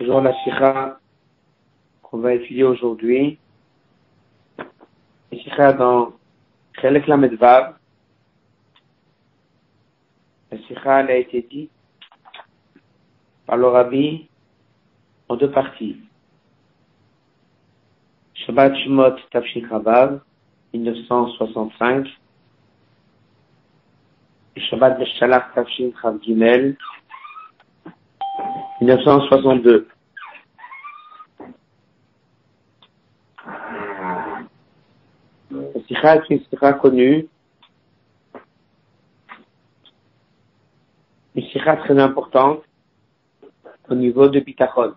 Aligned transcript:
Toujours 0.00 0.22
la 0.22 0.32
Shira 0.42 0.98
qu'on 2.00 2.20
va 2.20 2.32
étudier 2.32 2.64
aujourd'hui. 2.64 3.38
La 4.56 5.38
Shira 5.38 5.74
dans 5.74 6.14
Chelek 6.80 7.06
Lamedvav. 7.06 7.74
La 10.50 10.58
Shira 10.62 11.00
elle 11.02 11.10
a 11.10 11.16
été 11.16 11.42
dite 11.42 11.70
par 13.44 13.58
le 13.58 13.66
en 15.28 15.36
deux 15.36 15.50
parties. 15.50 15.98
Shabbat 18.32 18.74
Shemot 18.78 19.16
Tafshik 19.30 19.68
Rabav, 19.68 20.22
1965. 20.72 22.06
Et 24.56 24.60
Shabbat 24.62 24.98
Beshalach 24.98 25.54
Tafshin 25.54 25.90
Gimel, 26.22 26.78
1962. 28.80 29.88
La 35.50 35.80
Sikha 35.86 36.16
est 36.16 36.30
une 36.30 36.40
Sikha 36.44 36.72
connue. 36.74 37.28
Une 41.34 41.42
Sikha 41.42 41.76
très 41.76 41.98
importante 41.98 42.62
au 43.88 43.94
niveau 43.94 44.28
de 44.28 44.40
Bitachon. 44.40 44.94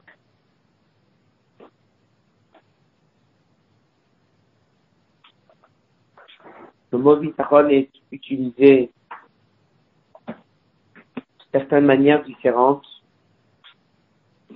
Le 6.93 6.99
mot 6.99 7.15
bitachon 7.15 7.69
est 7.69 7.89
utilisé 8.11 8.91
de 10.27 10.33
certaines 11.51 11.85
manières 11.85 12.23
différentes. 12.23 12.85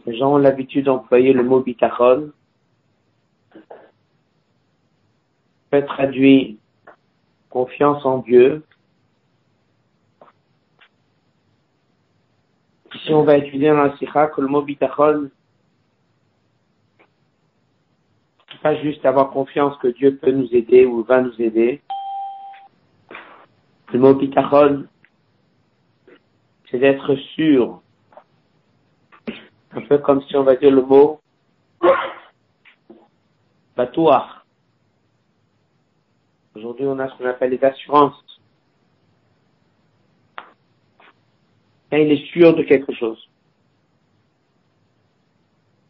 Les 0.08 0.18
gens 0.18 0.34
ont 0.34 0.38
l'habitude 0.38 0.86
d'employer 0.86 1.34
le 1.34 1.44
mot 1.44 1.60
bitachon. 1.60 2.32
peut 5.70 5.86
traduit 5.86 6.58
confiance 7.50 8.06
en 8.06 8.20
Dieu. 8.20 8.64
Ici, 12.96 13.14
on 13.14 13.24
va 13.24 13.36
étudier 13.38 13.68
dans 13.68 13.84
la 13.84 13.98
sikha 13.98 14.28
que 14.28 14.40
le 14.40 14.48
mot 14.48 14.62
bitachon 14.62 15.30
pas 18.64 18.76
juste 18.82 19.06
avoir 19.06 19.30
confiance 19.30 19.78
que 19.78 19.88
Dieu 19.88 20.18
peut 20.18 20.32
nous 20.32 20.50
aider 20.54 20.86
ou 20.86 21.04
va 21.04 21.22
nous 21.22 21.42
aider. 21.42 21.82
Le 23.94 24.00
mot 24.00 24.14
bitachon, 24.14 24.86
c'est 26.70 26.80
d'être 26.80 27.16
sûr. 27.36 27.82
Un 29.72 29.82
peu 29.82 29.98
comme 29.98 30.22
si 30.24 30.36
on 30.36 30.44
va 30.44 30.56
dire 30.56 30.72
le 30.72 30.82
mot 30.82 31.22
batouar. 33.76 34.46
Aujourd'hui, 36.56 36.86
on 36.88 36.98
a 36.98 37.08
ce 37.10 37.18
qu'on 37.18 37.26
appelle 37.26 37.52
les 37.52 37.64
assurances. 37.64 38.42
Et 41.92 42.04
il 42.04 42.12
est 42.12 42.26
sûr 42.32 42.56
de 42.56 42.64
quelque 42.64 42.94
chose. 42.94 43.30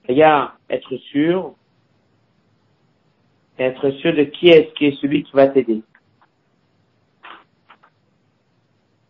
Il 0.09 0.17
y 0.17 0.23
a 0.23 0.55
être 0.69 0.95
sûr, 0.97 1.55
et 3.57 3.63
être 3.63 3.89
sûr 3.91 4.13
de 4.13 4.23
qui 4.23 4.49
est-ce 4.49 4.73
qui 4.73 4.85
est 4.85 5.01
celui 5.01 5.23
qui 5.23 5.31
va 5.33 5.47
t'aider. 5.47 5.81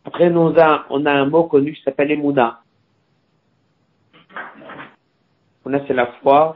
Après, 0.05 0.29
nous, 0.29 0.39
on 0.39 0.57
a, 0.57 0.85
on 0.89 1.05
a 1.05 1.11
un 1.11 1.25
mot 1.25 1.43
connu 1.43 1.73
qui 1.73 1.81
s'appelle 1.83 2.11
Emouna. 2.11 2.63
Emouna, 5.67 5.85
c'est 5.85 5.93
la 5.93 6.07
foi. 6.21 6.55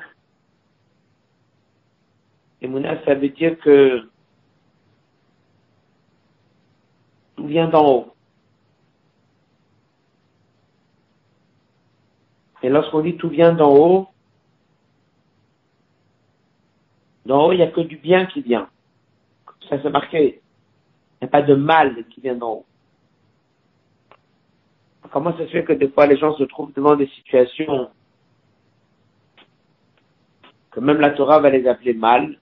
Emouna, 2.61 3.03
ça 3.03 3.13
veut 3.13 3.27
dire 3.27 3.59
que 3.59 4.07
tout 7.35 7.45
vient 7.45 7.67
d'en 7.67 7.85
haut. 7.85 8.13
Et 12.63 12.69
lorsqu'on 12.69 13.01
dit 13.01 13.17
tout 13.17 13.27
vient 13.27 13.51
d'en 13.51 13.75
haut, 13.75 14.07
d'en 17.25 17.47
haut, 17.47 17.51
il 17.51 17.57
n'y 17.57 17.63
a 17.63 17.67
que 17.67 17.81
du 17.81 17.97
bien 17.97 18.27
qui 18.27 18.41
vient. 18.41 18.69
Ça, 19.67 19.81
c'est 19.81 19.89
marqué. 19.89 20.41
Il 21.19 21.25
n'y 21.25 21.27
a 21.27 21.31
pas 21.31 21.41
de 21.41 21.55
mal 21.55 22.05
qui 22.11 22.21
vient 22.21 22.35
d'en 22.35 22.51
haut. 22.51 22.65
Comment 25.11 25.33
ça 25.37 25.45
se 25.45 25.51
fait 25.51 25.65
que 25.65 25.73
des 25.73 25.89
fois 25.89 26.07
les 26.07 26.15
gens 26.15 26.33
se 26.37 26.43
trouvent 26.43 26.71
devant 26.71 26.95
des 26.95 27.07
situations 27.07 27.89
que 30.71 30.79
même 30.79 30.99
la 30.99 31.11
Torah 31.11 31.39
va 31.39 31.49
les 31.49 31.67
appeler 31.67 31.93
mal 31.93 32.37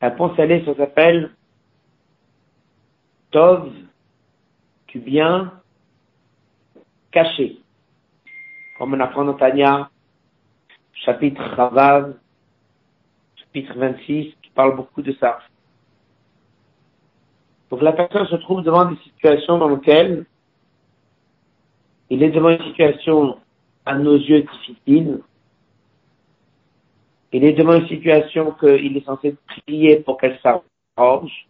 La 0.00 0.10
est, 0.10 0.64
ça 0.64 0.74
s'appelle 0.76 1.30
Tov, 3.30 3.70
du 4.88 4.98
bien 4.98 5.52
caché. 7.10 7.58
Comme 8.78 8.94
on 8.94 9.00
apprend 9.00 9.24
dans 9.24 9.36
chapitre 10.94 11.42
Ravav, 11.54 12.14
chapitre 13.36 13.74
26, 13.76 14.34
qui 14.42 14.50
parle 14.54 14.76
beaucoup 14.76 15.02
de 15.02 15.12
ça. 15.20 15.38
Donc 17.70 17.82
la 17.82 17.92
personne 17.92 18.26
se 18.26 18.36
trouve 18.36 18.62
devant 18.62 18.86
des 18.86 18.96
situations 19.04 19.58
dans 19.58 19.68
lesquelles 19.68 20.26
il 22.10 22.22
est 22.22 22.30
devant 22.30 22.50
une 22.50 22.64
situation 22.64 23.38
à 23.86 23.94
nos 23.94 24.16
yeux 24.16 24.42
difficile. 24.42 25.20
Il 27.32 27.44
est 27.44 27.52
devant 27.52 27.74
une 27.74 27.86
situation 27.86 28.52
qu'il 28.52 28.96
est 28.96 29.04
censé 29.04 29.36
prier 29.46 30.00
pour 30.00 30.18
qu'elle 30.18 30.38
s'arrange. 30.40 31.46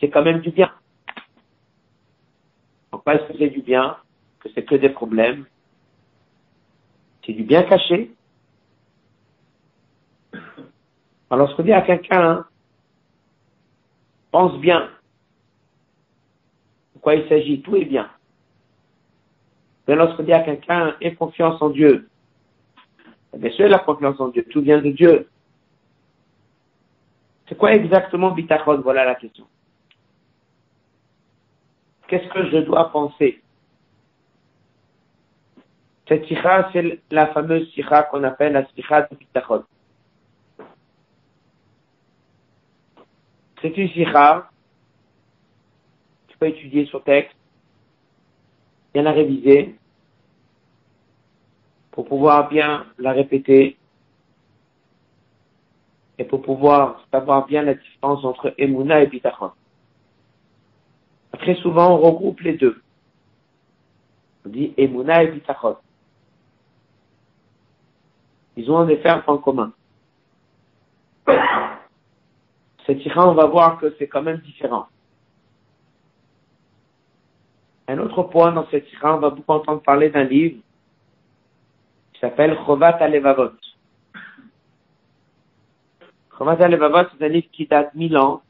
C'est 0.00 0.08
quand 0.08 0.22
même 0.22 0.40
du 0.40 0.50
bien. 0.50 0.72
Pourquoi 2.90 3.16
est-ce 3.16 3.32
que 3.32 3.38
c'est 3.38 3.50
du 3.50 3.62
bien 3.62 3.96
Que 4.40 4.48
c'est 4.54 4.64
que 4.64 4.76
des 4.76 4.90
problèmes 4.90 5.44
C'est 7.26 7.32
du 7.32 7.42
bien 7.42 7.64
caché. 7.64 8.12
Alors, 11.30 11.46
lorsqu'on 11.46 11.64
dit 11.64 11.72
à 11.72 11.82
quelqu'un, 11.82 12.46
pense 14.30 14.58
bien. 14.60 14.88
De 16.94 17.00
quoi 17.00 17.16
il 17.16 17.28
s'agit 17.28 17.60
Tout 17.62 17.76
est 17.76 17.84
bien. 17.84 18.08
Mais 19.88 19.96
lorsqu'on 19.96 20.22
dit 20.22 20.32
à 20.32 20.40
quelqu'un, 20.40 20.96
aie 21.00 21.14
confiance 21.14 21.60
en 21.60 21.70
Dieu, 21.70 22.08
bien 23.36 23.50
sûr, 23.50 23.68
la 23.68 23.78
confiance 23.78 24.20
en 24.20 24.28
Dieu, 24.28 24.44
tout 24.50 24.62
vient 24.62 24.80
de 24.80 24.90
Dieu. 24.90 25.28
C'est 27.48 27.56
quoi 27.56 27.72
exactement 27.72 28.30
bitachon? 28.30 28.80
Voilà 28.80 29.04
la 29.04 29.14
question. 29.14 29.46
Qu'est-ce 32.08 32.28
que 32.28 32.50
je 32.50 32.58
dois 32.58 32.90
penser? 32.90 33.42
Cette 36.08 36.26
sikha, 36.26 36.70
c'est 36.72 37.00
la 37.10 37.28
fameuse 37.28 37.70
sikha 37.72 38.02
qu'on 38.04 38.24
appelle 38.24 38.52
la 38.52 38.66
sikha 38.66 39.02
de 39.02 39.16
bitachon. 39.16 39.64
C'est 43.62 43.76
une 43.76 43.88
sikha. 43.88 44.50
Tu 46.28 46.38
peux 46.38 46.48
étudier 46.48 46.84
sur 46.86 47.02
texte, 47.04 47.36
bien 48.92 49.02
la 49.02 49.12
réviser, 49.12 49.76
pour 51.94 52.06
pouvoir 52.06 52.48
bien 52.48 52.86
la 52.98 53.12
répéter, 53.12 53.76
et 56.18 56.24
pour 56.24 56.42
pouvoir 56.42 57.06
savoir 57.12 57.46
bien 57.46 57.62
la 57.62 57.74
différence 57.74 58.24
entre 58.24 58.52
Emouna 58.58 59.00
et 59.00 59.06
Bitachon. 59.06 59.52
Très 61.38 61.54
souvent, 61.56 61.94
on 61.94 61.98
regroupe 61.98 62.40
les 62.40 62.54
deux. 62.54 62.82
On 64.44 64.48
dit 64.48 64.74
Emouna 64.76 65.22
et 65.22 65.28
Bitachon. 65.28 65.76
Ils 68.56 68.68
ont 68.72 68.84
des 68.86 68.96
faire 68.96 69.22
en 69.28 69.38
commun 69.38 69.72
cette 72.86 73.00
sikha, 73.02 73.24
on 73.24 73.34
va 73.34 73.46
voir 73.46 73.78
que 73.78 73.94
c'est 73.98 74.08
quand 74.08 74.22
même 74.22 74.38
différent. 74.38 74.86
Un 77.86 77.98
autre 77.98 78.24
point 78.24 78.50
dans 78.50 78.66
cette 78.70 78.88
sikha, 78.88 79.14
on 79.14 79.20
va 79.20 79.30
beaucoup 79.30 79.52
entendre 79.52 79.80
parler 79.80 80.10
d'un 80.10 80.24
livre 80.24 80.58
s'appelle 82.24 82.56
Chovat 82.64 82.96
Alevavot. 83.00 83.52
Chovat 86.38 86.56
Alevavot, 86.64 87.10
c'est 87.10 87.24
un 87.26 87.28
livre 87.28 87.48
qui 87.52 87.66
date 87.66 87.94
mille 87.94 88.16
ans, 88.16 88.42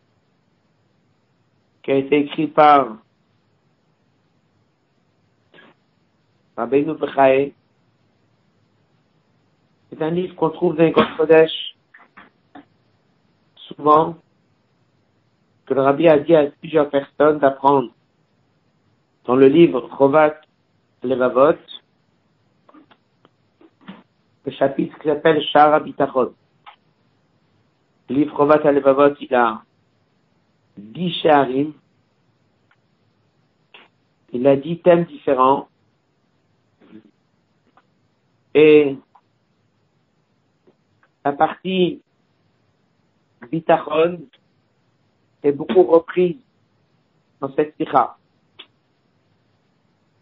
qui 1.83 1.91
a 1.91 1.97
été 1.97 2.21
écrit 2.21 2.47
par 2.47 2.99
Rabbeinu 6.57 6.95
Bechae. 6.95 7.53
C'est 9.91 10.03
un 10.03 10.11
livre 10.11 10.37
qu'on 10.37 10.51
trouve 10.51 10.77
dans 10.77 10.85
les 10.85 10.93
Kodesh 10.93 11.77
souvent 13.57 14.15
que 15.67 15.75
le 15.75 15.81
rabbi 15.81 16.07
a 16.07 16.19
dit 16.19 16.37
à 16.37 16.47
plusieurs 16.47 16.91
personnes 16.91 17.39
d'apprendre 17.39 17.91
dans 19.25 19.35
le 19.35 19.49
livre 19.49 19.89
Chovat 19.97 20.35
Levavot, 21.03 21.59
le 24.45 24.53
chapitre 24.53 24.99
qui 24.99 25.09
s'appelle 25.09 25.43
Shara 25.43 25.81
Bitachon. 25.81 26.35
Le 28.09 28.15
livre 28.15 28.37
Rovat 28.37 28.67
Alevavot, 28.67 29.15
il 29.21 29.35
a 29.35 29.63
dix 30.77 31.13
sharim. 31.23 31.73
Il 34.33 34.47
a 34.47 34.57
dix 34.57 34.79
thèmes 34.81 35.05
différents. 35.05 35.69
Et 38.55 38.97
la 41.25 41.33
partie 41.33 42.03
Bitachon 43.51 44.21
est 45.43 45.53
beaucoup 45.53 45.83
reprise 45.85 46.37
dans 47.41 47.53
cette 47.55 47.75
sikha. 47.77 48.17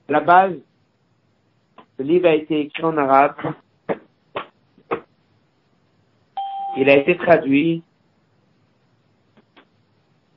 À 0.08 0.12
la 0.12 0.20
base, 0.20 0.58
le 1.98 2.04
livre 2.04 2.28
a 2.28 2.34
été 2.34 2.60
écrit 2.60 2.84
en 2.84 2.96
arabe. 2.96 3.34
Il 6.82 6.90
a 6.90 6.96
été 6.96 7.16
traduit. 7.16 7.80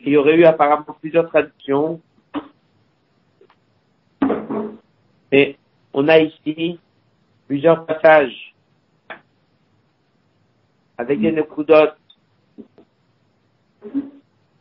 Il 0.01 0.09
y 0.09 0.15
aurait 0.15 0.35
eu 0.35 0.45
apparemment 0.45 0.95
plusieurs 1.01 1.27
traductions. 1.27 1.99
Et 5.31 5.57
on 5.91 6.07
a 6.07 6.19
ici 6.19 6.79
plusieurs 7.47 7.83
passages 7.87 8.53
avec 10.99 11.19
des 11.19 11.31
nekudotes 11.31 11.97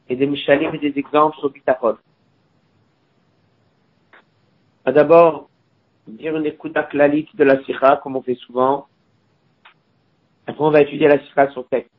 et 0.09 0.17
des 0.17 0.27
mishalim 0.27 0.75
et 0.75 0.79
des 0.79 0.99
exemples 0.99 1.37
sur 1.37 1.51
Bitachon. 1.51 1.99
D'abord, 4.87 5.51
dire 6.07 6.35
une 6.35 6.47
écoute 6.47 6.79
clalite 6.89 7.37
de 7.37 7.45
la 7.45 7.63
sikha, 7.63 8.01
comme 8.03 8.17
on 8.17 8.23
fait 8.23 8.37
souvent. 8.37 8.87
Après, 10.47 10.65
on 10.65 10.71
va 10.71 10.83
étudier 10.83 11.09
la 11.09 11.19
sikha 11.25 11.51
sur 11.51 11.67
texte. 11.69 11.91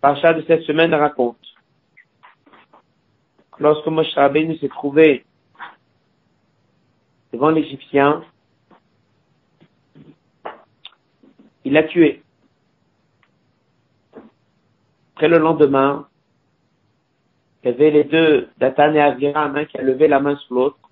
Parcha 0.00 0.32
de 0.32 0.42
cette 0.46 0.62
semaine 0.62 0.94
raconte 0.94 1.38
lorsque 3.60 3.86
Moshe 3.86 4.14
Rabbeinu 4.14 4.56
s'est 4.58 4.68
trouvé 4.68 5.24
devant 7.32 7.50
l'Égyptien, 7.50 8.24
il 11.64 11.72
l'a 11.72 11.82
tué. 11.84 12.22
Après 15.14 15.28
le 15.28 15.38
lendemain, 15.38 16.08
il 17.62 17.70
y 17.70 17.74
avait 17.74 17.90
les 17.90 18.04
deux, 18.04 18.48
Datan 18.58 18.94
et 18.94 19.00
Aviram, 19.00 19.66
qui 19.66 19.76
a 19.76 19.82
levé 19.82 20.08
la 20.08 20.20
main 20.20 20.36
sur 20.36 20.54
l'autre. 20.54 20.87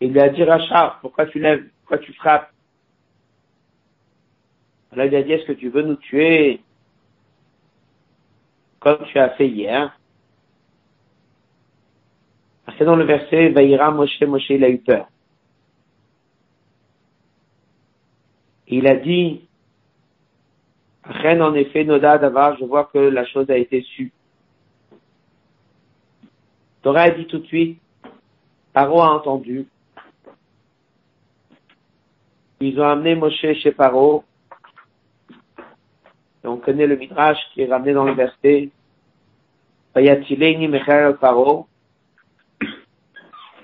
Il 0.00 0.12
lui 0.12 0.20
a 0.20 0.28
dit, 0.28 0.44
Racha, 0.44 0.98
pourquoi 1.00 1.26
tu 1.26 1.40
lèves, 1.40 1.68
pourquoi 1.80 1.98
tu 1.98 2.12
frappes? 2.12 2.52
Alors 4.92 5.06
il 5.06 5.14
a 5.14 5.22
dit, 5.22 5.32
est-ce 5.32 5.46
que 5.46 5.52
tu 5.52 5.68
veux 5.68 5.82
nous 5.82 5.96
tuer? 5.96 6.60
Comme 8.80 9.04
tu 9.06 9.18
as 9.18 9.30
fait 9.30 9.48
hier 9.48 9.98
Parce 12.64 12.78
que 12.78 12.84
dans 12.84 12.96
le 12.96 13.04
verset, 13.04 13.48
Vaïra 13.50 13.90
Moshe, 13.90 14.20
Moshe, 14.22 14.50
il 14.50 14.64
a 14.64 14.68
eu 14.68 14.78
peur. 14.78 15.08
Il 18.68 18.86
a 18.86 18.96
dit, 18.96 19.48
Reine, 21.02 21.42
en 21.42 21.54
effet, 21.54 21.84
Noda 21.84 22.18
Davar, 22.18 22.58
je 22.58 22.64
vois 22.64 22.84
que 22.84 22.98
la 22.98 23.24
chose 23.24 23.48
a 23.50 23.56
été 23.56 23.82
sue. 23.82 24.12
Torah 26.82 27.02
a 27.02 27.10
dit 27.10 27.26
tout 27.26 27.38
de 27.38 27.46
suite, 27.46 27.80
Paro 28.72 29.00
a 29.00 29.14
entendu. 29.14 29.66
Ils 32.60 32.80
ont 32.80 32.88
amené 32.88 33.14
Moshe 33.14 33.40
chez 33.40 33.72
Paro. 33.72 34.24
Et 36.44 36.46
on 36.46 36.56
connaît 36.56 36.86
le 36.86 36.96
Midrash 36.96 37.38
qui 37.52 37.62
est 37.62 37.66
ramené 37.66 37.92
dans 37.92 38.04
le 38.04 38.14
verset. 38.14 38.70
Paro. 41.20 41.66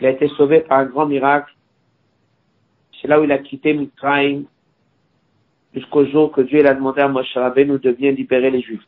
Il 0.01 0.07
a 0.07 0.11
été 0.11 0.29
sauvé 0.29 0.61
par 0.61 0.79
un 0.79 0.87
grand 0.87 1.07
miracle. 1.07 1.55
C'est 3.01 3.09
là 3.09 3.21
où 3.21 3.25
il 3.25 3.33
a 3.33 3.39
quitté 3.39 3.75
Mitraim 3.75 4.45
jusqu'au 5.75 6.07
jour 6.07 6.33
que 6.33 6.41
Dieu 6.41 6.67
a 6.67 6.75
demandé 6.75 7.01
à 7.01 7.09
Moshe 7.09 7.35
Rabbeinu 7.35 7.79
de 7.79 7.93
bien 7.93 8.13
libérer 8.13 8.51
les 8.51 8.63
Juifs. 8.63 8.87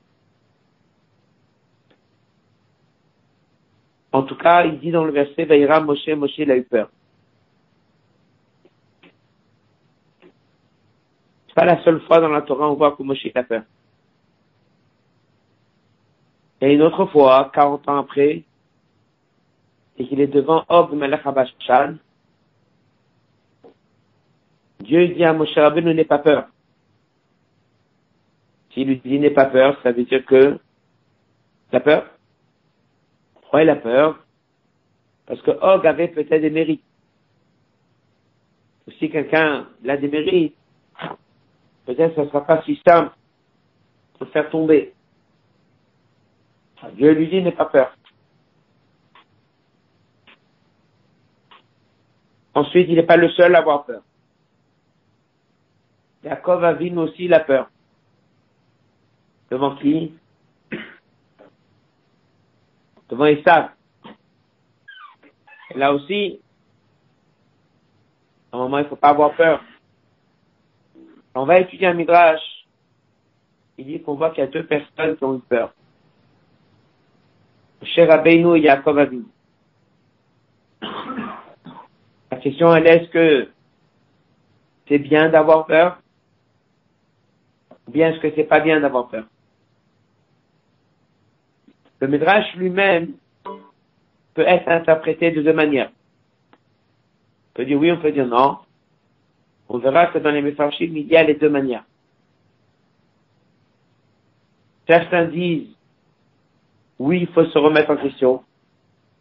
En 4.13 4.23
tout 4.23 4.37
cas, 4.37 4.65
il 4.65 4.79
dit 4.79 4.91
dans 4.91 5.05
le 5.05 5.13
verset, 5.13 5.45
Vaïra 5.45 5.81
Moshe, 5.81 6.09
Moshe, 6.09 6.39
il 6.39 6.51
a 6.51 6.57
eu 6.57 6.63
peur. 6.63 6.89
Pas 11.57 11.65
la 11.65 11.83
seule 11.83 12.03
fois 12.03 12.21
dans 12.21 12.29
la 12.29 12.43
Torah 12.43 12.71
on 12.71 12.75
voit 12.75 12.95
que 12.95 13.03
Moshe 13.03 13.29
a 13.35 13.43
peur. 13.43 13.63
Et 16.61 16.75
une 16.75 16.83
autre 16.83 17.07
fois, 17.07 17.51
40 17.55 17.89
ans 17.89 17.97
après, 17.97 18.45
et 19.97 20.07
qu'il 20.07 20.21
est 20.21 20.27
devant 20.27 20.65
Og 20.69 20.93
Melech 20.93 21.23
Dieu 24.81 25.09
dit 25.09 25.25
à 25.25 25.33
Moshe 25.33 25.55
Rabbeinu, 25.55 25.95
n'aie 25.95 26.05
pas 26.05 26.19
peur. 26.19 26.49
S'il 28.73 28.89
lui 28.89 28.99
dit 28.99 29.19
n'aie 29.19 29.31
pas 29.31 29.47
peur, 29.47 29.81
ça 29.83 29.93
veut 29.93 30.05
dire 30.05 30.27
que 30.27 30.59
la 31.73 31.81
peur? 31.81 32.07
Pourquoi 33.33 33.63
il 33.63 33.71
a 33.71 33.77
peur 33.77 34.23
Parce 35.25 35.41
que 35.41 35.53
Og 35.53 35.87
avait 35.87 36.09
peut-être 36.09 36.43
des 36.43 36.51
mérites. 36.51 36.85
Si 38.99 39.09
quelqu'un 39.09 39.69
a 39.89 39.97
des 39.97 40.09
mérites, 40.09 40.55
peut-être 41.87 42.15
que 42.15 42.17
ce 42.17 42.21
ne 42.23 42.27
sera 42.27 42.45
pas 42.45 42.63
si 42.65 42.81
simple 42.87 43.15
de 44.21 44.25
faire 44.27 44.51
tomber. 44.51 44.93
Dieu 46.95 47.13
lui 47.13 47.29
dit 47.29 47.43
n'aie 47.43 47.53
pas 47.53 47.67
peur. 47.67 47.97
Ensuite, 52.55 52.89
il 52.89 52.95
n'est 52.95 53.03
pas 53.03 53.17
le 53.17 53.29
seul 53.31 53.55
à 53.55 53.59
avoir 53.59 53.85
peur. 53.85 54.03
Jacob 56.25 56.65
Avin 56.65 56.97
aussi 56.97 57.29
la 57.29 57.41
peur. 57.41 57.69
Devant 59.51 59.77
qui? 59.77 60.15
Devant 63.09 63.27
Esav. 63.27 63.71
Là 65.75 65.93
aussi, 65.93 66.41
à 68.51 68.57
un 68.57 68.61
moment, 68.61 68.79
il 68.79 68.85
ne 68.85 68.89
faut 68.89 68.97
pas 68.97 69.11
avoir 69.11 69.37
peur. 69.37 69.63
On 71.39 71.45
va 71.45 71.61
étudier 71.61 71.87
un 71.87 71.93
midrash. 71.93 72.41
Il 73.77 73.85
dit 73.85 74.03
qu'on 74.03 74.15
voit 74.15 74.31
qu'il 74.31 74.43
y 74.43 74.47
a 74.47 74.51
deux 74.51 74.65
personnes 74.65 75.19
qui 75.19 75.25
ont 75.25 75.37
eu 75.37 75.41
peur. 75.41 75.75
Cher 77.83 78.11
Abbeinu 78.11 78.57
et 78.57 78.63
Yaakov 78.63 78.99
Avin. 78.99 79.23
La 82.31 82.39
question 82.39 82.75
elle 82.75 82.87
est, 82.87 83.03
est-ce 83.03 83.11
que 83.11 83.49
c'est 84.89 84.99
bien 84.99 85.29
d'avoir 85.29 85.67
peur? 85.67 85.99
Ou 87.87 87.91
bien 87.91 88.13
est-ce 88.13 88.21
que 88.21 88.35
c'est 88.35 88.45
pas 88.45 88.61
bien 88.61 88.81
d'avoir 88.81 89.09
peur? 89.09 89.27
Le 92.01 92.09
Midrash 92.09 92.55
lui-même 92.57 93.13
peut 94.33 94.47
être 94.47 94.69
interprété 94.69 95.31
de 95.33 95.43
deux 95.43 95.53
manières. 95.53 95.91
On 97.51 97.57
peut 97.57 97.67
dire 97.67 97.79
oui, 97.79 97.93
on 97.93 98.01
peut 98.01 98.13
dire 98.13 98.27
non. 98.27 98.57
On 99.69 99.79
verra 99.79 100.07
que 100.07 100.19
dans 100.19 100.31
les 100.31 100.43
Mefarshim, 100.43 100.97
il 100.97 101.07
y 101.07 101.17
a 101.17 101.23
les 101.23 101.35
deux 101.35 101.51
manières. 101.51 101.85
Certains 104.87 105.25
disent 105.25 105.77
oui, 106.99 107.23
il 107.23 107.29
faut 107.29 107.45
se 107.45 107.59
remettre 107.59 107.91
en 107.91 107.97
question. 107.97 108.43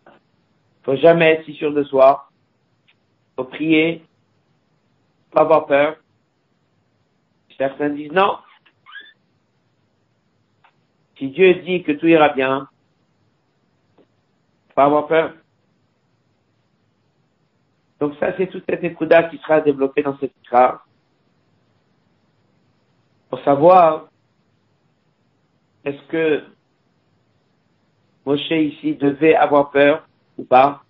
Il 0.07 0.85
faut 0.85 0.95
jamais 0.95 1.31
être 1.33 1.45
si 1.45 1.53
sûr 1.53 1.73
de 1.73 1.83
soi. 1.83 2.29
Il 2.87 3.35
faut 3.37 3.43
prier. 3.45 4.05
Pas 5.31 5.41
avoir 5.41 5.65
peur. 5.65 5.97
Certains 7.57 7.89
disent 7.89 8.11
non, 8.11 8.37
si 11.17 11.29
Dieu 11.29 11.55
dit 11.55 11.83
que 11.83 11.93
tout 11.93 12.07
ira 12.07 12.29
bien, 12.29 12.67
pas 14.75 14.85
avoir 14.85 15.07
peur. 15.07 15.33
Donc 17.99 18.13
ça, 18.19 18.35
c'est 18.37 18.47
toute 18.47 18.65
cette 18.67 18.83
écoute 18.83 19.13
qui 19.31 19.37
sera 19.37 19.61
développée 19.61 20.03
dans 20.03 20.17
cette 20.17 20.33
phrase. 20.45 20.77
Pour 23.29 23.39
savoir, 23.41 24.07
est-ce 25.85 26.01
que 26.09 26.43
Moshe 28.25 28.51
ici 28.51 28.95
devait 28.95 29.35
avoir 29.35 29.71
peur 29.71 30.07
ou 30.37 30.43
pas 30.43 30.83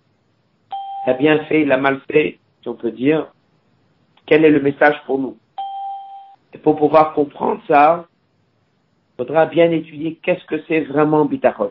Il 1.06 1.10
a 1.10 1.14
bien 1.14 1.44
fait, 1.44 1.62
il 1.62 1.72
a 1.72 1.76
mal 1.76 2.00
fait, 2.10 2.38
si 2.62 2.68
on 2.68 2.74
peut 2.74 2.90
dire. 2.90 3.32
Quel 4.26 4.44
est 4.44 4.50
le 4.50 4.60
message 4.60 5.00
pour 5.06 5.18
nous? 5.18 5.38
Et 6.52 6.58
pour 6.58 6.76
pouvoir 6.76 7.12
comprendre 7.12 7.60
ça, 7.68 8.06
faudra 9.16 9.46
bien 9.46 9.70
étudier 9.70 10.18
qu'est-ce 10.22 10.44
que 10.46 10.62
c'est 10.66 10.80
vraiment 10.80 11.24
bitachon. 11.24 11.70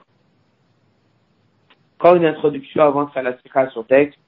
Quand 1.97 2.15
une 2.15 2.25
introduction 2.25 2.83
avant 2.83 3.05
de 3.05 3.09
faire 3.11 3.23
la 3.23 3.37
sikha 3.39 3.69
sur 3.71 3.85
texte, 3.87 4.19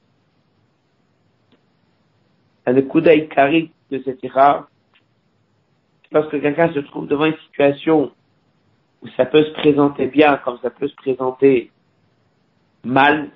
un 2.67 2.81
coup 2.81 3.01
d'œil 3.01 3.27
carré 3.29 3.71
de 3.91 4.01
cette 4.03 4.21
ira, 4.23 4.67
parce 6.11 6.27
que 6.29 6.37
quelqu'un 6.37 6.71
se 6.73 6.79
trouve 6.79 7.07
devant 7.07 7.25
une 7.25 7.37
situation 7.47 8.11
où 9.01 9.07
ça 9.15 9.25
peut 9.25 9.43
se 9.43 9.51
présenter 9.51 10.07
bien 10.07 10.37
comme 10.37 10.57
ça 10.61 10.69
peut 10.69 10.87
se 10.87 10.95
présenter 10.95 11.71
mal, 12.83 13.29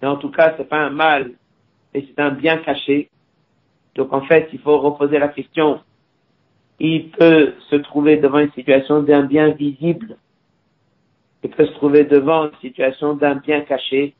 mais 0.00 0.08
en 0.08 0.16
tout 0.16 0.30
cas, 0.30 0.54
c'est 0.56 0.68
pas 0.68 0.78
un 0.78 0.90
mal, 0.90 1.32
et 1.94 2.06
c'est 2.06 2.20
un 2.20 2.30
bien 2.30 2.58
caché. 2.58 3.10
Donc 3.94 4.12
en 4.12 4.22
fait, 4.22 4.48
il 4.52 4.60
faut 4.60 4.78
reposer 4.78 5.18
la 5.18 5.28
question. 5.28 5.80
Il 6.78 7.10
peut 7.10 7.54
se 7.68 7.76
trouver 7.76 8.16
devant 8.16 8.38
une 8.38 8.52
situation 8.52 9.02
d'un 9.02 9.24
bien 9.24 9.50
visible. 9.50 10.16
Il 11.42 11.50
peut 11.50 11.66
se 11.66 11.72
trouver 11.72 12.04
devant 12.04 12.46
une 12.46 12.56
situation 12.60 13.14
d'un 13.14 13.36
bien 13.36 13.62
caché. 13.62 14.14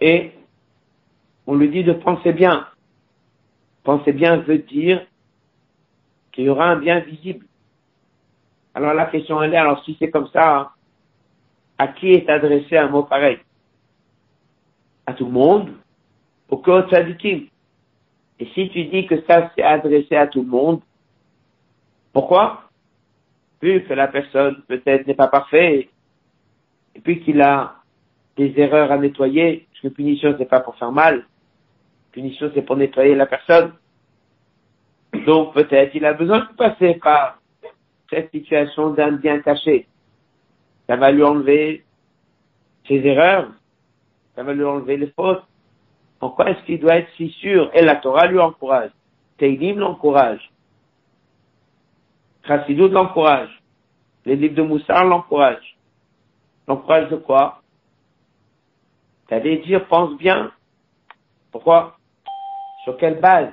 Et 0.00 0.32
on 1.46 1.54
lui 1.54 1.68
dit 1.68 1.84
de 1.84 1.92
penser 1.92 2.32
bien. 2.32 2.66
Penser 3.84 4.12
bien 4.12 4.38
veut 4.38 4.58
dire 4.58 5.06
qu'il 6.32 6.44
y 6.44 6.48
aura 6.48 6.66
un 6.66 6.76
bien 6.76 7.00
visible. 7.00 7.46
Alors 8.74 8.94
la 8.94 9.06
question 9.06 9.42
est, 9.42 9.56
alors 9.56 9.82
si 9.84 9.96
c'est 9.98 10.10
comme 10.10 10.28
ça, 10.28 10.72
à 11.78 11.88
qui 11.88 12.12
est 12.12 12.28
adressé 12.28 12.76
un 12.76 12.88
mot 12.88 13.04
pareil? 13.04 13.38
À 15.06 15.14
tout 15.14 15.26
le 15.26 15.32
monde 15.32 15.72
Au 16.48 16.56
code 16.58 16.92
Et 16.92 18.46
si 18.54 18.68
tu 18.70 18.84
dis 18.84 19.06
que 19.06 19.22
ça 19.22 19.50
c'est 19.54 19.62
adressé 19.62 20.16
à 20.16 20.26
tout 20.26 20.42
le 20.42 20.48
monde, 20.48 20.80
pourquoi? 22.12 22.64
Vu 23.62 23.84
que 23.84 23.94
la 23.94 24.08
personne 24.08 24.62
peut-être 24.68 25.06
n'est 25.06 25.14
pas 25.14 25.28
parfaite, 25.28 25.88
et 26.94 27.00
puis 27.00 27.20
qu'il 27.22 27.40
a 27.40 27.76
des 28.36 28.52
erreurs 28.56 28.90
à 28.92 28.98
nettoyer, 28.98 29.66
parce 29.70 29.82
que 29.82 29.88
punition 29.88 30.34
c'est 30.38 30.48
pas 30.48 30.60
pour 30.60 30.76
faire 30.76 30.92
mal, 30.92 31.24
punition 32.16 32.50
c'est 32.54 32.62
pour 32.62 32.76
nettoyer 32.76 33.14
la 33.14 33.26
personne. 33.26 33.72
Donc 35.26 35.52
peut-être 35.54 35.94
il 35.94 36.04
a 36.04 36.14
besoin 36.14 36.40
de 36.40 36.56
passer 36.56 36.94
par 36.94 37.38
cette 38.10 38.30
situation 38.30 38.90
d'un 38.90 39.12
bien 39.12 39.40
caché 39.40 39.86
ça 40.86 40.96
va 40.96 41.10
lui 41.10 41.22
enlever 41.22 41.84
ses 42.86 43.04
erreurs, 43.04 43.50
ça 44.34 44.42
va 44.42 44.52
lui 44.54 44.64
enlever 44.64 44.96
les 44.96 45.10
fautes. 45.10 45.42
Pourquoi 46.18 46.50
est-ce 46.50 46.64
qu'il 46.64 46.80
doit 46.80 46.96
être 46.96 47.10
si 47.16 47.30
sûr? 47.30 47.70
Et 47.74 47.82
la 47.82 47.96
Torah 47.96 48.26
lui 48.26 48.38
encourage. 48.38 48.90
Teilim 49.38 49.78
l'encourage. 49.78 50.50
Chassidut 52.46 52.88
l'encourage. 52.88 53.50
Les 54.24 54.36
livres 54.36 54.54
de 54.54 54.62
Moussar 54.62 55.04
l'encouragent. 55.04 55.76
L'encourage 56.66 57.10
de 57.10 57.16
quoi? 57.16 57.62
T'allais 59.28 59.58
dire, 59.58 59.86
pense 59.88 60.16
bien. 60.16 60.52
Pourquoi? 61.50 61.98
Sur 62.86 62.96
quelle 62.98 63.18
base 63.18 63.48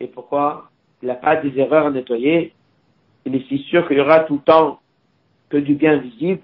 Et 0.00 0.06
pourquoi 0.06 0.70
il 1.02 1.08
n'a 1.08 1.14
pas 1.14 1.36
des 1.36 1.58
erreurs 1.58 1.88
à 1.88 1.90
nettoyer 1.90 2.54
Il 3.26 3.36
est 3.36 3.46
si 3.48 3.58
sûr 3.64 3.86
qu'il 3.86 3.98
y 3.98 4.00
aura 4.00 4.20
tout 4.20 4.36
le 4.36 4.40
temps 4.40 4.80
que 5.50 5.58
du 5.58 5.74
bien 5.74 5.98
visible. 5.98 6.40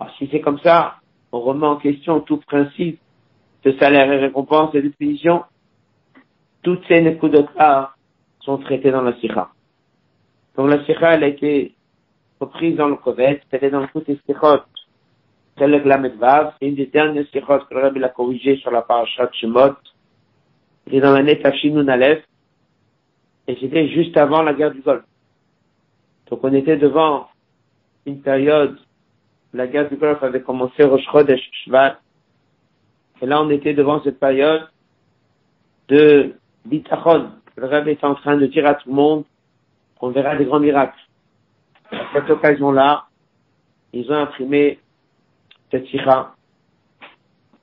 Alors, 0.00 0.14
si 0.16 0.30
c'est 0.32 0.40
comme 0.40 0.58
ça, 0.60 0.94
on 1.30 1.40
remet 1.40 1.66
en 1.66 1.76
question 1.76 2.20
tout 2.20 2.38
principe 2.38 2.98
de 3.64 3.72
salaire 3.72 4.10
et 4.10 4.16
récompense 4.16 4.74
et 4.74 4.80
de 4.80 4.88
punition. 4.88 5.44
Toutes 6.62 6.82
ces 6.88 7.02
là 7.02 7.92
sont 8.40 8.56
traitées 8.56 8.90
dans 8.90 9.02
la 9.02 9.14
Sikha. 9.20 9.50
Donc 10.56 10.70
la 10.70 10.82
Sikha, 10.86 11.16
elle 11.16 11.24
a 11.24 11.28
été 11.28 11.74
reprise 12.40 12.76
dans 12.76 12.88
le 12.88 12.96
Kovet, 12.96 13.42
est 13.52 13.70
dans 13.70 13.86
toutes 13.88 14.08
les 14.08 14.18
Sikhot. 14.26 14.62
C'est 15.58 15.68
le 15.68 15.80
Glamedvav, 15.80 16.54
c'est 16.58 16.68
une 16.68 16.76
des 16.76 16.86
dernières 16.86 17.26
Sikhot 17.30 17.58
que 17.68 17.74
le 17.74 17.82
Rabbi 17.82 18.00
l'a 18.00 18.08
corrigé 18.08 18.56
sur 18.56 18.70
la 18.70 18.80
parachat 18.80 19.28
Shemot. 19.34 19.74
Est 20.90 21.00
dans 21.00 21.12
l'année 21.12 21.38
Tafshinun 21.38 21.86
Aleph, 21.88 22.24
et 23.46 23.56
c'était 23.60 23.88
juste 23.88 24.16
avant 24.16 24.42
la 24.42 24.54
guerre 24.54 24.70
du 24.70 24.80
Golfe. 24.80 25.04
Donc 26.30 26.40
on 26.42 26.52
était 26.54 26.76
devant 26.78 27.28
une 28.06 28.20
période, 28.22 28.78
la 29.52 29.66
guerre 29.66 29.88
du 29.88 29.96
Golfe 29.96 30.22
avait 30.22 30.40
commencé 30.40 30.84
au 30.84 30.98
Chodesh 30.98 31.42
Shvat, 31.64 31.98
et 33.20 33.26
là 33.26 33.42
on 33.42 33.50
était 33.50 33.74
devant 33.74 34.02
cette 34.02 34.18
période 34.18 34.68
de 35.88 36.34
bitachon. 36.64 37.32
Le 37.56 37.66
rêve 37.66 37.88
était 37.88 38.06
en 38.06 38.14
train 38.14 38.36
de 38.36 38.46
dire 38.46 38.66
à 38.66 38.74
tout 38.74 38.88
le 38.88 38.94
monde 38.94 39.24
qu'on 39.98 40.10
verra 40.10 40.36
des 40.36 40.44
grands 40.44 40.60
miracles. 40.60 40.98
À 41.90 41.98
cette 42.14 42.30
occasion-là, 42.30 43.06
ils 43.92 44.10
ont 44.10 44.16
imprimé 44.16 44.78
cette 45.70 45.86
sira. 45.86 46.34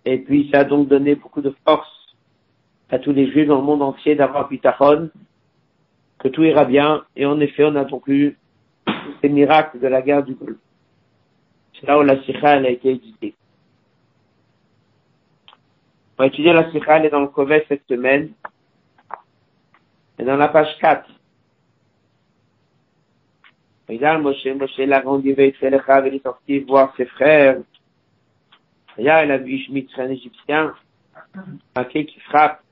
Et 0.03 0.20
puis 0.20 0.50
ça 0.53 0.60
a 0.60 0.63
donc 0.63 0.88
donné 0.89 1.15
beaucoup 1.15 1.41
de 1.41 1.55
force 1.65 2.04
à 2.89 2.99
tous 2.99 3.11
les 3.11 3.31
juifs 3.31 3.47
dans 3.47 3.57
le 3.57 3.63
monde 3.63 3.81
entier 3.81 4.15
d'avoir 4.15 4.47
bitachon, 4.47 5.09
que 6.19 6.27
tout 6.27 6.43
ira 6.43 6.65
bien. 6.65 7.03
Et 7.15 7.25
en 7.25 7.39
effet, 7.39 7.63
on 7.65 7.75
a 7.75 7.85
donc 7.85 8.07
eu 8.07 8.37
ces 9.21 9.29
miracles 9.29 9.79
de 9.79 9.87
la 9.87 10.01
guerre 10.01 10.23
du 10.23 10.35
Golfe. 10.35 10.57
C'est 11.73 11.87
là 11.87 11.99
où 11.99 12.03
la 12.03 12.21
sikha 12.23 12.51
a 12.51 12.69
été 12.69 12.91
éditée. 12.91 13.35
On 16.17 16.23
va 16.23 16.27
étudier 16.27 16.53
la 16.53 16.71
sikha, 16.71 16.97
elle 16.97 17.05
est 17.05 17.09
dans 17.09 17.21
le 17.21 17.27
Kovet 17.27 17.65
cette 17.67 17.85
semaine. 17.87 18.31
Et 20.17 20.23
dans 20.23 20.37
la 20.37 20.47
page 20.47 20.77
4. 20.79 21.09
Regarde 23.89 24.23
Moshe, 24.23 24.45
Moshe 24.45 24.77
l'a 24.77 25.01
rendu 25.01 25.35
il 25.37 25.39
est 25.39 26.23
sorti 26.23 26.59
voir 26.59 26.93
ses 26.95 27.05
frères. 27.05 27.57
Regarde, 28.97 29.25
il 29.25 29.31
a 29.31 29.37
vu 29.37 29.51
Ishmitz, 29.53 29.91
un 29.97 30.09
Égyptien, 30.09 30.73
un 31.75 31.83
qui 31.83 32.19
frappe. 32.21 32.64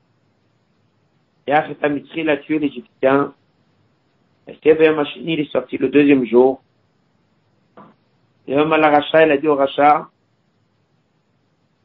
Et 1.46 1.88
Mitri 1.88 2.22
l'a 2.22 2.38
tué 2.38 2.58
l'Égyptien. 2.58 3.34
Il 4.46 5.40
est 5.40 5.50
sorti 5.50 5.76
le 5.76 5.88
deuxième 5.88 6.24
jour. 6.24 6.62
Et 8.46 8.56
Omar 8.56 8.78
la 8.78 8.90
Racha, 8.90 9.24
il 9.24 9.32
a 9.32 9.38
dit 9.38 9.48
au 9.48 9.54
Racha, 9.54 10.08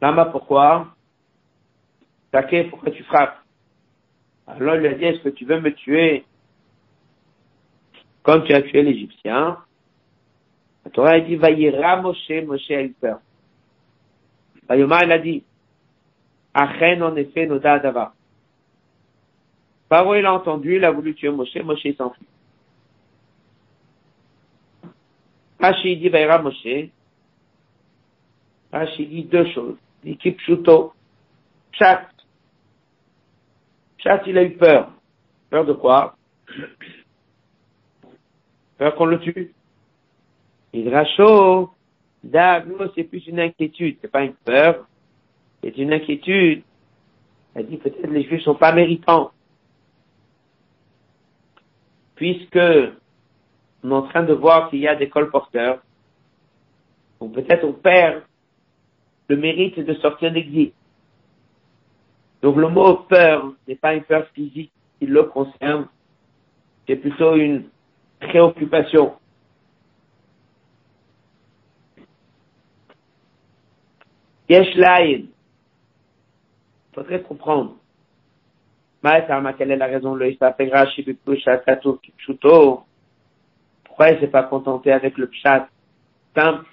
Lama, 0.00 0.26
pourquoi? 0.26 0.88
Také, 2.30 2.64
pourquoi 2.64 2.90
tu 2.90 3.02
frappes? 3.04 3.38
Alors 4.46 4.74
il 4.76 4.80
lui 4.80 4.88
a 4.88 4.94
dit, 4.94 5.04
est-ce 5.04 5.20
que 5.20 5.28
tu 5.28 5.44
veux 5.44 5.60
me 5.60 5.72
tuer? 5.74 6.24
Comme 8.22 8.44
tu 8.44 8.52
as 8.52 8.62
tué 8.62 8.82
l'Égyptien? 8.82 9.58
La 10.84 10.90
Torah 10.90 11.12
a 11.12 11.20
dit, 11.20 11.36
Vayira 11.36 12.00
Moshe, 12.00 12.30
Moshe 12.46 12.70
a 12.70 12.82
eu 12.82 12.90
peur. 12.90 13.20
Il 14.70 14.92
a 14.92 15.18
dit, 15.18 15.44
Achen, 16.54 17.02
en 17.02 17.16
effet, 17.16 17.46
Noda 17.46 17.74
Adava. 17.74 18.14
Paro, 19.90 20.14
il 20.14 20.24
a 20.24 20.32
entendu, 20.32 20.76
il 20.76 20.84
a 20.84 20.92
voulu 20.92 21.16
tuer 21.16 21.30
Moshe, 21.30 21.56
Moshe 21.64 21.96
s'enfuit. 21.96 22.24
Rashi 25.58 25.96
dit 25.96 26.08
Vaïra 26.08 26.38
Moshe. 26.38 26.90
Rashi 28.72 29.06
dit 29.06 29.24
deux 29.24 29.52
choses. 29.52 29.76
Il 30.04 30.12
dit 30.12 30.16
Kipshuto. 30.16 30.92
Pshat. 31.72 32.06
Pshat, 33.98 34.22
il 34.28 34.38
a 34.38 34.44
eu 34.44 34.52
peur. 34.52 34.92
Peur 35.50 35.64
de 35.64 35.72
quoi? 35.72 36.16
Peur 38.78 38.94
qu'on 38.94 39.06
le 39.06 39.18
tue. 39.18 39.52
Il 40.72 40.88
racho. 40.88 41.70
D'aglo, 42.22 42.92
c'est 42.94 43.04
plus 43.04 43.26
une 43.26 43.40
inquiétude. 43.40 43.98
C'est 44.00 44.10
pas 44.10 44.22
une 44.22 44.34
peur. 44.34 44.86
C'est 45.64 45.76
une 45.76 45.92
inquiétude. 45.92 46.62
Elle 47.56 47.66
dit 47.66 47.76
peut-être 47.76 48.06
les 48.06 48.22
juifs 48.22 48.44
sont 48.44 48.54
pas 48.54 48.72
méritants. 48.72 49.32
Puisque 52.20 52.58
on 53.82 53.90
est 53.90 53.94
en 53.94 54.02
train 54.02 54.24
de 54.24 54.34
voir 54.34 54.68
qu'il 54.68 54.80
y 54.80 54.86
a 54.86 54.94
des 54.94 55.08
colporteurs. 55.08 55.80
Donc 57.18 57.32
peut-être 57.32 57.64
on 57.64 57.72
perd 57.72 58.24
le 59.30 59.38
mérite 59.38 59.80
de 59.80 59.94
sortir 59.94 60.30
d'exil. 60.30 60.72
Donc 62.42 62.56
le 62.56 62.68
mot 62.68 62.94
peur 63.08 63.54
n'est 63.66 63.74
pas 63.74 63.94
une 63.94 64.02
peur 64.02 64.26
physique 64.34 64.70
qui 64.98 65.06
le 65.06 65.22
concerne, 65.22 65.88
c'est 66.86 66.96
plutôt 66.96 67.36
une 67.36 67.64
préoccupation. 68.20 69.14
Yesh 74.50 74.74
il 74.76 75.28
faudrait 76.92 77.22
comprendre. 77.22 77.76
Quelle 79.02 79.70
est 79.70 79.76
la 79.76 79.86
raison? 79.86 80.18
Pourquoi 83.84 84.10
il 84.10 84.20
s'est 84.20 84.28
pas 84.28 84.42
contenté 84.44 84.92
avec 84.92 85.18
le 85.18 85.26
pshat 85.28 85.68
simple, 86.34 86.66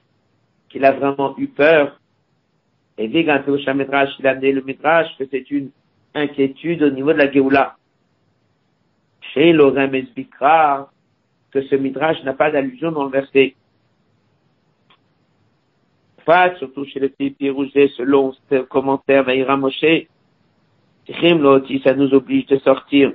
qu'il 0.70 0.86
a 0.86 0.92
vraiment 0.92 1.38
eu 1.38 1.48
peur? 1.48 2.00
Et 2.98 3.08
dit 3.08 3.26
quand 3.26 3.42
il 3.48 4.28
a 4.28 4.30
amené 4.32 4.52
le 4.52 4.62
midrash 4.62 5.08
que 5.18 5.26
c'est 5.30 5.52
une 5.52 5.70
inquiétude 6.16 6.84
au 6.84 6.90
niveau 6.90 7.14
de 7.14 7.20
la 7.20 7.32
Géoula. 7.32 7.76
Chez 9.34 9.54
l'Orem 9.54 9.94
Esbikra, 9.94 10.90
que 11.52 11.62
ce 11.62 11.76
midrash 11.76 12.24
n'a 12.24 12.34
pas 12.34 12.52
d'allusion 12.52 12.92
dans 12.92 13.04
le 13.04 13.12
verset. 13.12 13.56
Pas, 16.26 16.56
surtout 16.56 16.86
chez 16.86 17.00
le 17.00 17.10
petit 17.10 17.50
Rouget, 17.50 17.88
selon 17.96 18.34
ce 18.50 18.64
commentaire 18.64 19.24
Vaïra 19.24 19.56
Moshe, 19.56 20.08
si 21.08 21.82
ça 21.84 21.94
nous 21.94 22.14
oblige 22.14 22.46
de 22.48 22.58
sortir. 22.60 23.14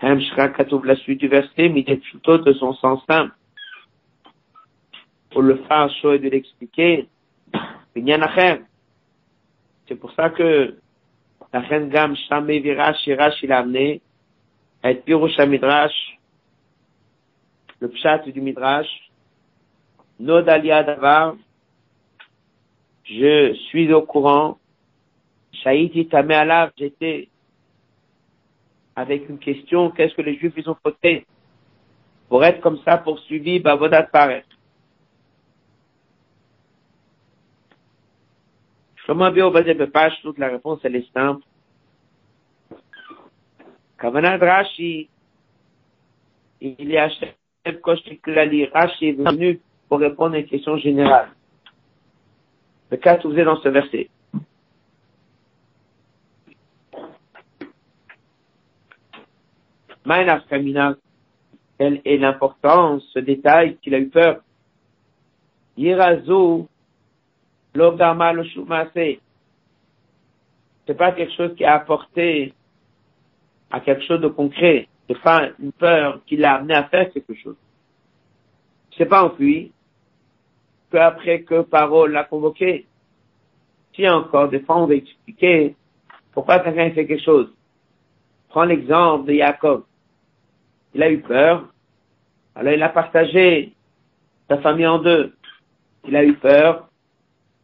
la 0.00 0.96
suite 0.96 1.20
du 1.20 1.28
verset, 1.28 1.68
plutôt 1.68 2.38
de 2.38 2.52
son 2.54 2.74
sens 2.74 3.02
simple. 3.06 3.34
Pour 5.30 5.42
le 5.42 5.56
faire 5.56 5.90
chaud 6.00 6.12
et 6.12 6.18
de 6.18 6.28
l'expliquer, 6.28 7.08
c'est 9.88 9.96
pour 9.96 10.12
ça 10.12 10.30
que 10.30 10.76
la 11.52 11.60
reine 11.60 11.88
Gam 11.88 12.16
Shamé 12.16 12.60
Virash 12.60 12.98
Shirash 13.02 13.42
il 13.42 13.52
a 13.52 13.58
amené 13.58 14.00
être 14.82 15.04
Pirusha 15.04 15.46
Midrash, 15.46 16.18
le 17.80 17.88
pshat 17.88 18.18
du 18.30 18.40
Midrash, 18.40 19.10
Nodalia 20.18 20.82
Davar, 20.82 21.34
je 23.04 23.54
suis 23.68 23.92
au 23.92 24.02
courant, 24.02 24.58
Shaïti 25.52 26.08
Tamé 26.08 26.34
Alav, 26.34 26.72
j'étais 26.76 27.28
avec 28.96 29.28
une 29.28 29.38
question, 29.38 29.90
qu'est-ce 29.90 30.14
que 30.14 30.22
les 30.22 30.36
Juifs 30.36 30.54
ils 30.56 30.68
ont 30.68 30.76
fauté 30.82 31.26
pour 32.28 32.44
être 32.44 32.60
comme 32.60 32.78
ça 32.84 32.96
poursuivis, 32.96 33.60
Bavodat 33.60 34.04
paraître. 34.04 34.48
Shlomo 38.96 39.26
Obadiah 39.26 39.74
Bepash, 39.74 40.20
toute 40.22 40.38
la 40.38 40.48
réponse 40.48 40.80
elle 40.84 40.96
est 40.96 41.12
simple. 41.12 41.44
Kavanad 43.98 44.42
Rashi, 44.42 45.08
il 46.60 46.88
y 46.88 46.96
a 46.96 47.08
Koshik 47.82 48.22
Klali, 48.22 48.64
Rashi 48.66 49.08
est 49.08 49.12
venu 49.12 49.60
pour 49.88 50.00
répondre 50.00 50.34
à 50.34 50.38
une 50.38 50.46
question 50.46 50.76
générale. 50.76 51.30
Le 52.90 52.96
cas 52.96 53.16
trouvé 53.16 53.44
dans 53.44 53.60
ce 53.60 53.68
verset. 53.68 54.08
Quelle 61.78 62.00
est 62.04 62.16
l'importance, 62.16 63.02
ce 63.12 63.18
détail 63.18 63.76
qu'il 63.78 63.94
a 63.94 63.98
eu 63.98 64.08
peur. 64.08 64.40
Yirazo, 65.76 66.68
l'ogdama 67.74 68.32
le. 68.32 68.44
C'est 70.86 70.94
pas 70.94 71.12
quelque 71.12 71.34
chose 71.34 71.54
qui 71.56 71.64
a 71.64 71.74
apporté 71.74 72.52
à 73.70 73.80
quelque 73.80 74.04
chose 74.04 74.20
de 74.20 74.28
concret. 74.28 74.88
C'est 75.08 75.20
pas 75.20 75.48
une 75.58 75.72
peur 75.72 76.20
qui 76.26 76.36
l'a 76.36 76.54
amené 76.54 76.74
à 76.74 76.84
faire 76.84 77.12
quelque 77.12 77.34
chose. 77.34 77.56
C'est 78.96 79.06
pas 79.06 79.24
enfui 79.24 79.72
que 80.90 80.98
après 80.98 81.42
que 81.42 81.62
Parole 81.62 82.12
l'a 82.12 82.24
convoqué. 82.24 82.86
Si 83.94 84.08
encore, 84.08 84.48
des 84.48 84.60
fois, 84.60 84.78
on 84.78 84.86
va 84.86 84.94
expliquer 84.94 85.74
pourquoi 86.32 86.60
quelqu'un 86.60 86.90
fait 86.90 87.06
quelque 87.06 87.22
chose. 87.22 87.52
Prends 88.48 88.64
l'exemple 88.64 89.26
de 89.26 89.38
Jacob. 89.38 89.84
Il 90.94 91.02
a 91.02 91.10
eu 91.10 91.20
peur. 91.20 91.68
Alors 92.54 92.72
il 92.72 92.82
a 92.82 92.88
partagé 92.88 93.72
sa 94.48 94.58
famille 94.58 94.86
en 94.86 94.98
deux. 94.98 95.32
Il 96.06 96.16
a 96.16 96.24
eu 96.24 96.34
peur. 96.34 96.88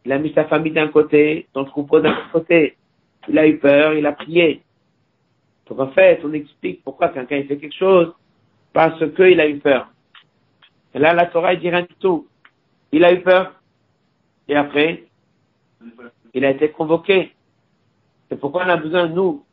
Il 0.05 0.11
a 0.11 0.17
mis 0.17 0.33
sa 0.33 0.45
famille 0.45 0.71
d'un 0.71 0.87
côté, 0.87 1.47
son 1.53 1.65
troupeau 1.65 1.99
d'un 1.99 2.15
côté. 2.31 2.77
Il 3.27 3.37
a 3.37 3.47
eu 3.47 3.57
peur, 3.57 3.93
il 3.93 4.05
a 4.05 4.13
prié. 4.13 4.61
Donc 5.67 5.79
en 5.79 5.89
fait, 5.89 6.21
on 6.23 6.33
explique 6.33 6.83
pourquoi 6.83 7.09
quelqu'un 7.09 7.43
fait 7.43 7.57
quelque 7.57 7.75
chose 7.75 8.13
parce 8.73 8.99
qu'il 9.13 9.39
a 9.39 9.47
eu 9.47 9.59
peur. 9.59 9.89
Et 10.93 10.99
là, 10.99 11.13
la 11.13 11.27
Torah, 11.27 11.53
il 11.53 11.59
dit 11.59 11.69
rien 11.69 11.83
du 11.83 11.95
tout. 11.99 12.27
Il 12.91 13.03
a 13.03 13.13
eu 13.13 13.21
peur. 13.21 13.53
Et 14.47 14.55
après, 14.55 15.03
il 16.33 16.45
a 16.45 16.51
été 16.51 16.69
convoqué. 16.69 17.33
C'est 18.27 18.39
pourquoi 18.39 18.65
on 18.65 18.69
a 18.69 18.77
besoin, 18.77 19.07
nous, 19.07 19.43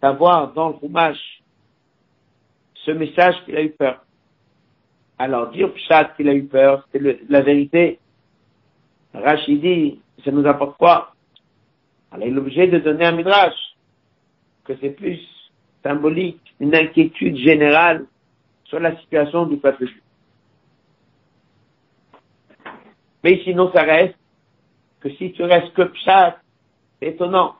d'avoir 0.00 0.52
dans 0.52 0.68
le 0.68 0.74
roumage 0.74 1.37
ce 2.88 2.92
message 2.92 3.34
qu'il 3.44 3.56
a 3.56 3.62
eu 3.62 3.70
peur. 3.70 4.02
Alors, 5.18 5.50
dire 5.50 5.72
Pshat 5.74 6.14
qu'il 6.16 6.28
a 6.28 6.34
eu 6.34 6.44
peur, 6.44 6.88
c'est 6.90 7.00
la 7.28 7.42
vérité. 7.42 7.98
Rachidi, 9.12 10.00
ça 10.24 10.30
nous 10.30 10.46
apporte 10.46 10.78
quoi? 10.78 11.12
Alors, 12.10 12.26
il 12.26 12.34
est 12.34 12.38
obligé 12.38 12.66
de 12.66 12.78
donner 12.78 13.04
un 13.04 13.12
midrash, 13.12 13.76
que 14.64 14.72
c'est 14.80 14.90
plus 14.90 15.20
symbolique, 15.82 16.40
une 16.60 16.74
inquiétude 16.74 17.36
générale 17.36 18.06
sur 18.64 18.80
la 18.80 18.96
situation 19.00 19.44
du 19.44 19.58
peuple 19.58 19.86
juif. 19.86 20.02
Mais 23.22 23.40
sinon, 23.44 23.70
ça 23.72 23.82
reste 23.82 24.16
que 25.00 25.10
si 25.10 25.32
tu 25.32 25.42
restes 25.42 25.74
que 25.74 25.82
Pshat, 25.82 26.38
c'est 27.00 27.08
étonnant. 27.08 27.56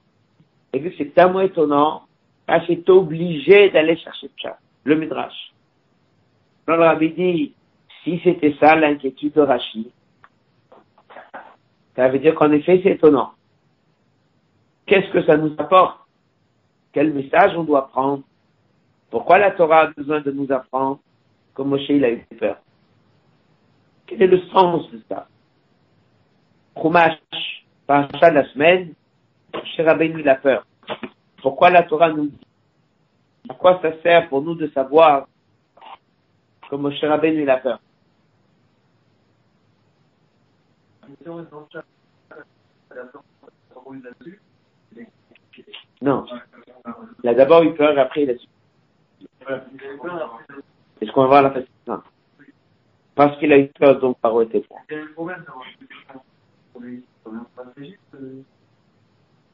Et 0.73 0.79
vu 0.79 0.91
que 0.91 0.97
c'est 0.97 1.15
tellement 1.15 1.41
étonnant, 1.41 2.05
Rachid 2.47 2.79
est 2.79 2.91
obligé 2.91 3.69
d'aller 3.71 3.97
chercher 3.99 4.29
Pshat, 4.29 4.59
le 4.89 4.97
Midrash. 4.97 5.53
Alors, 6.67 6.87
Rabbi 6.87 7.11
dit, 7.11 7.55
si 8.03 8.21
c'était 8.25 8.57
ça 8.59 8.75
l'inquiétude 8.75 9.35
de 9.35 9.43
Rachid, 9.43 9.91
ça 11.95 12.09
veut 12.09 12.19
dire 12.19 12.35
qu'en 12.35 12.51
effet, 12.53 12.81
c'est 12.83 12.93
étonnant. 12.93 13.33
Qu'est-ce 14.87 15.11
que 15.11 15.25
ça 15.25 15.37
nous 15.37 15.55
apporte? 15.59 16.01
Quel 16.93 17.13
message 17.13 17.57
on 17.57 17.65
doit 17.65 17.89
prendre? 17.89 18.23
Pourquoi 19.11 19.39
la 19.39 19.51
Torah 19.51 19.81
a 19.81 19.87
besoin 19.89 20.21
de 20.21 20.31
nous 20.31 20.51
apprendre 20.51 21.01
comme 21.55 21.69
Moshe 21.69 21.89
il 21.89 22.05
a 22.05 22.11
eu 22.11 22.25
peur? 22.39 22.57
Quel 24.07 24.23
est 24.23 24.27
le 24.27 24.41
sens 24.49 24.91
de 24.91 25.03
ça? 25.09 25.29
Chumash, 26.81 27.19
ça 27.87 28.07
de 28.07 28.35
la 28.35 28.45
semaine, 28.53 28.95
chez 29.65 29.83
Rabbeinu 29.83 30.21
il 30.21 30.29
a 30.29 30.37
peur. 30.37 30.65
Pourquoi 31.43 31.71
la 31.71 31.83
Torah 31.83 32.11
nous 32.11 32.27
dit 32.27 32.48
À 33.49 33.55
quoi 33.55 33.81
ça 33.81 33.93
sert 34.03 34.29
pour 34.29 34.43
nous 34.43 34.55
de 34.55 34.69
savoir 34.69 35.27
que 36.71 36.77
Moshe 36.77 37.03
Rabbeinu 37.03 37.43
il 37.43 37.51
a 37.51 37.59
peur? 37.59 37.81
Non. 46.01 46.27
Il 47.23 47.29
a 47.29 47.35
d'abord 47.35 47.63
eu 47.63 47.75
peur, 47.75 47.99
après 47.99 48.23
il 48.23 48.31
a 48.31 48.37
su. 48.37 48.47
Est-ce 51.01 51.11
qu'on 51.13 51.23
va 51.23 51.27
voir 51.27 51.43
la 51.43 51.55
Non. 51.87 52.03
Parce 53.15 53.39
qu'il 53.39 53.53
a 53.53 53.59
eu 53.59 53.69
peur, 53.69 53.99
donc 53.99 54.19
par 54.19 54.41
était 54.43 54.65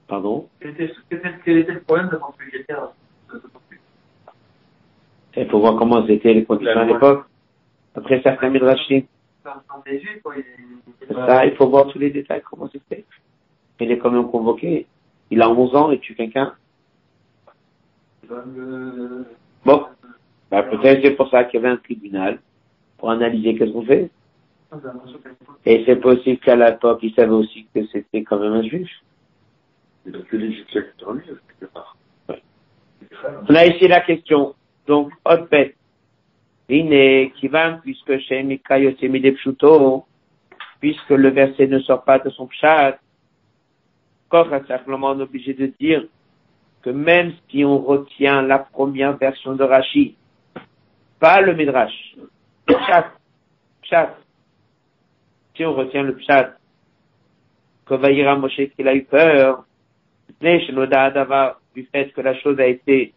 Pardon? 0.06 0.48
Quel 0.60 1.58
était 1.58 1.72
le 1.72 1.80
problème 1.80 2.08
de 2.08 2.16
construire 2.16 2.50
quelqu'un 2.50 2.90
Il 5.36 5.48
faut 5.48 5.58
voir 5.58 5.76
comment 5.76 6.06
c'était 6.06 6.34
les 6.34 6.44
conditions 6.44 6.80
à 6.80 6.84
l'époque. 6.84 7.24
Après 7.94 8.20
certains 8.22 8.50
midrashim. 8.50 9.02
Ça, 9.44 11.46
il 11.46 11.54
faut 11.56 11.68
voir 11.68 11.88
tous 11.88 11.98
les 11.98 12.10
détails, 12.10 12.42
comment 12.48 12.68
c'était. 12.70 13.04
Il 13.80 13.90
est 13.90 13.98
quand 13.98 14.10
même 14.10 14.30
convoqué. 14.30 14.86
Il 15.30 15.42
a 15.42 15.50
11 15.50 15.76
ans 15.76 15.90
et 15.90 15.98
tue 15.98 16.14
quelqu'un. 16.14 16.54
Bon. 19.64 19.86
Bah, 20.50 20.62
peut-être 20.62 21.02
c'est 21.02 21.12
pour 21.12 21.28
ça 21.30 21.44
qu'il 21.44 21.60
y 21.60 21.64
avait 21.64 21.74
un 21.74 21.78
tribunal 21.78 22.38
pour 22.98 23.10
analyser 23.10 23.56
qu'est-ce 23.56 23.72
qu'on 23.72 23.84
fait. 23.84 24.10
Et 25.66 25.82
c'est 25.86 25.96
possible 25.96 26.38
qu'à 26.40 26.56
l'époque, 26.56 27.00
il 27.02 27.14
savait 27.14 27.32
aussi 27.32 27.66
que 27.74 27.86
c'était 27.86 28.22
quand 28.22 28.38
même 28.38 28.52
un 28.52 28.62
juif. 28.62 28.90
On 33.48 33.54
a 33.54 33.66
ici 33.66 33.88
la 33.88 34.00
question. 34.00 34.54
Donc, 34.86 35.12
Otpet. 35.24 35.74
Ine, 36.68 37.30
Kivan, 37.32 37.80
puisque 37.82 38.18
chez 38.20 38.42
Pshuto, 39.32 40.06
puisque 40.80 41.10
le 41.10 41.28
verset 41.28 41.66
ne 41.66 41.78
sort 41.80 42.04
pas 42.04 42.18
de 42.18 42.30
son 42.30 42.46
pshat, 42.46 42.98
Koch 44.30 44.50
a 44.50 44.64
simplement 44.66 45.10
obligé 45.10 45.52
de 45.52 45.66
dire 45.78 46.04
que 46.82 46.90
même 46.90 47.34
si 47.50 47.64
on 47.64 47.78
retient 47.78 48.42
la 48.42 48.58
première 48.58 49.16
version 49.16 49.54
de 49.54 49.64
Rashi, 49.64 50.16
pas 51.20 51.40
le 51.42 51.54
Midrash, 51.54 52.16
pshat, 52.66 53.12
pshat, 53.82 54.16
si 55.54 55.64
on 55.64 55.74
retient 55.74 56.02
le 56.02 56.16
pshat, 56.16 56.56
que 57.86 57.94
Vaïra 57.94 58.36
Moshe 58.36 58.60
qu'il 58.74 58.88
a 58.88 58.94
eu 58.94 59.04
peur, 59.04 59.64
du 60.40 61.84
fait 61.92 62.12
que 62.12 62.20
la 62.20 62.34
chose 62.40 62.58
a 62.58 62.66
été 62.66 63.12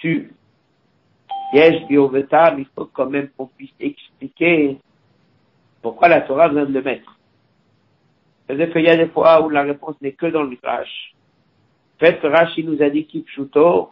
su 0.00 0.32
il 1.54 2.66
faut 2.74 2.86
quand 2.86 3.08
même 3.08 3.28
qu'on 3.36 3.46
puisse 3.46 3.74
expliquer 3.78 4.78
pourquoi 5.82 6.08
la 6.08 6.22
Torah 6.22 6.48
vient 6.48 6.64
de 6.64 6.72
le 6.72 6.82
mettre. 6.82 7.18
C'est-à-dire 8.46 8.72
qu'il 8.72 8.82
y 8.82 8.88
a 8.88 8.96
des 8.96 9.08
fois 9.08 9.42
où 9.42 9.50
la 9.50 9.62
réponse 9.62 10.00
n'est 10.00 10.12
que 10.12 10.26
dans 10.26 10.42
le 10.42 10.48
Midrash. 10.48 11.14
Fait 11.98 12.18
que 12.20 12.26
Rashi 12.26 12.64
nous 12.64 12.82
a 12.82 12.90
dit 12.90 13.06
Kipshuto, 13.06 13.90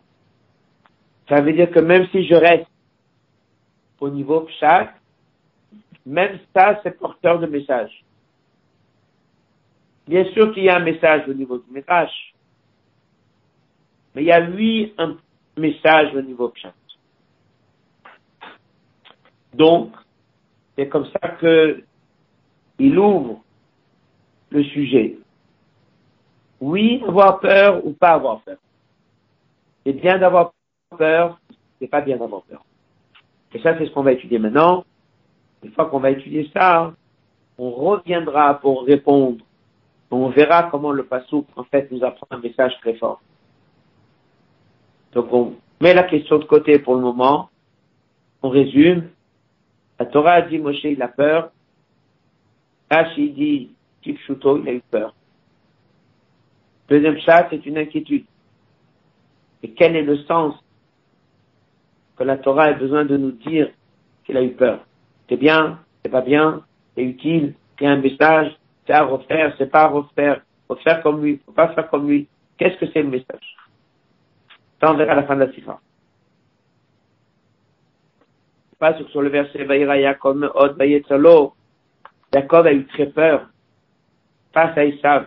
ça 1.28 1.40
veut 1.40 1.52
dire 1.52 1.70
que 1.70 1.78
même 1.78 2.06
si 2.08 2.26
je 2.26 2.34
reste 2.34 2.66
au 4.00 4.10
niveau 4.10 4.40
Pshat, 4.40 4.92
même 6.04 6.38
ça, 6.54 6.80
c'est 6.82 6.98
porteur 6.98 7.38
de 7.38 7.46
message. 7.46 8.04
Bien 10.08 10.24
sûr 10.32 10.52
qu'il 10.52 10.64
y 10.64 10.68
a 10.68 10.76
un 10.76 10.84
message 10.84 11.28
au 11.28 11.32
niveau 11.32 11.58
du 11.58 11.72
Midrash. 11.72 12.34
Mais 14.14 14.22
il 14.22 14.26
y 14.26 14.32
a 14.32 14.40
lui 14.40 14.92
un 14.98 15.16
message 15.56 16.14
au 16.14 16.22
niveau 16.22 16.48
pshat. 16.48 16.74
Donc, 19.54 19.92
c'est 20.76 20.88
comme 20.88 21.06
ça 21.06 21.28
que 21.40 21.82
il 22.78 22.98
ouvre 22.98 23.42
le 24.50 24.64
sujet. 24.64 25.18
Oui, 26.60 27.02
avoir 27.06 27.40
peur 27.40 27.84
ou 27.86 27.92
pas 27.92 28.10
avoir 28.10 28.40
peur. 28.42 28.58
C'est 29.84 29.92
bien 29.92 30.18
d'avoir 30.18 30.52
peur, 30.96 31.38
c'est 31.80 31.88
pas 31.88 32.00
bien 32.00 32.16
d'avoir 32.16 32.42
peur. 32.42 32.64
Et 33.54 33.60
ça, 33.60 33.76
c'est 33.76 33.86
ce 33.86 33.90
qu'on 33.90 34.02
va 34.02 34.12
étudier 34.12 34.38
maintenant. 34.38 34.84
Une 35.62 35.72
fois 35.72 35.86
qu'on 35.86 36.00
va 36.00 36.10
étudier 36.10 36.50
ça, 36.52 36.92
on 37.58 37.70
reviendra 37.70 38.54
pour 38.54 38.84
répondre. 38.84 39.44
On 40.10 40.28
verra 40.28 40.64
comment 40.64 40.92
le 40.92 41.04
Passouk, 41.04 41.46
en 41.56 41.64
fait, 41.64 41.90
nous 41.90 42.04
apprend 42.04 42.26
un 42.30 42.38
message 42.38 42.72
très 42.80 42.94
fort. 42.94 43.20
Donc, 45.12 45.32
on 45.32 45.54
met 45.80 45.94
la 45.94 46.02
question 46.02 46.38
de 46.38 46.44
côté 46.44 46.78
pour 46.78 46.94
le 46.94 47.00
moment. 47.00 47.48
On 48.42 48.50
résume. 48.50 49.08
La 50.02 50.06
Torah 50.06 50.32
a 50.32 50.42
dit, 50.42 50.58
Moshe, 50.58 50.82
il 50.82 51.00
a 51.00 51.06
peur. 51.06 51.52
Rashi 52.90 53.30
dit, 53.30 53.70
Tipshuto, 54.02 54.58
il 54.58 54.68
a 54.68 54.72
eu 54.72 54.80
peur. 54.80 55.14
Deuxième 56.88 57.20
chat, 57.20 57.46
c'est 57.50 57.64
une 57.66 57.78
inquiétude. 57.78 58.24
Et 59.62 59.70
quel 59.70 59.94
est 59.94 60.02
le 60.02 60.16
sens 60.24 60.56
que 62.16 62.24
la 62.24 62.36
Torah 62.36 62.64
a 62.64 62.72
besoin 62.72 63.04
de 63.04 63.16
nous 63.16 63.30
dire 63.30 63.70
qu'il 64.24 64.36
a 64.36 64.42
eu 64.42 64.54
peur? 64.54 64.84
C'est 65.28 65.36
bien, 65.36 65.78
c'est 66.02 66.10
pas 66.10 66.22
bien, 66.22 66.64
c'est 66.96 67.04
utile, 67.04 67.54
c'est 67.78 67.86
un 67.86 67.98
message, 67.98 68.58
c'est 68.84 68.94
à 68.94 69.04
refaire, 69.04 69.54
c'est 69.56 69.70
pas 69.70 69.82
à 69.82 69.86
refaire, 69.86 70.42
faut 70.66 70.74
faire 70.74 71.00
comme 71.04 71.22
lui, 71.22 71.40
faut 71.46 71.52
pas 71.52 71.68
faire 71.74 71.88
comme 71.88 72.08
lui. 72.08 72.26
Qu'est-ce 72.58 72.76
que 72.76 72.90
c'est 72.92 73.02
le 73.02 73.08
message? 73.08 73.56
Ça, 74.80 74.90
on 74.90 74.96
verra 74.96 75.12
à 75.12 75.14
la 75.14 75.22
fin 75.22 75.36
de 75.36 75.44
la 75.44 75.52
cifra. 75.52 75.80
Sur 79.10 79.22
le 79.22 79.28
verset 79.28 79.62
Vaïra 79.62 79.96
Yaakov 79.96 80.50
Od 80.54 80.76
Jacob 82.34 82.66
a 82.66 82.72
eu 82.72 82.84
très 82.86 83.06
peur 83.06 83.46
face 84.52 84.76
à 84.76 84.84
Esav. 84.84 85.26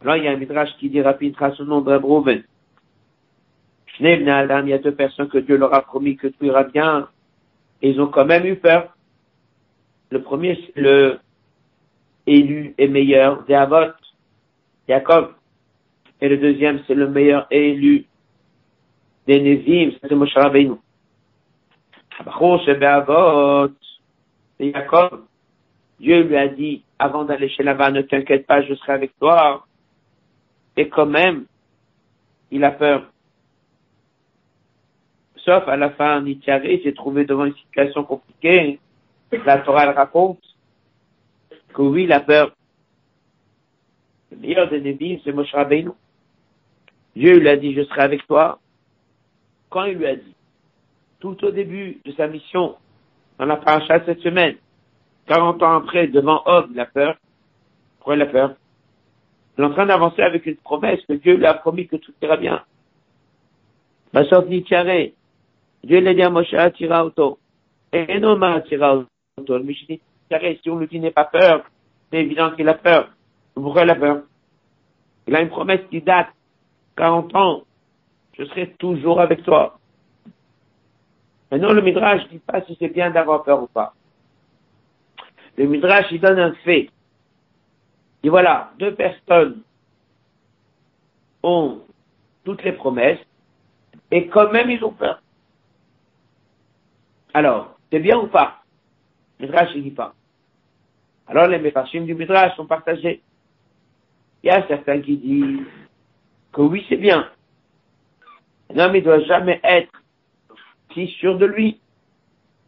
Alors 0.00 0.16
il 0.16 0.24
y 0.24 0.28
a 0.28 0.32
un 0.32 0.36
midrash 0.36 0.76
qui 0.78 0.90
dit 0.90 1.00
rapidement 1.00 1.54
son 1.54 1.64
nom 1.64 1.80
de 1.82 1.94
Rouven. 1.94 2.42
Il 4.00 4.06
y 4.08 4.72
a 4.72 4.78
deux 4.78 4.94
personnes 4.94 5.28
que 5.28 5.38
Dieu 5.38 5.56
leur 5.56 5.72
a 5.72 5.82
promis 5.82 6.16
que 6.16 6.26
tout 6.26 6.44
ira 6.44 6.64
bien. 6.64 7.08
Ils 7.80 8.00
ont 8.00 8.08
quand 8.08 8.24
même 8.24 8.44
eu 8.44 8.56
peur. 8.56 8.96
Le 10.10 10.22
premier, 10.22 10.56
c'est 10.56 10.80
le 10.80 11.20
élu 12.26 12.74
et 12.76 12.88
meilleur 12.88 13.44
des 13.44 13.54
Avot, 13.54 13.92
Jacob. 14.88 15.34
Et 16.20 16.28
le 16.28 16.38
deuxième, 16.38 16.80
c'est 16.86 16.94
le 16.94 17.08
meilleur 17.08 17.46
élu 17.52 18.06
des 19.28 19.40
Nevim, 19.40 19.92
c'est 20.00 20.14
Moshe 20.14 20.34
Rabbeinu. 20.34 20.76
C'est 24.58 24.72
Jacob. 24.72 25.24
Dieu 26.00 26.22
lui 26.22 26.36
a 26.36 26.48
dit, 26.48 26.82
avant 26.98 27.24
d'aller 27.24 27.48
chez 27.48 27.62
là-bas, 27.62 27.90
ne 27.90 28.02
t'inquiète 28.02 28.46
pas, 28.46 28.62
je 28.62 28.74
serai 28.74 28.92
avec 28.92 29.18
toi. 29.18 29.66
Et 30.76 30.88
quand 30.88 31.06
même, 31.06 31.46
il 32.50 32.64
a 32.64 32.70
peur. 32.70 33.10
Sauf 35.36 35.66
à 35.68 35.76
la 35.76 35.90
fin, 35.90 36.20
Nitiaré 36.22 36.80
s'est 36.82 36.92
trouvé 36.92 37.24
devant 37.24 37.44
une 37.44 37.54
situation 37.54 38.04
compliquée. 38.04 38.78
La 39.44 39.58
Torah 39.58 39.92
raconte 39.92 40.40
que 41.72 41.82
oui, 41.82 42.04
il 42.04 42.12
a 42.12 42.20
peur. 42.20 42.52
Le 44.30 44.38
meilleur 44.38 44.68
des 44.68 44.80
Nébis, 44.80 45.20
c'est 45.24 45.32
Moshe 45.32 45.52
Rabbeinu. 45.52 45.90
Dieu 47.14 47.38
lui 47.38 47.48
a 47.48 47.56
dit, 47.56 47.74
je 47.74 47.84
serai 47.84 48.02
avec 48.02 48.26
toi. 48.26 48.58
Quand 49.70 49.84
il 49.84 49.98
lui 49.98 50.06
a 50.06 50.16
dit, 50.16 50.35
tout 51.20 51.44
au 51.44 51.50
début 51.50 52.00
de 52.04 52.12
sa 52.12 52.26
mission, 52.26 52.76
dans 53.38 53.46
la 53.46 53.56
paracha 53.56 54.04
cette 54.04 54.20
semaine, 54.20 54.56
40 55.26 55.62
ans 55.62 55.76
après, 55.76 56.08
devant 56.08 56.42
Hob, 56.46 56.68
il 56.72 56.80
a 56.80 56.86
peur. 56.86 57.16
Pourquoi 57.98 58.16
il 58.16 58.22
a 58.22 58.26
peur? 58.26 58.54
Il 59.56 59.64
est 59.64 59.66
en 59.66 59.70
train 59.70 59.86
d'avancer 59.86 60.22
avec 60.22 60.46
une 60.46 60.56
promesse 60.56 61.00
que 61.08 61.14
Dieu 61.14 61.36
lui 61.36 61.46
a 61.46 61.54
promis 61.54 61.86
que 61.86 61.96
tout 61.96 62.12
ira 62.22 62.36
bien. 62.36 62.62
Va 64.12 64.24
sortir 64.24 64.64
tiare. 64.64 65.12
Dieu 65.82 66.00
l'a 66.00 66.14
dit 66.14 66.22
à 66.22 66.30
Moshe, 66.30 66.54
tira 66.74 67.04
auto. 67.04 67.38
Et 67.92 68.18
non, 68.18 68.36
ma 68.36 68.60
tira 68.62 68.96
auto. 68.96 69.58
Mais 69.58 69.74
si 70.62 70.70
on 70.70 70.76
lui 70.76 70.86
dit 70.86 71.00
n'est 71.00 71.10
pas 71.10 71.24
peur, 71.24 71.64
c'est 72.10 72.18
évident 72.18 72.50
qu'il 72.52 72.68
a 72.68 72.74
peur. 72.74 73.10
Pourquoi 73.54 73.82
il 73.82 73.90
a 73.90 73.94
peur? 73.94 74.22
Il 75.26 75.34
a 75.34 75.40
une 75.40 75.48
promesse 75.48 75.80
qui 75.90 76.00
date 76.02 76.28
40 76.96 77.34
ans. 77.34 77.62
Je 78.38 78.44
serai 78.44 78.74
toujours 78.78 79.20
avec 79.20 79.42
toi. 79.42 79.78
Maintenant, 81.50 81.72
le 81.72 81.82
Midrash 81.82 82.24
ne 82.24 82.28
dit 82.28 82.38
pas 82.38 82.62
si 82.62 82.76
c'est 82.78 82.88
bien 82.88 83.10
d'avoir 83.10 83.44
peur 83.44 83.62
ou 83.62 83.66
pas. 83.66 83.94
Le 85.56 85.66
Midrash, 85.66 86.06
il 86.10 86.20
donne 86.20 86.38
un 86.38 86.52
fait. 86.64 86.90
Et 88.22 88.28
voilà, 88.28 88.72
deux 88.78 88.94
personnes 88.94 89.62
ont 91.42 91.80
toutes 92.44 92.64
les 92.64 92.72
promesses 92.72 93.20
et 94.10 94.26
quand 94.28 94.50
même 94.52 94.70
ils 94.70 94.84
ont 94.84 94.92
peur. 94.92 95.22
Alors, 97.34 97.78
c'est 97.90 98.00
bien 98.00 98.18
ou 98.18 98.26
pas? 98.26 98.62
Midrash 99.38 99.74
ne 99.76 99.82
dit 99.82 99.90
pas. 99.90 100.14
Alors 101.28 101.46
les 101.46 101.58
méfachim 101.58 102.02
du 102.02 102.14
Midrash 102.14 102.56
sont 102.56 102.66
partagés. 102.66 103.22
Il 104.42 104.46
y 104.48 104.50
a 104.50 104.66
certains 104.66 105.00
qui 105.00 105.16
disent 105.16 105.66
que 106.52 106.62
oui, 106.62 106.84
c'est 106.88 106.96
bien. 106.96 107.28
Un 108.72 108.78
homme, 108.78 108.96
il 108.96 109.00
ne 109.00 109.04
doit 109.04 109.20
jamais 109.20 109.60
être 109.62 110.02
si 110.96 111.08
sûr 111.18 111.38
de 111.38 111.46
lui. 111.46 111.78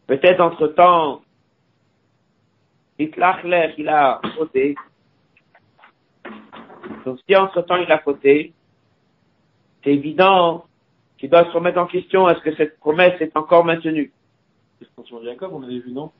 Peut-être 0.07 0.39
entre-temps, 0.39 1.21
il 2.97 3.89
a 3.89 4.21
ôté 4.39 4.75
donc 7.05 7.19
si 7.27 7.35
entre-temps 7.35 7.77
il 7.77 7.91
a 7.91 7.99
fauté, 7.99 8.53
c'est 9.83 9.93
évident 9.93 10.65
qu'il 11.17 11.29
doit 11.29 11.45
se 11.45 11.51
remettre 11.51 11.79
en 11.79 11.87
question 11.87 12.29
est-ce 12.29 12.41
que 12.41 12.55
cette 12.55 12.79
promesse 12.79 13.19
est 13.21 13.35
encore 13.35 13.65
maintenue? 13.65 14.11
C'est 14.79 14.87
Jacob, 15.23 15.51
on 15.53 15.63
avait 15.63 15.79
vu, 15.79 15.91
non? 15.91 16.11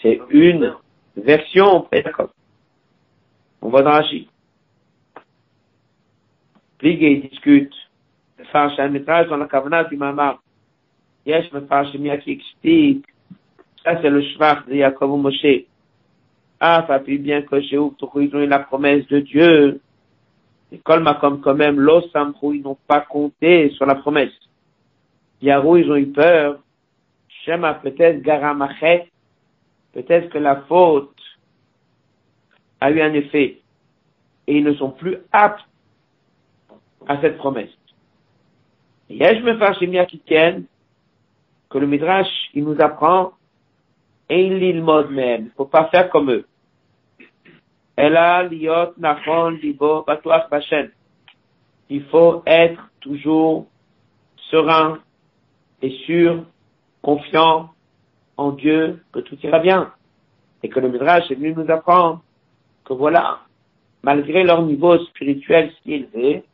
C'est 0.00 0.20
une 0.30 0.74
version 1.16 1.88
Jacob. 1.92 2.30
On 3.62 3.70
va 3.70 3.82
dans 3.82 3.92
Rachid. 3.92 4.28
Pligue 6.78 7.30
discute. 7.30 7.74
Faire 8.52 8.78
un 8.78 8.88
métrage 8.88 9.28
dans 9.28 9.36
la 9.36 9.46
Kavana 9.46 9.84
du 9.84 9.96
Mamar. 9.96 10.43
Yesh 11.26 11.52
me 11.52 11.60
Mia 11.98 12.18
qui 12.18 12.32
explique. 12.32 13.06
Ça, 13.82 14.00
c'est 14.00 14.10
le 14.10 14.22
Shvach 14.22 14.66
de 14.66 14.76
Jacob 14.76 15.10
ou 15.10 15.16
Moshe. 15.16 15.64
Ah, 16.60 16.84
ça 16.86 17.00
fait 17.00 17.18
bien 17.18 17.42
que 17.42 17.56
ont 18.34 18.40
eu 18.40 18.46
la 18.46 18.60
promesse 18.60 19.06
de 19.08 19.20
Dieu. 19.20 19.80
Et 20.72 20.78
comme 20.78 21.04
quand 21.40 21.54
même, 21.54 21.78
l'os 21.78 22.04
ils 22.52 22.62
n'ont 22.62 22.78
pas 22.86 23.00
compté 23.00 23.70
sur 23.70 23.86
la 23.86 23.94
promesse. 23.94 24.32
Yarou, 25.40 25.76
ils 25.76 25.90
ont 25.90 25.96
eu 25.96 26.06
peur. 26.06 26.58
Shema, 27.44 27.74
peut-être, 27.74 28.22
Garamachet, 28.22 29.08
peut-être 29.92 30.30
que 30.30 30.38
la 30.38 30.62
faute 30.62 31.10
a 32.80 32.90
eu 32.90 33.00
un 33.00 33.12
effet. 33.12 33.60
Et 34.46 34.58
ils 34.58 34.64
ne 34.64 34.74
sont 34.74 34.90
plus 34.90 35.18
aptes 35.32 35.64
à 37.06 37.20
cette 37.20 37.36
promesse. 37.36 37.70
Et 39.10 39.18
je 39.18 39.42
me 39.42 39.58
fais 39.58 39.64
qui 40.06 40.18
tiennent 40.20 40.64
que 41.74 41.78
le 41.80 41.88
Midrash, 41.88 42.30
il 42.54 42.62
nous 42.62 42.80
apprend, 42.80 43.32
et 44.30 44.46
il 44.46 44.80
mode 44.80 45.10
même. 45.10 45.46
Il 45.46 45.50
faut 45.56 45.64
pas 45.64 45.86
faire 45.86 46.08
comme 46.08 46.30
eux. 46.30 46.46
Il 51.90 52.04
faut 52.04 52.42
être 52.46 52.90
toujours 53.00 53.66
serein 54.52 55.00
et 55.82 55.90
sûr, 56.06 56.44
confiant 57.02 57.70
en 58.36 58.52
Dieu 58.52 59.02
que 59.10 59.18
tout 59.18 59.36
ira 59.42 59.58
bien. 59.58 59.92
Et 60.62 60.68
que 60.68 60.78
le 60.78 60.88
Midrash 60.88 61.28
est 61.28 61.34
venu 61.34 61.54
nous 61.54 61.68
apprendre 61.72 62.22
que 62.84 62.92
voilà, 62.92 63.40
malgré 64.04 64.44
leur 64.44 64.62
niveau 64.62 64.96
spirituel 65.06 65.72
si 65.82 65.94
élevé, 65.94 66.44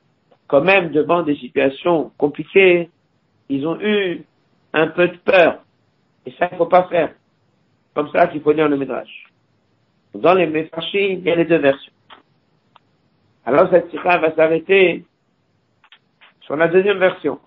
quand 0.49 0.63
même 0.63 0.93
devant 0.93 1.23
des 1.23 1.37
situations 1.37 2.11
compliquées, 2.17 2.89
ils 3.51 3.67
ont 3.67 3.79
eu 3.83 4.25
un 4.73 4.89
peu 4.89 5.09
de 5.09 5.17
peur. 5.17 5.63
Et 6.27 6.33
ça, 6.33 6.49
il 6.51 6.57
faut 6.57 6.67
pas 6.67 6.85
faire. 6.85 7.15
Comme 7.95 8.11
ça 8.11 8.27
qu'il 8.29 8.41
faut 8.41 8.53
lire 8.53 8.69
le 8.69 8.77
Midrash. 8.77 9.27
Dans 10.15 10.35
les 10.35 10.47
Mefarshim, 10.47 11.19
il 11.19 11.25
y 11.25 11.31
a 11.31 11.37
les 11.37 11.45
deux 11.45 11.59
versions. 11.59 11.93
Alors 13.45 13.71
cette 13.71 13.91
sikha 13.91 14.19
va 14.19 14.35
s'arrêter 14.35 15.05
sur 16.43 16.57
la 16.57 16.69
deuxième 16.69 16.99
version. 16.99 17.39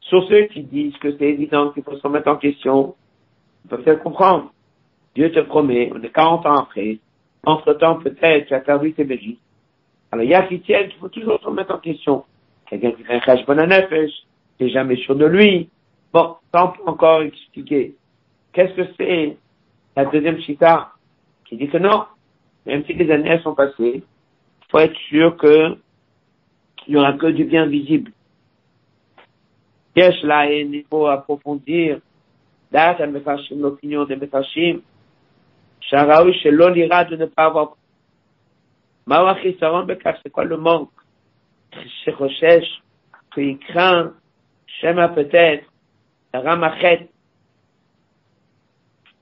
Sur 0.00 0.26
ceux 0.28 0.44
qui 0.46 0.62
disent 0.62 0.96
que 0.98 1.16
c'est 1.16 1.28
évident 1.28 1.70
qu'il 1.70 1.82
faut 1.82 1.96
se 1.96 2.02
remettre 2.02 2.28
en 2.28 2.36
question, 2.36 2.94
on 3.64 3.68
peut 3.68 3.82
faire 3.82 4.02
comprendre. 4.02 4.52
Dieu 5.14 5.30
te 5.32 5.40
promet, 5.40 5.90
on 5.94 6.02
est 6.02 6.10
40 6.10 6.46
ans 6.46 6.58
après, 6.58 6.98
entre 7.44 7.72
temps 7.74 7.96
peut-être 7.96 8.48
tu 8.48 8.54
as 8.54 8.60
perdu 8.60 8.92
tes 8.92 9.04
bégies. 9.04 9.38
Alors 10.12 10.24
il 10.24 10.30
y 10.30 10.34
a 10.34 10.42
qui 10.42 10.60
tiennent 10.60 10.88
qu'il 10.88 10.98
faut 10.98 11.08
toujours 11.08 11.40
se 11.40 11.46
remettre 11.46 11.74
en 11.74 11.78
question. 11.78 12.24
quelqu'un 12.68 12.92
qui 12.92 13.02
fait 13.04 13.14
un 13.14 13.20
cheshbon 13.20 13.54
nefesh, 13.54 14.12
n'est 14.60 14.70
jamais 14.70 14.96
sûr 14.96 15.16
de 15.16 15.26
lui. 15.26 15.68
Bon, 16.12 16.36
peut 16.52 16.58
encore 16.86 17.22
expliquer. 17.22 17.94
Qu'est-ce 18.52 18.74
que 18.74 18.92
c'est 18.96 19.36
la 19.96 20.04
deuxième 20.06 20.40
chita 20.40 20.92
qui 21.44 21.56
dit 21.56 21.68
que 21.68 21.78
non, 21.78 22.04
même 22.66 22.84
si 22.84 22.94
les 22.94 23.10
années 23.10 23.40
sont 23.42 23.54
passées, 23.54 24.02
faut 24.70 24.78
être 24.78 24.96
sûr 25.08 25.36
que 25.36 25.76
il 26.86 26.94
n'y 26.94 27.00
aura 27.00 27.12
que 27.12 27.26
du 27.26 27.44
bien 27.44 27.66
visible. 27.66 28.10
Yesh 29.94 30.22
là, 30.22 30.50
il 30.50 30.84
faut 30.90 31.06
approfondir? 31.06 32.00
Date 32.72 33.00
l'opinion 33.50 34.04
des 34.04 34.16
Mefashim, 34.16 34.80
Sharaoui 35.80 36.32
chez 36.34 36.52
l'ira 36.52 37.04
de 37.04 37.16
ne 37.16 37.26
pas 37.26 37.46
avoir 37.46 37.76
Mawachi 39.06 39.56
Saron 39.58 39.84
Bekar, 39.84 40.14
c'est 40.22 40.30
quoi 40.30 40.44
le 40.44 40.56
manque? 40.56 40.90
Chez 42.04 42.12
Rochesh, 42.12 42.82
qu'il 43.34 43.58
craint, 43.58 44.12
Shema 44.66 45.08
peut-être, 45.08 45.69
Ramachet. 46.38 47.08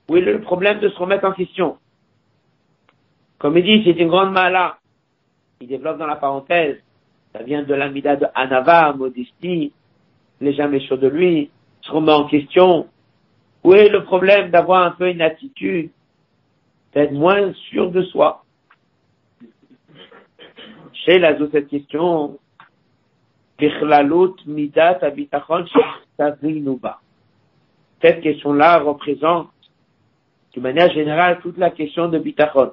Oui, 0.09 0.21
le 0.21 0.41
problème 0.41 0.79
de 0.79 0.89
se 0.89 0.97
remettre 0.97 1.25
en 1.25 1.33
question? 1.33 1.77
Comme 3.37 3.57
il 3.57 3.63
dit, 3.63 3.83
c'est 3.85 3.99
une 3.99 4.09
grande 4.09 4.31
mala. 4.31 4.77
Il 5.61 5.67
développe 5.67 5.97
dans 5.97 6.07
la 6.07 6.15
parenthèse. 6.15 6.77
Ça 7.33 7.43
vient 7.43 7.63
de 7.63 7.73
l'amida 7.73 8.15
de 8.15 8.25
Anava, 8.35 8.93
modestie. 8.93 9.71
N'est 10.41 10.53
jamais 10.53 10.79
chaud 10.81 10.97
de 10.97 11.07
lui. 11.07 11.49
Se 11.81 11.91
remet 11.91 12.11
en 12.11 12.27
question. 12.27 12.87
Où 13.63 13.73
est 13.73 13.89
le 13.89 14.03
problème 14.03 14.51
d'avoir 14.51 14.83
un 14.83 14.91
peu 14.91 15.09
une 15.09 15.21
attitude, 15.21 15.91
d'être 16.93 17.11
moins 17.11 17.53
sûr 17.69 17.91
de 17.91 18.03
soi? 18.03 18.43
Chez 20.93 21.19
la 21.19 21.37
cette 21.51 21.67
question, 21.67 22.39
Cette 28.01 28.21
question-là 28.21 28.79
représente, 28.79 29.49
de 30.55 30.61
manière 30.61 30.91
générale, 30.93 31.39
toute 31.41 31.57
la 31.57 31.69
question 31.69 32.07
de 32.07 32.19
bitachon. 32.19 32.71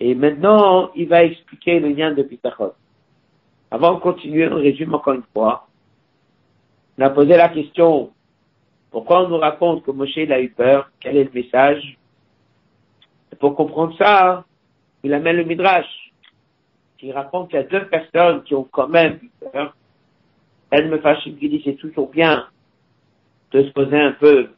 Et 0.00 0.14
maintenant, 0.14 0.90
il 0.96 1.08
va 1.08 1.22
expliquer 1.22 1.78
le 1.78 1.90
lien 1.90 2.12
de 2.12 2.22
bitachon. 2.22 2.72
Avant 3.70 3.94
de 3.94 4.00
continuer, 4.00 4.48
on 4.48 4.56
résume 4.56 4.94
encore 4.94 5.14
une 5.14 5.22
fois. 5.32 5.68
On 6.98 7.02
a 7.02 7.10
posé 7.10 7.36
la 7.36 7.50
question, 7.50 8.10
pourquoi 8.90 9.24
on 9.24 9.28
nous 9.28 9.38
raconte 9.38 9.84
que 9.84 9.92
Moshe 9.92 10.18
a 10.18 10.40
eu 10.40 10.50
peur? 10.50 10.90
Quel 10.98 11.16
est 11.16 11.24
le 11.24 11.30
message? 11.32 11.96
Et 13.32 13.36
Pour 13.36 13.54
comprendre 13.54 13.96
ça, 13.96 14.44
il 15.04 15.14
amène 15.14 15.36
le 15.36 15.44
Midrash, 15.44 16.09
qui 17.00 17.12
raconte 17.12 17.48
qu'il 17.48 17.58
y 17.58 17.62
a 17.62 17.66
deux 17.66 17.86
personnes 17.88 18.42
qui 18.44 18.54
ont 18.54 18.68
quand 18.70 18.88
même 18.88 19.18
eu 19.22 19.30
peur. 19.52 19.74
Elle 20.70 20.88
me 20.88 20.98
fâche 20.98 21.24
qui 21.24 21.32
dit 21.32 21.62
c'est 21.64 21.74
toujours 21.74 22.10
bien 22.10 22.46
de 23.50 23.64
se 23.64 23.70
poser 23.70 23.98
un 23.98 24.12
peu, 24.12 24.50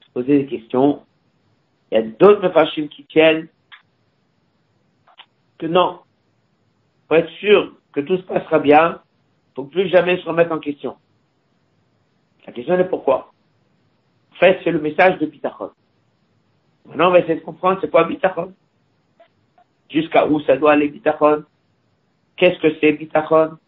se 0.00 0.10
poser 0.12 0.38
des 0.38 0.46
questions. 0.46 1.02
Il 1.92 1.94
y 1.94 1.98
a 1.98 2.02
d'autres 2.02 2.42
Mefashim 2.42 2.88
qui 2.88 3.04
tiennent 3.04 3.46
que 5.58 5.66
non. 5.66 6.00
Pour 7.06 7.18
être 7.18 7.30
sûr 7.38 7.74
que 7.92 8.00
tout 8.00 8.16
se 8.16 8.22
passera 8.22 8.58
bien, 8.58 9.00
faut 9.54 9.64
plus 9.64 9.88
jamais 9.88 10.16
se 10.18 10.26
remettre 10.26 10.52
en 10.52 10.58
question. 10.58 10.96
La 12.46 12.52
question 12.52 12.74
est 12.78 12.84
pourquoi 12.88 13.30
fait, 14.40 14.58
c'est 14.64 14.72
le 14.72 14.80
message 14.80 15.18
de 15.18 15.26
Bitachon. 15.26 15.70
Maintenant, 16.86 17.08
on 17.08 17.12
va 17.12 17.20
essayer 17.20 17.36
de 17.36 17.44
comprendre 17.44 17.78
c'est 17.80 17.90
quoi 17.90 18.04
Bitachon. 18.04 18.54
Jusqu'à 19.90 20.26
où 20.26 20.40
ça 20.40 20.56
doit 20.56 20.72
aller, 20.72 20.88
bitachon? 20.88 21.44
Qu'est-ce 22.36 22.60
que 22.60 22.78
c'est, 22.80 22.92
bitachon? 22.92 23.58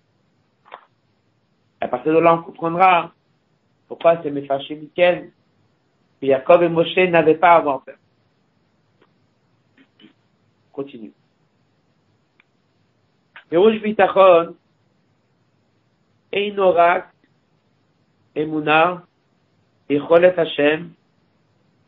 À 1.81 1.89
partir 1.89 2.13
de 2.15 2.19
là, 2.19 2.35
on 2.35 2.43
comprendra 2.43 3.13
pourquoi 3.89 4.23
c'est 4.23 4.31
Mefashé 4.31 4.77
Miken 4.77 5.31
que 6.21 6.27
Jacob 6.27 6.63
et 6.63 6.69
Moshe 6.69 6.97
n'avaient 6.97 7.35
pas 7.35 7.57
avant 7.57 7.81
peur. 7.81 7.97
Continue. 10.73 11.13
Bitachon 13.51 14.55
Einorak 16.33 17.09
Emuna 18.35 19.03
Echolet 19.91 20.39
Hashem 20.39 20.93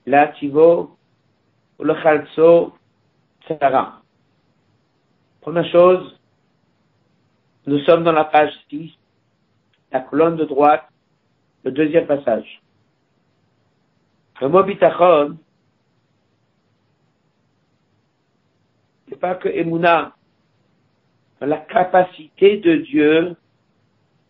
Lativo 0.07 0.97
Ulchalso 1.79 2.75
Sarah. 3.49 4.04
Première 5.45 5.71
chose, 5.71 6.19
nous 7.67 7.79
sommes 7.81 8.03
dans 8.03 8.13
la 8.13 8.25
page 8.25 8.51
6, 8.71 8.91
la 9.93 10.01
colonne 10.01 10.37
de 10.37 10.47
droite, 10.47 10.89
le 11.65 11.71
deuxième 11.71 12.07
passage. 12.07 12.63
Le 14.41 14.49
mot 14.49 14.63
bitachon, 14.63 15.37
c'est 19.07 19.21
pas 19.21 19.35
que 19.35 19.51
Emouna, 19.51 20.17
la 21.43 21.59
capacité 21.59 22.57
de 22.57 22.77
Dieu 22.77 23.37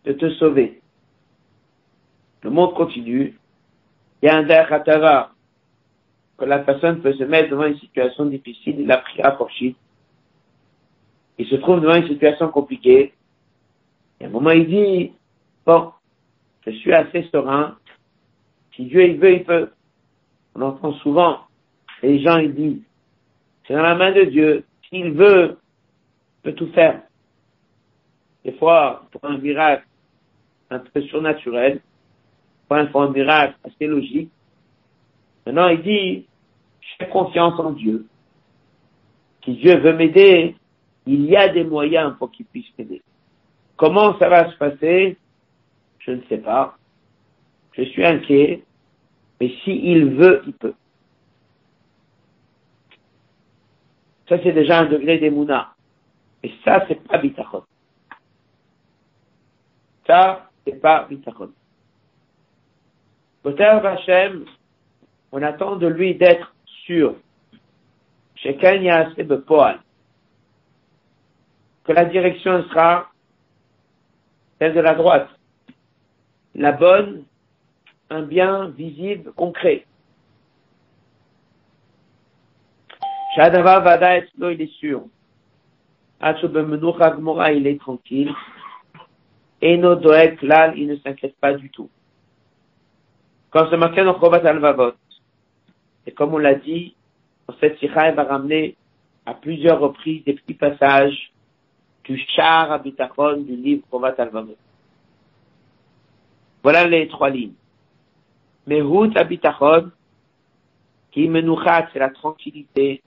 de 0.03 0.11
te 0.11 0.29
sauver. 0.31 0.81
Le 2.43 2.49
monde 2.49 2.73
continue 2.73 3.39
il 4.21 4.25
y 4.25 4.29
a 4.29 4.35
un 4.35 4.43
derchatara, 4.43 5.31
que 6.37 6.43
la 6.43 6.59
personne 6.59 7.01
peut 7.01 7.13
se 7.13 7.23
mettre 7.23 7.51
devant 7.51 7.67
une 7.67 7.79
situation 7.79 8.25
difficile, 8.25 8.81
il 8.81 8.91
a 8.91 8.97
pris 8.97 9.21
à 9.21 9.31
Porchit. 9.31 9.77
Il 11.37 11.47
se 11.47 11.55
trouve 11.55 11.81
devant 11.81 11.95
une 11.95 12.07
situation 12.07 12.49
compliquée. 12.49 13.13
Et 14.19 14.25
à 14.25 14.27
un 14.27 14.31
moment, 14.31 14.51
il 14.51 14.67
dit, 14.67 15.11
bon, 15.65 15.91
je 16.65 16.71
suis 16.71 16.93
assez 16.93 17.27
serein. 17.31 17.77
Si 18.75 18.85
Dieu 18.85 19.03
il 19.03 19.17
veut, 19.17 19.33
il 19.33 19.43
peut. 19.43 19.69
On 20.55 20.61
entend 20.61 20.93
souvent 20.93 21.39
les 22.05 22.21
gens, 22.21 22.37
ils 22.37 22.53
disent, 22.53 22.81
c'est 23.67 23.73
dans 23.73 23.81
la 23.81 23.95
main 23.95 24.11
de 24.11 24.23
Dieu. 24.25 24.63
S'il 24.89 25.11
veut, 25.11 25.57
il 25.57 26.41
peut 26.43 26.53
tout 26.53 26.71
faire. 26.71 27.01
Des 28.43 28.53
fois, 28.53 29.07
pour 29.11 29.25
un 29.25 29.37
miracle 29.37 29.85
un 30.69 30.79
peu 30.79 31.01
surnaturel, 31.03 31.81
pour 32.67 33.01
un 33.01 33.09
miracle 33.09 33.55
assez 33.63 33.87
logique. 33.87 34.31
Maintenant, 35.45 35.67
il 35.67 35.81
dit, 35.81 36.25
j'ai 36.99 37.07
confiance 37.07 37.59
en 37.59 37.71
Dieu. 37.71 38.05
Si 39.43 39.53
Dieu 39.53 39.77
veut 39.77 39.93
m'aider, 39.93 40.55
il 41.05 41.25
y 41.25 41.35
a 41.35 41.49
des 41.49 41.63
moyens 41.63 42.15
pour 42.17 42.31
qu'il 42.31 42.45
puisse 42.45 42.67
m'aider. 42.77 43.01
Comment 43.77 44.17
ça 44.17 44.29
va 44.29 44.51
se 44.51 44.57
passer 44.57 45.17
Je 45.99 46.11
ne 46.11 46.21
sais 46.29 46.37
pas. 46.37 46.77
Je 47.73 47.83
suis 47.83 48.05
inquiet. 48.05 48.63
Mais 49.39 49.51
s'il 49.63 50.15
veut, 50.15 50.41
il 50.47 50.53
peut. 50.53 50.73
Ça, 54.29 54.37
c'est 54.41 54.53
déjà 54.53 54.79
un 54.79 54.85
degré 54.85 55.19
d'émouna. 55.19 55.73
Et 56.41 56.51
ça, 56.63 56.85
c'est 56.87 57.03
pas 57.07 57.17
bitachon. 57.17 57.63
Ça, 60.07 60.49
c'est 60.65 60.79
pas 60.81 61.05
bitachon. 61.09 61.51
Hashem, 63.45 64.45
on 65.31 65.41
attend 65.43 65.75
de 65.75 65.87
lui 65.87 66.15
d'être 66.15 66.55
sûr. 66.85 67.15
Que 71.85 71.93
la 71.93 72.05
direction 72.05 72.63
sera 72.69 73.11
celle 74.59 74.73
de 74.73 74.79
la 74.79 74.95
droite. 74.95 75.29
La 76.55 76.71
bonne, 76.71 77.23
un 78.09 78.21
bien 78.21 78.69
visible, 78.69 79.31
concret. 79.33 79.85
Shadava 83.35 83.79
Vada 83.81 84.17
il 84.17 84.61
est 84.61 84.73
sûr. 84.79 85.03
il 86.21 87.67
est 87.67 87.79
tranquille. 87.79 88.33
Et 89.61 89.77
nos 89.77 89.95
Doek 89.95 90.41
Lal, 90.41 90.77
il 90.77 90.87
ne 90.87 90.95
s'inquiète 90.97 91.35
pas 91.37 91.53
du 91.53 91.69
tout. 91.69 91.89
Quand 93.49 93.67
c'est 93.69 93.77
marqué 93.77 94.03
dans 94.03 94.19
Chovat 94.19 94.45
al 94.45 94.93
et 96.07 96.11
comme 96.11 96.33
on 96.33 96.37
l'a 96.37 96.55
dit, 96.55 96.95
dans 97.47 97.55
cette 97.59 97.77
sikha, 97.79 98.11
va 98.11 98.23
ramener 98.23 98.75
à 99.25 99.33
plusieurs 99.33 99.79
reprises 99.79 100.23
des 100.23 100.33
petits 100.33 100.53
passages 100.53 101.31
du 102.05 102.17
char 102.35 102.71
habitachon 102.71 103.41
du 103.41 103.55
livre 103.55 103.83
Chovat 103.89 104.15
al 104.17 104.31
Voilà 106.63 106.87
les 106.87 107.07
trois 107.07 107.29
lignes. 107.29 107.53
Mehut 108.67 109.11
habitachon, 109.15 109.91
qui 111.11 111.27
menouchat, 111.27 111.89
c'est 111.91 111.99
la 111.99 112.09
tranquillité, 112.09 113.01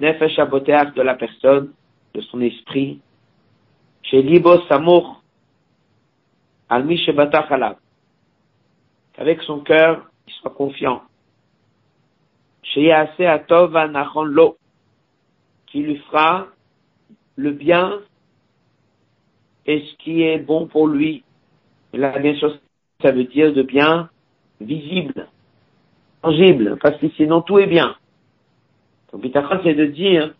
nefesh 0.00 0.38
aboteach 0.38 0.94
de 0.94 1.02
la 1.02 1.14
personne, 1.14 1.72
de 2.14 2.20
son 2.22 2.40
esprit, 2.40 3.00
chez 4.02 4.22
libo 4.22 4.60
samour, 4.68 5.22
al 6.68 6.84
mi 6.84 6.98
avec 9.18 9.42
son 9.42 9.60
cœur, 9.60 10.06
il 10.28 10.32
soit 10.34 10.52
confiant. 10.52 11.02
Chez 12.62 12.92
Atov 12.92 13.74
lo, 14.26 14.56
qui 15.66 15.80
lui 15.80 15.96
fera 16.10 16.46
le 17.38 17.52
bien 17.52 18.00
et 19.64 19.80
ce 19.80 19.96
qui 20.02 20.22
est 20.22 20.38
bon 20.38 20.66
pour 20.66 20.88
lui. 20.88 21.22
Là, 21.92 22.18
bien 22.18 22.34
sûr, 22.34 22.58
ça 23.00 23.12
veut 23.12 23.24
dire 23.24 23.54
de 23.54 23.62
bien 23.62 24.10
visible, 24.60 25.28
tangible, 26.20 26.76
parce 26.82 26.98
que 26.98 27.08
sinon 27.10 27.40
tout 27.40 27.58
est 27.60 27.68
bien. 27.68 27.96
Donc, 29.12 29.22
bitachon, 29.22 29.60
c'est 29.62 29.74
de 29.74 29.86
dire 29.86 30.34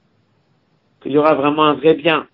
qu'il 1.01 1.13
y 1.13 1.19
aura 1.19 1.35
vraiment 1.35 1.65
un 1.65 1.75
vrai 1.75 1.95
bien. 1.95 2.27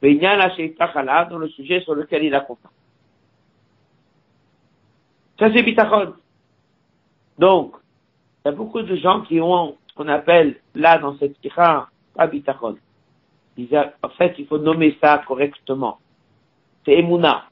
Mais 0.00 0.12
il 0.12 0.22
y 0.22 0.26
a 0.26 0.36
là 0.36 0.54
chez 0.54 0.76
dans 0.78 1.38
le 1.38 1.48
sujet 1.48 1.80
sur 1.80 1.94
lequel 1.94 2.22
il 2.22 2.34
a 2.36 2.40
confiance. 2.40 2.72
Ça, 5.40 5.52
c'est 5.52 5.62
bitachon. 5.64 6.14
Donc, 7.36 7.74
il 8.44 8.48
y 8.48 8.50
a 8.50 8.52
beaucoup 8.52 8.82
de 8.82 8.94
gens 8.94 9.22
qui 9.22 9.40
ont 9.40 9.76
ce 9.88 9.94
qu'on 9.94 10.08
appelle 10.08 10.60
là 10.76 10.98
dans 10.98 11.18
cette 11.18 11.38
kira, 11.40 11.90
En 12.18 14.08
fait, 14.10 14.34
il 14.38 14.46
faut 14.46 14.58
nommer 14.58 14.96
ça 15.00 15.22
correctement. 15.26 15.98
C'est 16.84 16.98
emuna. 16.98 17.44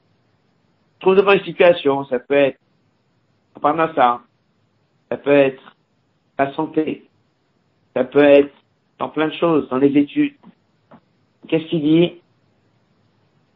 Trouve 1.01 1.17
devant 1.17 1.33
une 1.33 1.45
situation, 1.45 2.05
ça 2.07 2.19
peut 2.19 2.35
être 2.35 2.59
ça, 3.95 4.21
ça 5.09 5.17
peut 5.17 5.33
être 5.33 5.77
la 6.39 6.53
santé, 6.55 7.09
ça 7.95 8.05
peut 8.05 8.23
être 8.23 8.53
dans 8.99 9.09
plein 9.09 9.29
de 9.29 9.35
choses, 9.35 9.69
dans 9.69 9.79
les 9.79 9.97
études. 9.97 10.37
Qu'est-ce 11.49 11.67
qu'il 11.67 11.83
dit? 11.83 12.21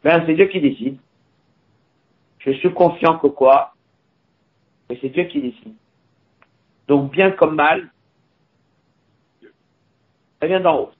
Ben, 0.03 0.23
c'est 0.25 0.33
Dieu 0.33 0.45
qui 0.45 0.61
décide. 0.61 0.97
Je 2.39 2.51
suis 2.53 2.73
confiant 2.73 3.19
que 3.19 3.27
quoi? 3.27 3.73
Mais 4.89 4.97
c'est 5.01 5.09
Dieu 5.09 5.25
qui 5.25 5.41
décide. 5.41 5.75
Donc, 6.87 7.11
bien 7.11 7.31
comme 7.31 7.55
mal, 7.55 7.91
ça 10.39 10.47
vient 10.47 10.59
d'en 10.59 10.79
haut. 10.79 10.91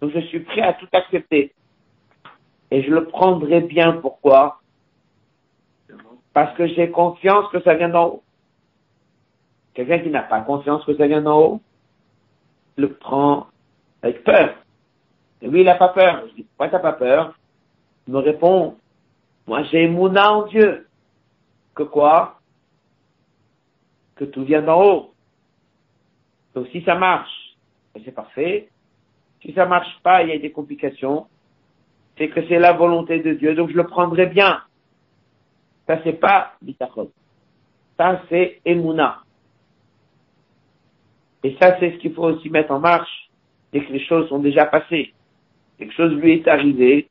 Donc, 0.00 0.12
je 0.12 0.20
suis 0.20 0.40
prêt 0.40 0.62
à 0.62 0.72
tout 0.74 0.88
accepter. 0.92 1.52
Et 2.70 2.82
je 2.82 2.90
le 2.90 3.06
prendrai 3.06 3.60
bien. 3.60 3.92
Pourquoi? 3.94 4.60
Parce 6.32 6.56
que 6.56 6.66
j'ai 6.66 6.90
confiance 6.90 7.50
que 7.50 7.60
ça 7.62 7.74
vient 7.74 7.88
d'en 7.88 8.06
haut. 8.06 8.22
Quelqu'un 9.74 9.98
qui 10.00 10.10
n'a 10.10 10.22
pas 10.22 10.40
confiance 10.40 10.84
que 10.84 10.96
ça 10.96 11.06
vient 11.06 11.22
d'en 11.22 11.38
haut, 11.38 11.60
le 12.76 12.92
prend 12.92 13.46
avec 14.02 14.24
peur. 14.24 14.54
Et 15.42 15.48
lui, 15.48 15.60
il 15.60 15.66
n'a 15.66 15.74
pas 15.74 15.88
peur. 15.88 16.24
Je 16.28 16.34
dis, 16.34 16.42
pourquoi 16.42 16.68
t'as 16.68 16.78
pas 16.78 16.92
peur? 16.92 17.34
Il 18.06 18.14
me 18.14 18.18
répond, 18.18 18.76
moi 19.46 19.62
j'ai 19.64 19.86
mouna 19.88 20.32
en 20.32 20.46
Dieu. 20.46 20.86
Que 21.74 21.82
quoi? 21.82 22.40
Que 24.16 24.24
tout 24.24 24.44
vient 24.44 24.62
d'en 24.62 24.82
haut. 24.82 25.14
Donc 26.54 26.66
si 26.68 26.82
ça 26.82 26.94
marche, 26.94 27.56
ben, 27.94 28.02
c'est 28.04 28.12
parfait. 28.12 28.68
Si 29.42 29.52
ça 29.52 29.66
marche 29.66 30.00
pas, 30.02 30.22
il 30.22 30.30
y 30.30 30.32
a 30.32 30.38
des 30.38 30.52
complications. 30.52 31.26
C'est 32.18 32.28
que 32.28 32.46
c'est 32.48 32.58
la 32.58 32.72
volonté 32.72 33.20
de 33.20 33.32
Dieu, 33.34 33.54
donc 33.54 33.70
je 33.70 33.76
le 33.76 33.84
prendrai 33.84 34.26
bien. 34.26 34.62
Ça 35.86 35.98
c'est 36.04 36.20
pas 36.20 36.54
bitachon. 36.60 37.10
Ça 37.96 38.22
c'est 38.28 38.60
emuna. 38.64 39.22
Et 41.42 41.56
ça, 41.60 41.78
c'est 41.80 41.92
ce 41.92 41.96
qu'il 41.96 42.12
faut 42.12 42.24
aussi 42.24 42.50
mettre 42.50 42.70
en 42.70 42.80
marche 42.80 43.30
dès 43.72 43.84
que 43.84 43.92
les 43.92 44.04
choses 44.04 44.28
sont 44.28 44.40
déjà 44.40 44.66
passées. 44.66 45.14
Quelque 45.78 45.94
chose 45.94 46.12
lui 46.12 46.32
est 46.32 46.48
arrivé 46.48 47.08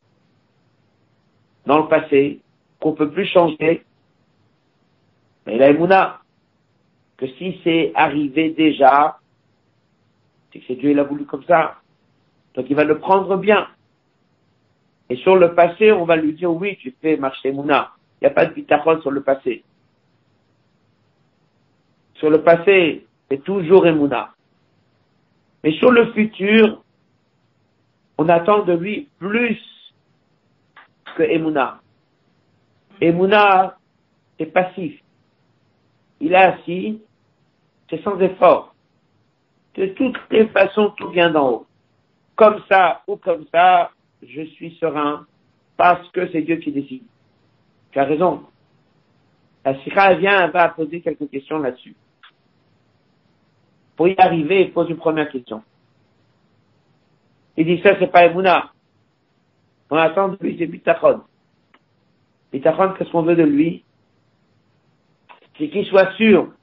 dans 1.65 1.79
le 1.79 1.87
passé, 1.87 2.39
qu'on 2.79 2.93
peut 2.93 3.09
plus 3.09 3.25
changer. 3.25 3.83
Mais 5.45 5.57
la 5.57 5.69
Emouna, 5.69 6.19
que 7.17 7.27
si 7.27 7.59
c'est 7.63 7.91
arrivé 7.95 8.51
déjà, 8.51 9.19
c'est 10.51 10.59
que 10.59 10.73
Dieu, 10.73 10.91
il 10.91 10.99
a 10.99 11.03
voulu 11.03 11.25
comme 11.25 11.43
ça. 11.43 11.77
Donc 12.59 12.69
il 12.69 12.75
va 12.75 12.83
le 12.83 12.99
prendre 12.99 13.37
bien. 13.37 13.69
Et 15.09 15.15
sur 15.15 15.37
le 15.37 15.55
passé, 15.55 15.93
on 15.93 16.03
va 16.03 16.17
lui 16.17 16.33
dire, 16.33 16.51
oui, 16.51 16.75
tu 16.81 16.93
fais 17.01 17.15
marcher 17.15 17.53
Mouna. 17.53 17.93
Il 18.19 18.25
n'y 18.25 18.31
a 18.31 18.33
pas 18.33 18.47
de 18.47 18.53
bitachon 18.53 18.99
sur 18.99 19.11
le 19.11 19.23
passé. 19.23 19.63
Sur 22.15 22.29
le 22.29 22.41
passé, 22.41 23.07
c'est 23.31 23.41
toujours 23.45 23.87
Emouna. 23.87 24.33
Mais 25.63 25.71
sur 25.71 25.89
le 25.89 26.11
futur, 26.11 26.83
on 28.17 28.27
attend 28.27 28.63
de 28.63 28.73
lui 28.73 29.07
plus 29.19 29.57
que 31.15 31.23
Emouna. 31.23 31.79
Emouna, 32.99 33.77
c'est 34.37 34.47
passif. 34.47 34.99
Il 36.19 36.33
est 36.33 36.35
assis, 36.35 37.01
c'est 37.89 38.03
sans 38.03 38.19
effort. 38.19 38.75
De 39.75 39.85
toutes 39.85 40.19
les 40.29 40.45
façons, 40.47 40.89
tout 40.97 41.07
vient 41.11 41.29
d'en 41.29 41.49
haut. 41.51 41.65
Comme 42.39 42.63
ça 42.69 43.03
ou 43.05 43.17
comme 43.17 43.45
ça, 43.51 43.91
je 44.23 44.43
suis 44.43 44.77
serein 44.79 45.27
parce 45.75 46.09
que 46.11 46.31
c'est 46.31 46.41
Dieu 46.41 46.55
qui 46.55 46.71
décide. 46.71 47.03
Tu 47.91 47.99
as 47.99 48.05
raison. 48.05 48.45
La 49.65 49.77
Sira 49.81 50.13
vient, 50.13 50.45
elle 50.45 50.51
va 50.51 50.69
poser 50.69 51.01
quelques 51.01 51.29
questions 51.29 51.59
là-dessus. 51.59 51.97
Pour 53.97 54.07
y 54.07 54.15
arriver, 54.17 54.61
il 54.61 54.71
pose 54.71 54.89
une 54.89 54.95
première 54.95 55.29
question. 55.29 55.61
Il 57.57 57.65
dit 57.65 57.81
ça, 57.83 57.99
c'est 57.99 58.07
pas 58.09 58.27
Emouna. 58.27 58.71
On 59.89 59.97
attend 59.97 60.29
de 60.29 60.37
lui, 60.39 60.55
c'est 60.57 60.67
Bitachon. 60.67 61.23
Bitachon, 62.53 62.93
qu'est-ce 62.93 63.11
qu'on 63.11 63.23
veut 63.23 63.35
de 63.35 63.43
lui? 63.43 63.83
C'est 65.57 65.67
qu'il 65.67 65.85
soit 65.87 66.13
sûr 66.13 66.53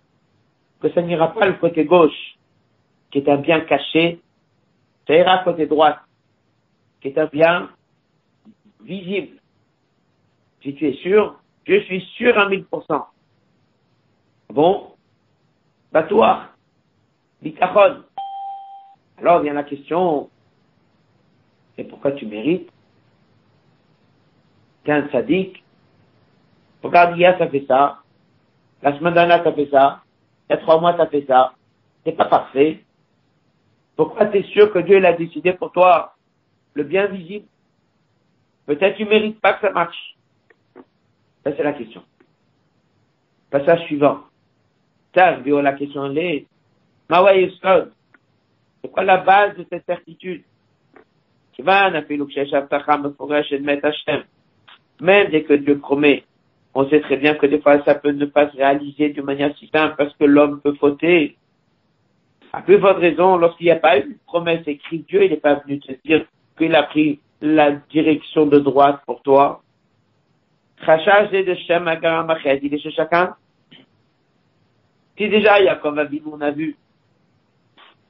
que 0.81 0.91
ça 0.93 1.03
n'ira 1.03 1.35
pas 1.35 1.47
le 1.47 1.59
côté 1.59 1.85
gauche, 1.85 2.39
qui 3.11 3.19
est 3.19 3.29
un 3.29 3.37
bien 3.37 3.61
caché, 3.61 4.23
ça 5.07 5.14
ira 5.14 5.45
côté 5.45 5.66
droite, 5.66 5.99
qui 7.01 7.09
est 7.09 7.19
un 7.19 7.27
bien 7.27 7.71
visible. 8.83 9.38
Si 10.62 10.75
tu 10.75 10.88
es 10.88 10.95
sûr, 10.95 11.38
je 11.66 11.81
suis 11.81 12.01
sûr 12.16 12.38
à 12.38 12.49
1000%. 12.49 13.07
Bon, 14.51 14.92
toi, 16.09 16.49
bitachon. 17.42 18.03
Alors 19.19 19.40
vient 19.40 19.55
la 19.55 19.64
question, 19.64 20.29
et 21.79 21.85
pourquoi 21.85 22.12
tu 22.12 22.27
mérites 22.27 22.71
T'es 24.85 24.92
un 24.92 25.09
sadique. 25.11 25.64
Regarde, 26.83 27.16
hier, 27.16 27.37
ça 27.38 27.49
fait 27.49 27.64
ça. 27.66 27.99
La 28.83 28.97
semaine 28.97 29.14
dernière, 29.14 29.42
ça 29.42 29.53
fait 29.53 29.69
ça. 29.71 30.03
Il 30.49 30.53
y 30.53 30.57
a 30.57 30.59
trois 30.59 30.81
mois, 30.81 30.97
ça 30.97 31.07
fait 31.07 31.25
ça. 31.27 31.55
C'est 32.05 32.12
pas 32.12 32.27
parfait. 32.27 32.85
Pourquoi 33.96 34.26
tu 34.26 34.38
es 34.38 34.42
sûr 34.44 34.72
que 34.72 34.78
Dieu 34.78 34.98
l'a 34.98 35.14
décidé 35.14 35.52
pour 35.54 35.72
toi 35.72 36.14
le 36.74 36.85
bien 36.85 37.06
visible 37.06 37.46
Peut-être 38.66 38.96
tu 38.96 39.04
mérites 39.04 39.40
pas 39.40 39.54
que 39.54 39.66
ça 39.66 39.72
marche. 39.72 40.16
Ça, 41.44 41.52
c'est 41.56 41.62
la 41.62 41.72
question. 41.72 42.02
Passage 43.50 43.85
suivant. 43.87 44.24
Ça, 45.14 45.38
la 45.38 45.72
question 45.72 46.14
est, 46.16 46.46
c'est 47.09 48.90
quoi 48.90 49.04
la 49.04 49.18
base 49.18 49.56
de 49.56 49.64
cette 49.70 49.87
certitude? 49.87 50.42
Même 55.00 55.30
dès 55.30 55.44
que 55.44 55.54
Dieu 55.54 55.78
promet, 55.78 56.24
on 56.74 56.88
sait 56.88 57.00
très 57.00 57.16
bien 57.16 57.35
que 57.35 57.46
des 57.46 57.61
fois 57.61 57.82
ça 57.85 57.94
peut 57.94 58.11
ne 58.11 58.26
pas 58.26 58.50
se 58.50 58.56
réaliser 58.56 59.11
de 59.11 59.22
manière 59.22 59.56
si 59.56 59.68
simple 59.68 59.94
parce 59.96 60.14
que 60.16 60.24
l'homme 60.24 60.61
peut 60.61 60.74
fauter. 60.74 61.37
À 62.57 62.62
plus 62.62 62.79
votre 62.79 63.01
raison, 63.01 63.37
lorsqu'il 63.37 63.66
n'y 63.66 63.71
a 63.71 63.77
pas 63.77 63.99
eu 63.99 64.07
une 64.07 64.19
promesse 64.27 64.66
écrite, 64.66 65.07
Dieu 65.09 65.29
n'est 65.29 65.37
pas 65.37 65.57
venu 65.57 65.79
te 65.79 65.92
dire 66.07 66.25
qu'il 66.57 66.75
a 66.75 66.85
pris 66.85 67.21
la 67.42 67.73
direction 67.73 68.47
de 68.47 68.59
droite 68.59 69.03
pour 69.05 69.21
toi. 69.21 69.62
De 70.81 71.35
il 72.62 72.74
est 72.74 72.78
chez 72.78 72.91
chacun. 72.93 73.37
Si 75.18 75.28
déjà 75.28 75.61
Yaakov 75.61 75.99
Avinu, 75.99 76.22
on 76.33 76.41
a 76.41 76.51
vu 76.51 76.78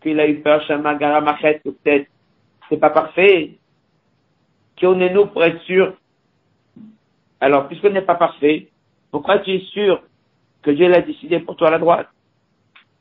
qu'il 0.01 0.21
a 0.21 0.29
eu 0.29 0.41
peur 0.43 0.63
Shem 0.63 0.87
Agaramachet, 0.87 1.63
peut-être 1.65 2.07
c'est 2.69 2.79
pas 2.79 2.91
parfait. 2.91 3.59
Qui 4.77 4.87
on 4.87 5.01
est 5.01 5.13
nous 5.13 5.27
pour 5.27 5.43
être 5.43 5.61
sûr 5.63 5.93
Alors, 7.41 7.67
puisqu'on 7.67 7.91
n'est 7.91 8.03
pas 8.03 8.15
parfait, 8.15 8.69
pourquoi 9.11 9.41
tu 9.41 9.51
es 9.51 9.61
sûr 9.73 10.05
que 10.63 10.71
Dieu 10.71 10.89
l'a 10.89 11.01
décidé 11.01 11.41
pour 11.41 11.57
toi 11.57 11.67
à 11.67 11.73
la 11.73 11.79
droite? 11.81 12.09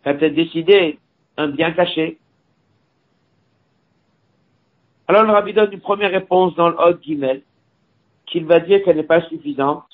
Tu 0.01 0.09
as 0.09 0.15
peut-être 0.15 0.33
décidé 0.33 0.97
un 1.37 1.47
bien 1.47 1.71
caché. 1.71 2.17
Alors 5.07 5.23
le 5.23 5.31
rabbi 5.31 5.53
donne 5.53 5.71
une 5.71 5.81
première 5.81 6.11
réponse 6.11 6.55
dans 6.55 6.69
le 6.69 6.75
Hot 6.79 7.01
Gimel, 7.01 7.41
qu'il 8.25 8.45
va 8.45 8.59
dire 8.59 8.83
qu'elle 8.83 8.97
n'est 8.97 9.03
pas 9.03 9.21
suffisante, 9.27 9.85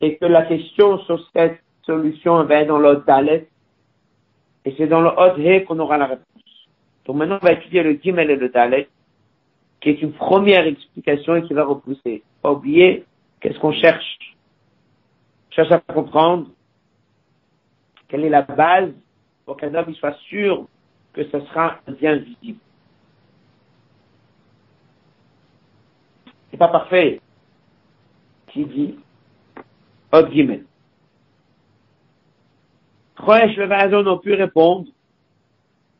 et 0.00 0.16
que 0.16 0.24
la 0.24 0.42
question 0.42 0.98
sur 1.00 1.20
cette 1.32 1.60
solution 1.84 2.42
va 2.44 2.56
être 2.56 2.68
dans 2.68 2.78
le 2.78 2.88
Hot 2.88 3.02
Dalet, 3.06 3.48
et 4.64 4.74
c'est 4.76 4.86
dans 4.86 5.00
le 5.00 5.10
Hot 5.10 5.38
He 5.38 5.64
qu'on 5.64 5.78
aura 5.78 5.98
la 5.98 6.06
réponse. 6.06 6.26
Donc 7.04 7.16
maintenant, 7.16 7.38
on 7.40 7.44
va 7.44 7.52
étudier 7.52 7.82
le 7.82 7.92
Gimel 7.92 8.30
et 8.30 8.36
le 8.36 8.48
Dalet, 8.48 8.88
qui 9.80 9.90
est 9.90 10.02
une 10.02 10.12
première 10.12 10.66
explication 10.66 11.36
et 11.36 11.42
qui 11.42 11.54
va 11.54 11.64
repousser. 11.64 12.22
Pas 12.42 12.50
oublier, 12.50 13.04
qu'est-ce 13.40 13.58
qu'on 13.58 13.72
cherche 13.72 14.34
On 15.50 15.54
cherche 15.54 15.70
à 15.70 15.78
comprendre 15.92 16.48
quelle 18.08 18.24
est 18.24 18.30
la 18.30 18.42
base 18.42 18.92
pour 19.44 19.56
qu'un 19.56 19.74
homme 19.74 19.94
soit 19.94 20.16
sûr 20.28 20.66
que 21.12 21.24
ce 21.24 21.40
sera 21.40 21.78
un 21.86 21.92
bien 21.92 22.16
visible. 22.16 22.58
C'est 26.50 26.56
pas 26.56 26.68
parfait. 26.68 27.20
Qui 28.48 28.64
dit 28.64 28.98
Gimel. 30.32 30.64
Choesh 33.18 33.56
le 33.56 33.66
Vazon 33.66 34.02
n'ont 34.02 34.18
pu 34.18 34.34
répondre. 34.34 34.90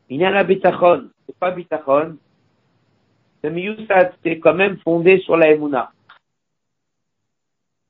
Il 0.09 0.19
y 0.19 0.25
a 0.25 0.31
la 0.31 0.43
bitachon. 0.43 1.09
C'est 1.25 1.37
pas 1.37 1.51
bitachon. 1.51 2.17
Le 3.43 3.49
Miyusat, 3.49 4.11
c'est 4.23 4.39
quand 4.39 4.53
même 4.53 4.77
fondé 4.79 5.19
sur 5.19 5.37
la 5.37 5.51
Emouna. 5.51 5.91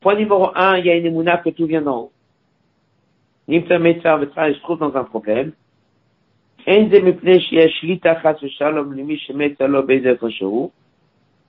Point 0.02 0.16
numéro 0.16 0.52
un, 0.56 0.78
il 0.78 0.86
y 0.86 0.90
a 0.90 0.96
une 0.96 1.06
Emouna 1.06 1.38
que 1.38 1.50
tout 1.50 1.66
vient 1.66 1.82
d'en 1.82 1.98
haut. 1.98 2.12
Vetzar, 3.48 4.20
je 4.20 4.60
trouve 4.60 4.80
dans 4.80 4.96
un 4.96 5.04
problème. 5.04 5.54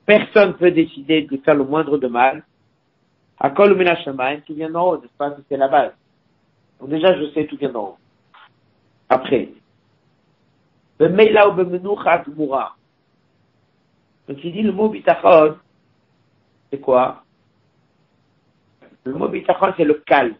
Personne 0.05 0.53
peut 0.53 0.71
décider 0.71 1.21
de 1.23 1.37
faire 1.37 1.55
le 1.55 1.63
moindre 1.65 1.97
de 1.97 2.07
mal. 2.07 2.43
À 3.37 3.49
tout 3.49 4.53
vient 4.55 4.69
d'en 4.69 4.89
haut, 4.89 4.97
n'est-ce 4.97 5.17
pas? 5.17 5.35
C'est 5.47 5.57
la 5.57 5.67
base. 5.67 5.91
Donc 6.79 6.89
déjà, 6.89 7.17
je 7.17 7.31
sais 7.31 7.45
tout 7.45 7.57
vient 7.57 7.69
d'en 7.69 7.83
haut. 7.83 7.97
Après. 9.09 9.49
Donc 14.29 14.43
il 14.43 14.51
dit 14.51 14.61
le 14.61 14.71
mot 14.71 14.89
bitachon, 14.89 15.55
c'est 16.69 16.79
quoi? 16.79 17.23
Le 19.05 19.13
mot 19.13 19.27
bitachon, 19.27 19.73
c'est 19.75 19.85
le 19.85 19.95
calme. 20.05 20.35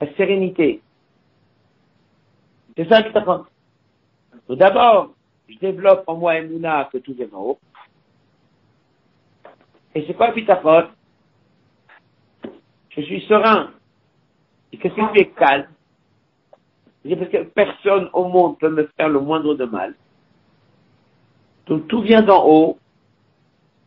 La 0.00 0.12
sérénité. 0.14 0.82
C'est 2.76 2.88
ça 2.88 3.00
le 3.00 3.08
bitachon. 3.08 3.46
Tout 4.46 4.56
d'abord, 4.56 5.14
je 5.48 5.58
développe 5.58 6.04
en 6.06 6.16
moi 6.16 6.36
Emouna 6.36 6.88
que 6.92 6.98
tout 6.98 7.14
vient 7.14 7.28
d'en 7.28 7.42
haut. 7.42 7.58
Et 9.94 10.04
c'est 10.06 10.14
quoi 10.14 10.28
le 10.28 10.34
bitachon? 10.34 10.88
Je 12.90 13.00
suis 13.00 13.20
serein. 13.22 13.70
Et 14.72 14.78
qu'est-ce 14.78 14.94
qui 14.94 15.18
est 15.20 15.34
calme? 15.36 15.68
parce 17.06 17.30
que 17.30 17.44
personne 17.44 18.08
au 18.14 18.28
monde 18.28 18.58
peut 18.58 18.70
me 18.70 18.88
faire 18.96 19.10
le 19.10 19.20
moindre 19.20 19.54
de 19.54 19.66
mal. 19.66 19.94
Donc 21.66 21.86
tout 21.88 22.00
vient 22.00 22.22
d'en 22.22 22.46
haut. 22.46 22.78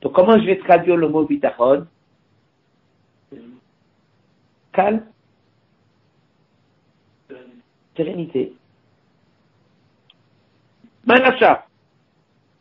Donc 0.01 0.13
comment 0.13 0.37
je 0.39 0.45
vais 0.45 0.59
traduire 0.59 0.95
le 0.97 1.09
mot 1.09 1.25
bitachon 1.25 1.87
Calme 4.71 5.03
Sérénité. 7.97 8.53
Manacha. 11.05 11.65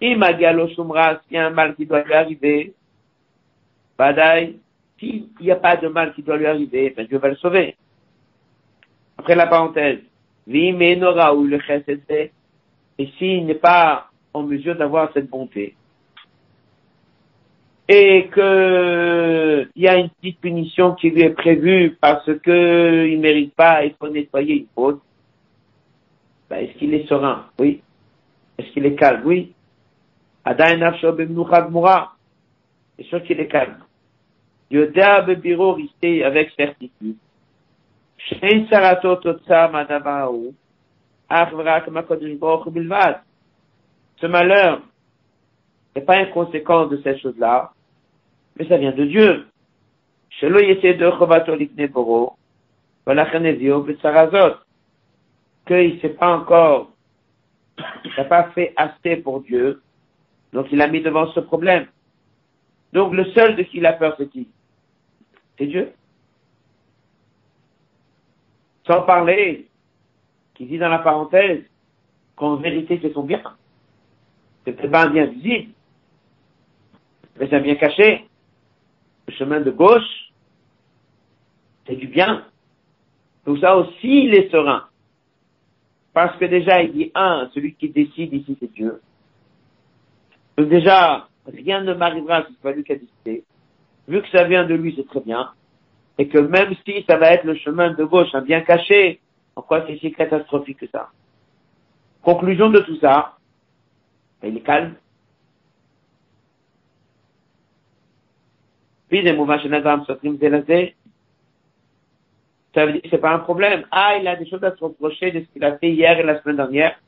Imagalo 0.01 0.69
Sumra, 0.69 1.21
s'il 1.23 1.37
y 1.37 1.39
a 1.39 1.47
un 1.47 1.51
mal 1.51 1.75
qui 1.75 1.87
doit 1.87 2.03
lui 2.03 2.15
arriver, 2.15 2.75
Badaï, 3.97 4.57
s'il 4.99 5.29
n'y 5.41 5.51
a 5.51 5.57
pas 5.57 5.77
de 5.77 5.89
mal 5.89 6.15
qui 6.15 6.23
doit 6.23 6.37
lui 6.37 6.47
arriver, 6.47 6.93
ben 6.97 7.07
Dieu 7.07 7.19
va 7.19 7.29
le 7.29 7.37
sauver. 7.37 7.77
Après 9.19 9.35
la 9.35 9.47
parenthèse. 9.47 10.01
ou 10.47 10.53
le 10.53 11.59
et 12.99 13.07
s'il 13.19 13.47
n'est 13.47 13.55
pas 13.55 14.09
en 14.33 14.43
mesure 14.43 14.77
d'avoir 14.77 15.13
cette 15.13 15.29
bonté, 15.29 15.75
et 17.89 18.29
que 18.29 19.69
il 19.77 19.83
y 19.83 19.89
a 19.89 19.97
une 19.97 20.11
petite 20.11 20.41
punition 20.41 20.95
qui 20.95 21.11
lui 21.11 21.23
est 21.23 21.31
prévue 21.31 21.97
parce 22.01 22.31
que 22.43 23.07
il 23.07 23.21
mérite 23.21 23.55
pas, 23.55 23.85
il 23.85 23.95
faut 23.95 24.09
nettoyer 24.09 24.57
une 24.57 24.67
faute, 24.75 25.01
ben, 26.49 26.59
est-ce 26.59 26.79
qu'il 26.79 26.95
est 26.95 27.07
serein? 27.07 27.47
Oui. 27.59 27.83
Est-ce 28.59 28.71
qu'il 28.73 28.87
est 28.87 28.95
calme? 28.95 29.23
Oui. 29.25 29.53
C'est 32.97 33.05
sûr 33.05 33.23
qu'il 33.25 33.41
est 33.41 33.49
calme. 33.49 33.79
Yoda 34.71 35.23
Bebiro 35.23 35.75
resté 35.75 36.25
avec 36.25 36.51
certitude. 36.57 37.17
Ce 38.29 38.35
malheur 44.27 44.83
n'est 45.95 46.03
pas 46.03 46.21
une 46.21 46.31
conséquence 46.31 46.91
de 46.91 47.01
cette 47.03 47.21
chose-là, 47.21 47.73
mais 48.59 48.67
ça 48.67 48.77
vient 48.77 48.93
de 48.93 49.05
Dieu. 49.05 49.47
Yessé 50.41 50.95
de 50.95 51.11
Chovato 51.11 51.53
Boro, 51.93 52.37
voilà 53.05 53.31
Sarazot, 54.03 54.57
qu'il 55.67 56.01
s'est 56.01 56.11
pas 56.11 56.37
encore, 56.37 56.93
il 58.05 58.13
n'a 58.17 58.25
pas 58.25 58.51
fait 58.51 58.73
assez 58.77 59.17
pour 59.17 59.43
Dieu, 59.43 59.83
donc 60.53 60.69
il 60.71 60.81
a 60.81 60.89
mis 60.89 61.03
devant 61.03 61.31
ce 61.33 61.41
problème. 61.41 61.87
Donc 62.93 63.13
le 63.13 63.25
seul 63.33 63.57
de 63.57 63.63
qui 63.63 63.79
il 63.79 63.87
a 63.87 63.93
peur, 63.93 64.15
c'est 64.17 64.31
qui? 64.31 64.49
C'est 65.59 65.67
Dieu. 65.67 65.93
Sans 68.87 69.03
parler, 69.03 69.69
qui 70.55 70.67
dit 70.67 70.79
dans 70.79 70.89
la 70.89 71.01
parenthèse, 71.01 71.65
qu'en 72.37 72.57
vérité 72.57 72.99
c'est 73.03 73.13
son 73.13 73.25
bien. 73.25 73.43
C'est 74.65 74.73
pas 74.91 75.05
un 75.05 75.11
bien 75.11 75.27
visible, 75.27 75.73
mais 77.39 77.49
c'est 77.49 77.57
un 77.57 77.61
bien 77.61 77.77
caché. 77.77 78.27
Le 79.29 79.35
chemin 79.35 79.61
de 79.61 79.71
gauche, 79.71 80.33
c'est 81.87 81.97
du 81.97 82.07
bien. 82.07 82.47
Tout 83.45 83.57
ça 83.59 83.77
aussi, 83.77 84.25
il 84.25 84.35
est 84.35 84.51
serein. 84.51 84.86
Parce 86.17 86.35
que 86.39 86.47
déjà, 86.47 86.81
il 86.81 86.93
dit, 86.93 87.13
un, 87.15 87.51
celui 87.53 87.75
qui 87.75 87.91
décide 87.91 88.33
ici, 88.33 88.57
c'est 88.59 88.73
Dieu. 88.73 89.03
Donc 90.57 90.71
déjà, 90.71 91.29
rien 91.47 91.83
ne 91.83 91.93
m'arrivera 91.93 92.47
si 92.47 92.55
c'est 92.55 92.63
pas 92.63 92.73
lui 92.73 92.85
qui 92.85 92.93
a 92.93 92.97
décidé. 92.97 93.45
Vu 94.09 94.23
que 94.23 94.29
ça 94.31 94.45
vient 94.45 94.65
de 94.65 94.73
lui, 94.73 94.95
c'est 94.97 95.07
très 95.07 95.21
bien 95.21 95.51
et 96.17 96.27
que 96.27 96.39
même 96.39 96.75
si 96.87 97.05
ça 97.07 97.19
va 97.19 97.33
être 97.33 97.45
le 97.45 97.55
chemin 97.57 97.93
de 97.93 98.03
gauche, 98.03 98.35
un 98.35 98.41
bien 98.41 98.63
caché, 98.63 99.21
en 99.57 99.61
quoi 99.61 99.85
c'est 99.87 99.99
si 99.99 100.11
catastrophique 100.11 100.79
que 100.79 100.87
ça? 100.87 101.11
Conclusion 102.23 102.71
de 102.71 102.81
tout 102.81 102.97
ça, 102.97 103.37
ben, 104.41 104.49
il 104.49 104.57
est 104.57 104.63
calme. 104.63 104.95
Puis 109.11 109.23
des 109.23 109.35
mouvements 109.35 109.59
chez 109.59 109.69
Nadam 109.69 110.03
ça 112.77 112.85
veut 112.85 113.01
c'est 113.11 113.19
pas 113.19 113.33
un 113.33 113.39
problème. 113.39 113.87
Ah, 113.91 114.19
il 114.21 114.29
a 114.29 114.37
des 114.37 114.47
choses 114.47 114.63
à 114.63 114.77
se 114.77 114.85
reprocher 114.85 115.31
de 115.31 115.41
ce 115.41 115.47
qu'il 115.47 115.65
a 115.65 115.79
fait 115.79 115.91
hier 115.91 116.21
et 116.21 116.23
la 116.23 116.41
semaine 116.43 116.57
dernière. 116.57 117.01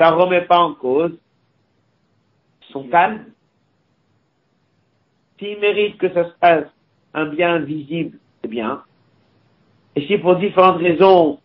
Ça 0.00 0.10
remet 0.10 0.40
pas 0.40 0.58
en 0.58 0.72
cause 0.72 1.12
son 2.70 2.84
calme. 2.84 3.26
S'il 5.38 5.58
mérite 5.60 5.98
que 5.98 6.10
ça 6.14 6.24
se 6.24 6.34
passe 6.40 6.64
un 7.12 7.26
bien 7.26 7.58
visible, 7.58 8.18
c'est 8.40 8.48
bien. 8.48 8.82
Et 9.96 10.06
si 10.06 10.16
pour 10.16 10.36
différentes 10.36 10.80
raisons, 10.80 11.38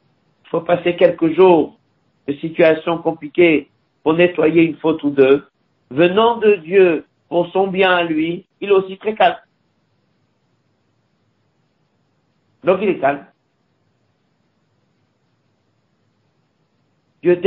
il 0.45 0.49
faut 0.49 0.61
passer 0.61 0.95
quelques 0.95 1.33
jours 1.33 1.77
de 2.25 2.33
situations 2.35 2.99
compliquées 2.99 3.67
pour 4.01 4.13
nettoyer 4.13 4.63
une 4.63 4.77
faute 4.77 5.03
ou 5.03 5.09
deux, 5.09 5.45
venant 5.89 6.37
de 6.37 6.55
Dieu 6.55 7.05
pour 7.27 7.47
son 7.47 7.67
bien 7.67 7.91
à 7.91 8.03
lui, 8.03 8.45
il 8.61 8.69
est 8.69 8.71
aussi 8.71 8.97
très 8.97 9.13
calme. 9.13 9.35
Donc 12.67 12.79
il 12.81 12.89
est 12.89 12.99
calme. 12.99 13.25
C'est 17.23 17.41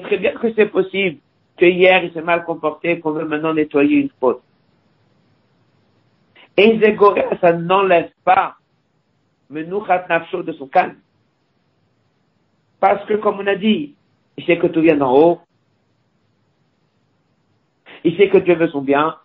très 0.00 0.18
bien 0.18 0.32
que 0.32 0.52
c'est 0.54 0.66
possible 0.66 1.18
que 1.56 1.64
hier 1.64 2.04
il 2.04 2.12
s'est 2.12 2.22
mal 2.22 2.44
comporté, 2.44 3.00
qu'on 3.00 3.10
veut 3.10 3.24
maintenant 3.24 3.52
nettoyer 3.52 3.96
une 3.96 4.10
faute. 4.20 4.40
Et 6.56 6.80
ça 7.40 7.52
n'enlève 7.52 8.10
pas 8.24 8.54
Menouchat 9.50 10.06
Nafsho 10.08 10.44
de 10.44 10.52
son 10.52 10.68
calme. 10.68 10.96
Parce 12.78 13.04
que, 13.06 13.14
comme 13.14 13.40
on 13.40 13.46
a 13.48 13.56
dit, 13.56 13.96
il 14.36 14.44
sait 14.44 14.58
que 14.58 14.68
tout 14.68 14.80
vient 14.80 14.96
d'en 14.96 15.12
haut. 15.12 15.40
Il 18.04 18.16
sait 18.16 18.28
que 18.28 18.38
Dieu 18.38 18.54
veut 18.54 18.68
son 18.68 18.82
bien. 18.82 19.16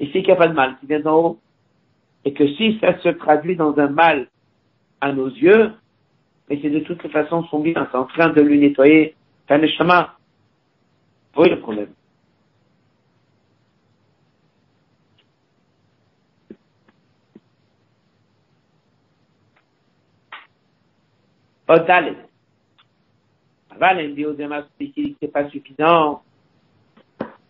Il 0.00 0.06
sait 0.08 0.20
qu'il 0.20 0.28
n'y 0.28 0.32
a 0.32 0.36
pas 0.36 0.48
de 0.48 0.54
mal 0.54 0.78
qui 0.78 0.86
vient 0.86 1.00
d'en 1.00 1.16
haut 1.16 1.40
et 2.24 2.32
que 2.32 2.46
si 2.54 2.78
ça 2.80 2.98
se 3.00 3.08
traduit 3.08 3.56
dans 3.56 3.76
un 3.78 3.88
mal 3.88 4.28
à 5.00 5.12
nos 5.12 5.28
yeux, 5.28 5.72
mais 6.48 6.58
c'est 6.60 6.70
de 6.70 6.80
toutes 6.80 7.02
les 7.02 7.10
façons 7.10 7.44
son 7.44 7.60
bien, 7.60 7.88
c'est 7.90 7.98
en 7.98 8.04
train 8.06 8.30
de 8.30 8.40
lui 8.40 8.58
nettoyer 8.58 9.14
ta 9.46 9.58
neshama. 9.58 10.14
Oui, 11.36 11.48
le 11.48 11.60
problème? 11.60 11.92
Odalet. 21.68 22.16
Aval, 23.70 24.14
dit 24.14 24.24
aux 24.24 24.34
c'est 25.20 25.32
pas 25.32 25.48
suffisant. 25.50 26.22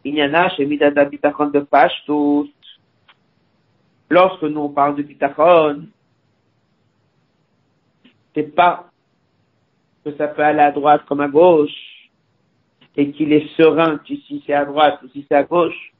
Il 0.04 0.14
y 0.16 0.22
en 0.22 0.34
a 0.34 0.48
chez 0.50 0.66
Midadabitakon 0.66 1.46
de 1.50 1.60
Pashtus 1.60 2.50
lorsque 4.10 4.42
nous 4.42 4.60
on 4.60 4.68
parle 4.68 4.96
de 4.96 5.02
bitachon, 5.02 5.86
c'est 8.34 8.54
pas 8.54 8.90
que 10.04 10.16
ça 10.16 10.28
peut 10.28 10.42
aller 10.42 10.60
à 10.60 10.72
droite 10.72 11.04
comme 11.06 11.20
à 11.20 11.28
gauche, 11.28 11.70
et 12.96 13.12
qu'il 13.12 13.32
est 13.32 13.48
serein 13.56 14.00
si 14.06 14.42
c'est 14.44 14.52
à 14.52 14.64
droite 14.64 15.00
ou 15.04 15.08
si 15.10 15.24
c'est 15.28 15.36
à 15.36 15.44
gauche. 15.44 15.92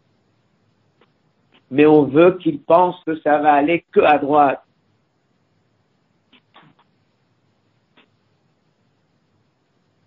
Mais 1.71 1.87
on 1.87 2.05
veut 2.05 2.39
qu'il 2.39 2.61
pense 2.61 2.97
que 3.05 3.17
ça 3.21 3.39
va 3.39 3.55
aller 3.55 3.85
que 3.93 4.01
à 4.01 4.19
droite. 4.19 4.63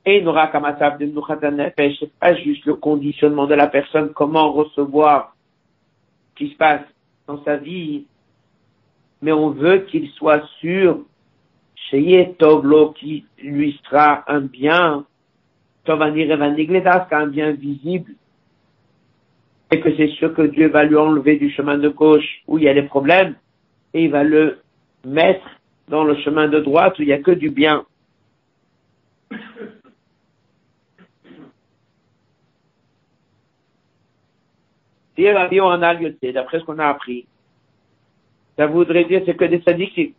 Et 0.05 0.21
n'aura 0.21 0.47
qu'à 0.47 0.91
de 0.97 1.13
c'est 1.99 2.13
pas 2.19 2.35
juste 2.35 2.65
le 2.65 2.75
conditionnement 2.75 3.45
de 3.45 3.53
la 3.53 3.67
personne, 3.67 4.11
comment 4.13 4.51
recevoir 4.51 5.35
ce 6.31 6.43
qui 6.43 6.51
se 6.51 6.57
passe 6.57 6.81
dans 7.31 7.43
sa 7.43 7.57
vie, 7.57 8.05
mais 9.21 9.31
on 9.31 9.51
veut 9.51 9.79
qu'il 9.89 10.09
soit 10.09 10.43
sûr, 10.59 10.99
chez 11.75 12.35
Tovlo, 12.37 12.91
qui 12.91 13.25
lui 13.41 13.79
sera 13.89 14.23
un 14.27 14.41
bien, 14.41 15.05
un 15.87 17.27
bien 17.27 17.51
visible, 17.51 18.11
et 19.71 19.79
que 19.79 19.95
c'est 19.95 20.09
sûr 20.09 20.33
que 20.33 20.41
Dieu 20.43 20.67
va 20.67 20.83
lui 20.83 20.97
enlever 20.97 21.37
du 21.37 21.49
chemin 21.51 21.77
de 21.77 21.89
gauche 21.89 22.41
où 22.47 22.57
il 22.57 22.65
y 22.65 22.69
a 22.69 22.73
des 22.73 22.83
problèmes, 22.83 23.35
et 23.93 24.05
il 24.05 24.11
va 24.11 24.23
le 24.23 24.59
mettre 25.05 25.47
dans 25.87 26.03
le 26.03 26.15
chemin 26.17 26.47
de 26.47 26.59
droite 26.59 26.97
où 26.99 27.01
il 27.01 27.07
n'y 27.07 27.13
a 27.13 27.19
que 27.19 27.31
du 27.31 27.49
bien. 27.49 27.85
Si 35.21 35.27
avion 35.27 35.65
en 35.65 35.83
a 35.83 35.93
d'après 36.33 36.59
ce 36.59 36.63
qu'on 36.63 36.79
a 36.79 36.87
appris, 36.87 37.27
ça 38.57 38.65
voudrait 38.65 39.05
dire 39.05 39.21
c'est 39.23 39.35
que 39.35 39.45
des 39.45 39.61
sadiques. 39.61 40.15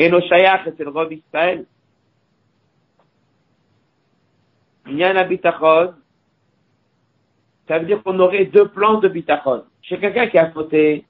Et 0.00 0.10
nos 0.10 0.20
shayach, 0.22 0.64
c'est 0.64 0.80
le 0.80 0.90
Rob 0.90 1.12
Israël. 1.12 1.66
Il 4.88 4.96
y 4.96 5.04
a 5.04 5.10
un 5.10 5.24
bitachon. 5.24 5.94
Ça 7.68 7.78
veut 7.78 7.86
dire 7.86 8.02
qu'on 8.02 8.18
aurait 8.18 8.46
deux 8.46 8.66
plans 8.66 8.98
de 8.98 9.06
bitachon. 9.06 9.62
Chez 9.80 10.00
quelqu'un 10.00 10.26
qui 10.26 10.36
a 10.36 10.50
fauté, 10.50 11.04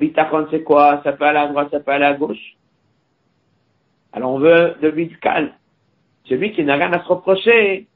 bitachon 0.00 0.48
c'est 0.50 0.64
quoi? 0.64 1.02
Ça 1.04 1.12
peut 1.12 1.24
aller 1.24 1.38
à 1.38 1.46
droite, 1.46 1.68
ça 1.70 1.78
peut 1.78 1.92
aller 1.92 2.04
à 2.04 2.14
gauche. 2.14 2.56
Alors 4.12 4.32
on 4.32 4.40
veut 4.40 4.74
de 4.82 4.88
lui 4.88 5.06
du 5.06 5.18
calme. 5.20 5.52
Celui 6.24 6.52
qui 6.52 6.64
n'a 6.64 6.74
rien 6.74 6.92
à 6.92 7.00
se 7.00 7.06
reprocher, 7.06 7.86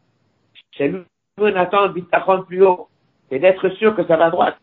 c'est 0.76 0.86
lui 0.86 1.02
attend 1.46 1.82
un 1.82 1.88
bitachon 1.88 2.42
plus 2.42 2.64
haut. 2.64 2.88
C'est 3.28 3.38
d'être 3.38 3.68
sûr 3.70 3.94
que 3.94 4.06
ça 4.06 4.16
va 4.16 4.26
à 4.26 4.30
droite. 4.30 4.58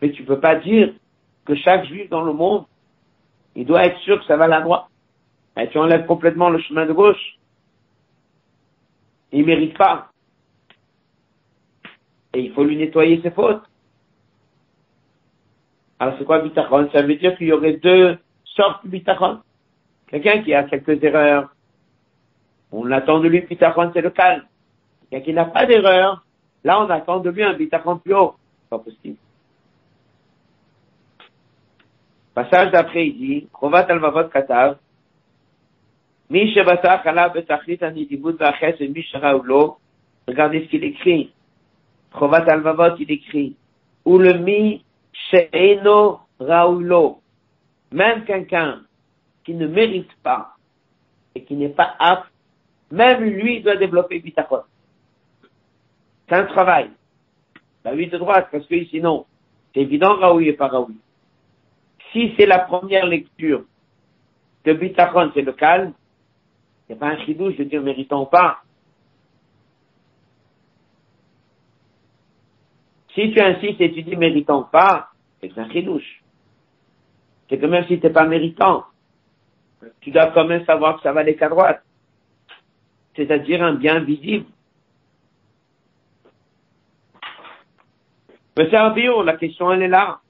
Mais 0.00 0.10
tu 0.10 0.24
peux 0.24 0.40
pas 0.40 0.56
dire 0.56 0.92
que 1.44 1.54
chaque 1.54 1.86
juif 1.86 2.08
dans 2.10 2.22
le 2.22 2.32
monde, 2.32 2.64
il 3.54 3.66
doit 3.66 3.86
être 3.86 3.98
sûr 4.00 4.18
que 4.18 4.26
ça 4.26 4.36
va 4.36 4.44
à 4.44 4.48
la 4.48 4.60
droite. 4.60 4.86
Tu 5.70 5.78
enlèves 5.78 6.06
complètement 6.06 6.50
le 6.50 6.58
chemin 6.58 6.84
de 6.84 6.92
gauche. 6.92 7.38
Il 9.32 9.46
mérite 9.46 9.76
pas. 9.76 10.10
Et 12.34 12.40
il 12.40 12.52
faut 12.52 12.64
lui 12.64 12.76
nettoyer 12.76 13.22
ses 13.22 13.30
fautes. 13.30 13.62
Alors 15.98 16.14
c'est 16.18 16.24
quoi 16.24 16.40
bitachon? 16.40 16.90
Ça 16.92 17.00
veut 17.02 17.16
dire 17.16 17.36
qu'il 17.38 17.46
y 17.46 17.52
aurait 17.52 17.74
deux 17.74 18.18
sortes 18.44 18.84
de 18.84 18.90
bitachon. 18.90 19.40
Quelqu'un 20.08 20.42
qui 20.42 20.52
a 20.52 20.64
quelques 20.64 21.02
erreurs, 21.02 21.54
on 22.70 22.90
attend 22.90 23.20
de 23.20 23.28
lui 23.28 23.40
bitachon, 23.40 23.90
c'est 23.94 24.02
le 24.02 24.10
calme. 24.10 24.44
Quelqu'un 25.10 25.24
qui 25.24 25.32
n'a 25.32 25.44
pas 25.44 25.66
d'erreur, 25.66 26.24
là 26.64 26.80
on 26.80 26.90
attend 26.90 27.20
de 27.20 27.30
lui 27.30 27.42
un 27.42 27.54
bitachon 27.54 27.98
plus 27.98 28.14
haut. 28.14 28.34
Pas 28.68 28.78
possible. 28.78 29.16
Passage 32.34 32.70
d'après, 32.70 33.06
il 33.06 33.16
dit, 33.16 33.48
Chovat 33.58 33.86
al-Mavot 33.88 34.28
Katav, 34.28 34.76
regardez 40.28 40.64
ce 40.64 40.68
qu'il 40.68 40.84
écrit. 40.84 41.32
Chovat 42.18 42.44
al-Mavot, 42.46 42.96
il 42.98 43.10
écrit, 43.10 43.56
ou 44.04 44.18
le 44.18 44.34
Mi 44.34 44.84
Sheeno 45.30 46.20
Raoulo, 46.38 47.20
même 47.90 48.24
quelqu'un 48.24 48.82
qui 49.42 49.54
ne 49.54 49.66
mérite 49.66 50.12
pas 50.22 50.56
et 51.34 51.42
qui 51.42 51.54
n'est 51.54 51.70
pas 51.70 51.94
apte, 51.98 52.30
même 52.90 53.22
lui 53.24 53.62
doit 53.62 53.76
développer 53.76 54.20
bitachon. 54.20 54.60
C'est 56.28 56.34
un 56.34 56.44
travail. 56.46 56.90
La 57.84 57.94
vie 57.94 58.08
de 58.08 58.18
droite, 58.18 58.48
parce 58.50 58.66
que 58.66 58.84
sinon, 58.86 59.26
c'est 59.72 59.80
évident, 59.80 60.16
Raoui 60.16 60.48
et 60.48 60.52
pas 60.52 60.68
Raoui. 60.68 60.96
Si 62.12 62.34
c'est 62.36 62.46
la 62.46 62.60
première 62.60 63.06
lecture 63.06 63.64
de 64.64 64.72
Bitachon, 64.72 65.30
c'est 65.34 65.42
le 65.42 65.52
calme, 65.52 65.92
il 66.88 66.92
n'y 66.92 66.98
a 66.98 67.00
pas 67.00 67.12
un 67.12 67.24
chidou, 67.24 67.50
je 67.52 67.58
veux 67.58 67.64
dire, 67.64 67.82
méritant 67.82 68.26
pas. 68.26 68.62
Si 73.14 73.32
tu 73.32 73.40
insistes 73.40 73.80
et 73.80 73.92
tu 73.92 74.02
dis 74.02 74.16
méritant 74.16 74.64
pas, 74.64 75.08
c'est 75.40 75.56
un 75.58 75.70
chidouche. 75.70 76.22
C'est 77.48 77.58
que 77.58 77.66
même 77.66 77.84
si 77.86 77.98
tu 77.98 78.06
n'es 78.06 78.12
pas 78.12 78.26
méritant, 78.26 78.84
tu 80.00 80.10
dois 80.10 80.26
quand 80.28 80.44
même 80.44 80.64
savoir 80.64 80.96
que 80.96 81.02
ça 81.02 81.12
va 81.12 81.20
aller 81.20 81.36
qu'à 81.36 81.48
droite. 81.48 81.82
C'est-à-dire 83.14 83.62
un 83.62 83.74
bien 83.74 84.00
visible. 84.00 84.46
Mais 88.56 88.68
c'est 88.70 88.76
un 88.76 88.94
la 89.22 89.36
question 89.36 89.72
elle 89.72 89.82
est 89.82 89.88
là. 89.88 90.20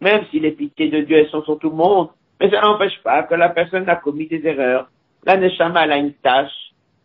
Même 0.00 0.24
si 0.30 0.40
les 0.40 0.52
pitiés 0.52 0.88
de 0.88 1.00
Dieu 1.02 1.26
sont 1.28 1.42
sur 1.42 1.58
tout 1.58 1.70
le 1.70 1.76
monde, 1.76 2.08
mais 2.38 2.50
ça 2.50 2.60
n'empêche 2.60 2.98
pas 3.02 3.22
que 3.22 3.34
la 3.34 3.48
personne 3.48 3.88
a 3.88 3.96
commis 3.96 4.26
des 4.26 4.46
erreurs. 4.46 4.90
La 5.24 5.36
Neshama, 5.36 5.80
a 5.80 5.96
une 5.96 6.12
tâche. 6.14 6.52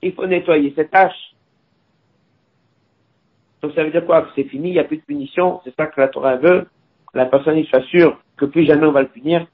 Il 0.01 0.13
faut 0.13 0.27
nettoyer 0.27 0.73
cette 0.75 0.91
tâche. 0.91 1.33
Donc 3.61 3.73
ça 3.73 3.83
veut 3.83 3.91
dire 3.91 4.05
quoi? 4.05 4.27
C'est 4.35 4.43
fini, 4.45 4.69
il 4.69 4.73
n'y 4.73 4.79
a 4.79 4.83
plus 4.83 4.97
de 4.97 5.03
punition. 5.03 5.61
C'est 5.63 5.75
ça 5.75 5.85
que 5.85 6.01
la 6.01 6.07
Torah 6.07 6.35
veut. 6.35 6.67
La 7.13 7.25
personne, 7.25 7.57
il 7.57 7.67
soit 7.67 7.81
que 8.37 8.45
plus 8.45 8.65
jamais 8.65 8.87
on 8.87 8.91
va 8.91 9.01
le 9.01 9.07
punir. 9.07 9.45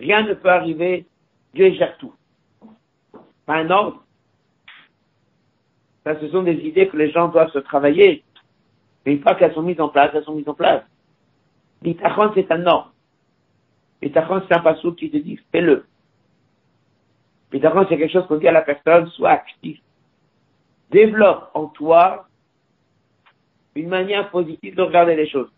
Rien 0.00 0.22
ne 0.22 0.34
peut 0.34 0.48
arriver. 0.48 1.06
Dieu 1.54 1.72
gère 1.74 1.96
tout. 1.98 2.14
Pas 3.44 3.56
un 3.56 3.70
ordre. 3.70 4.05
Ça, 6.06 6.14
ce 6.20 6.28
sont 6.28 6.44
des 6.44 6.54
idées 6.64 6.86
que 6.86 6.96
les 6.96 7.10
gens 7.10 7.26
doivent 7.26 7.50
se 7.50 7.58
travailler. 7.58 8.22
Mais 9.04 9.14
une 9.14 9.22
fois 9.22 9.34
qu'elles 9.34 9.52
sont 9.54 9.62
mises 9.62 9.80
en 9.80 9.88
place, 9.88 10.12
elles 10.14 10.22
sont 10.22 10.36
mises 10.36 10.48
en 10.48 10.54
place. 10.54 10.84
L'itachon, 11.82 12.30
c'est 12.32 12.48
un 12.52 12.64
ordre. 12.64 12.92
L'itachon, 14.00 14.40
c'est 14.46 14.54
un 14.54 14.60
passou 14.60 14.92
qui 14.92 15.10
te 15.10 15.16
dit, 15.16 15.36
fais-le. 15.50 15.84
L'itachon, 17.50 17.86
c'est 17.88 17.98
quelque 17.98 18.12
chose 18.12 18.24
qu'on 18.28 18.36
dit 18.36 18.46
à 18.46 18.52
la 18.52 18.62
personne, 18.62 19.08
sois 19.08 19.30
actif. 19.30 19.80
Développe 20.92 21.50
en 21.54 21.66
toi 21.66 22.28
une 23.74 23.88
manière 23.88 24.30
positive 24.30 24.76
de 24.76 24.82
regarder 24.82 25.16
les 25.16 25.28
choses. 25.28 25.50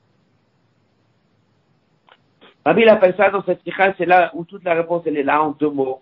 Rabbi 2.64 2.88
appelle 2.88 3.14
ça 3.18 3.28
dans 3.28 3.44
cette 3.44 3.62
sikha, 3.64 3.92
c'est 3.98 4.06
là 4.06 4.30
où 4.32 4.44
toute 4.44 4.64
la 4.64 4.72
réponse 4.72 5.02
elle 5.04 5.18
est 5.18 5.22
là 5.22 5.42
en 5.42 5.50
deux 5.50 5.68
mots. 5.68 6.00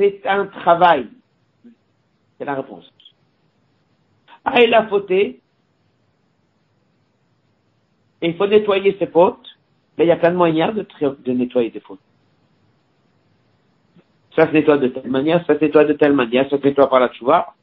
C'est 0.00 0.26
un 0.26 0.46
travail. 0.46 1.08
C'est 2.38 2.46
la 2.46 2.54
réponse. 2.54 2.90
Ah, 4.44 4.62
il 4.62 4.72
a 4.72 4.86
fauté. 4.88 5.40
Il 8.22 8.36
faut 8.36 8.46
nettoyer 8.46 8.96
ses 8.98 9.06
fautes. 9.06 9.46
Mais 9.98 10.06
il 10.06 10.08
y 10.08 10.12
a 10.12 10.16
plein 10.16 10.30
de 10.30 10.36
moyens 10.36 10.74
de, 10.74 11.32
nettoyer 11.32 11.70
des 11.70 11.80
fautes. 11.80 12.00
Ça 14.34 14.46
se 14.46 14.52
nettoie 14.52 14.78
de 14.78 14.88
telle 14.88 15.10
manière, 15.10 15.44
ça 15.44 15.58
se 15.58 15.62
nettoie 15.62 15.84
de 15.84 15.92
telle 15.92 16.14
manière, 16.14 16.48
ça 16.48 16.56
se 16.56 16.66
nettoie 16.66 16.88
par 16.88 17.00
la 17.00 17.10
tchouva, 17.10 17.54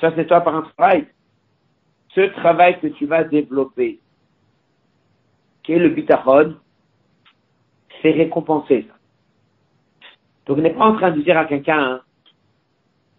ça 0.00 0.12
se 0.12 0.16
nettoie 0.16 0.40
par 0.40 0.56
un 0.56 0.62
travail. 0.62 1.06
Ce 2.14 2.22
travail 2.40 2.80
que 2.80 2.86
tu 2.86 3.04
vas 3.04 3.24
développer, 3.24 4.00
qui 5.62 5.72
est 5.72 5.78
le 5.78 5.90
bitachon, 5.90 6.56
c'est 8.00 8.12
récompensé. 8.12 8.88
Donc, 10.46 10.58
on 10.58 10.62
n'est 10.62 10.74
pas 10.74 10.86
en 10.86 10.96
train 10.96 11.10
de 11.10 11.20
dire 11.20 11.36
à 11.36 11.44
quelqu'un, 11.44 11.78
hein, 11.78 12.00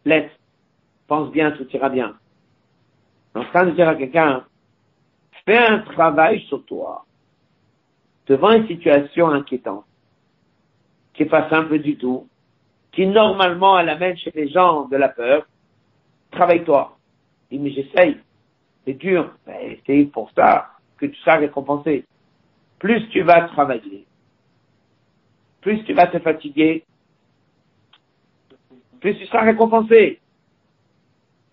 laisse, 0.05 0.31
pense 1.07 1.31
bien, 1.31 1.51
tout 1.51 1.67
ira 1.73 1.89
bien. 1.89 2.15
On 3.35 3.41
est 3.41 3.45
en 3.45 3.49
train 3.49 3.65
de 3.65 3.71
dire 3.71 3.89
à 3.89 3.95
quelqu'un, 3.95 4.45
fais 5.45 5.57
un 5.57 5.79
travail 5.79 6.41
sur 6.47 6.65
toi, 6.65 7.05
devant 8.27 8.51
une 8.51 8.67
situation 8.67 9.29
inquiétante, 9.29 9.85
qui 11.13 11.23
n'est 11.23 11.29
pas 11.29 11.49
simple 11.49 11.79
du 11.79 11.97
tout, 11.97 12.27
qui 12.91 13.05
normalement 13.05 13.77
elle 13.77 13.89
amène 13.89 14.17
chez 14.17 14.31
les 14.33 14.49
gens 14.49 14.85
de 14.85 14.97
la 14.97 15.09
peur, 15.09 15.45
travaille-toi. 16.31 16.97
Dis, 17.51 17.59
mais 17.59 17.71
j'essaye, 17.71 18.17
c'est 18.85 18.93
dur, 18.93 19.31
mais 19.45 19.79
c'est 19.85 20.05
pour 20.05 20.31
ça 20.31 20.71
que 20.97 21.05
tu 21.05 21.15
seras 21.17 21.37
récompensé. 21.37 22.05
Plus 22.79 23.07
tu 23.09 23.21
vas 23.21 23.41
travailler, 23.49 24.05
plus 25.61 25.83
tu 25.83 25.93
vas 25.93 26.07
te 26.07 26.19
fatiguer, 26.19 26.85
plus 29.13 29.19
tu 29.19 29.25
seras 29.27 29.43
récompensé. 29.43 30.19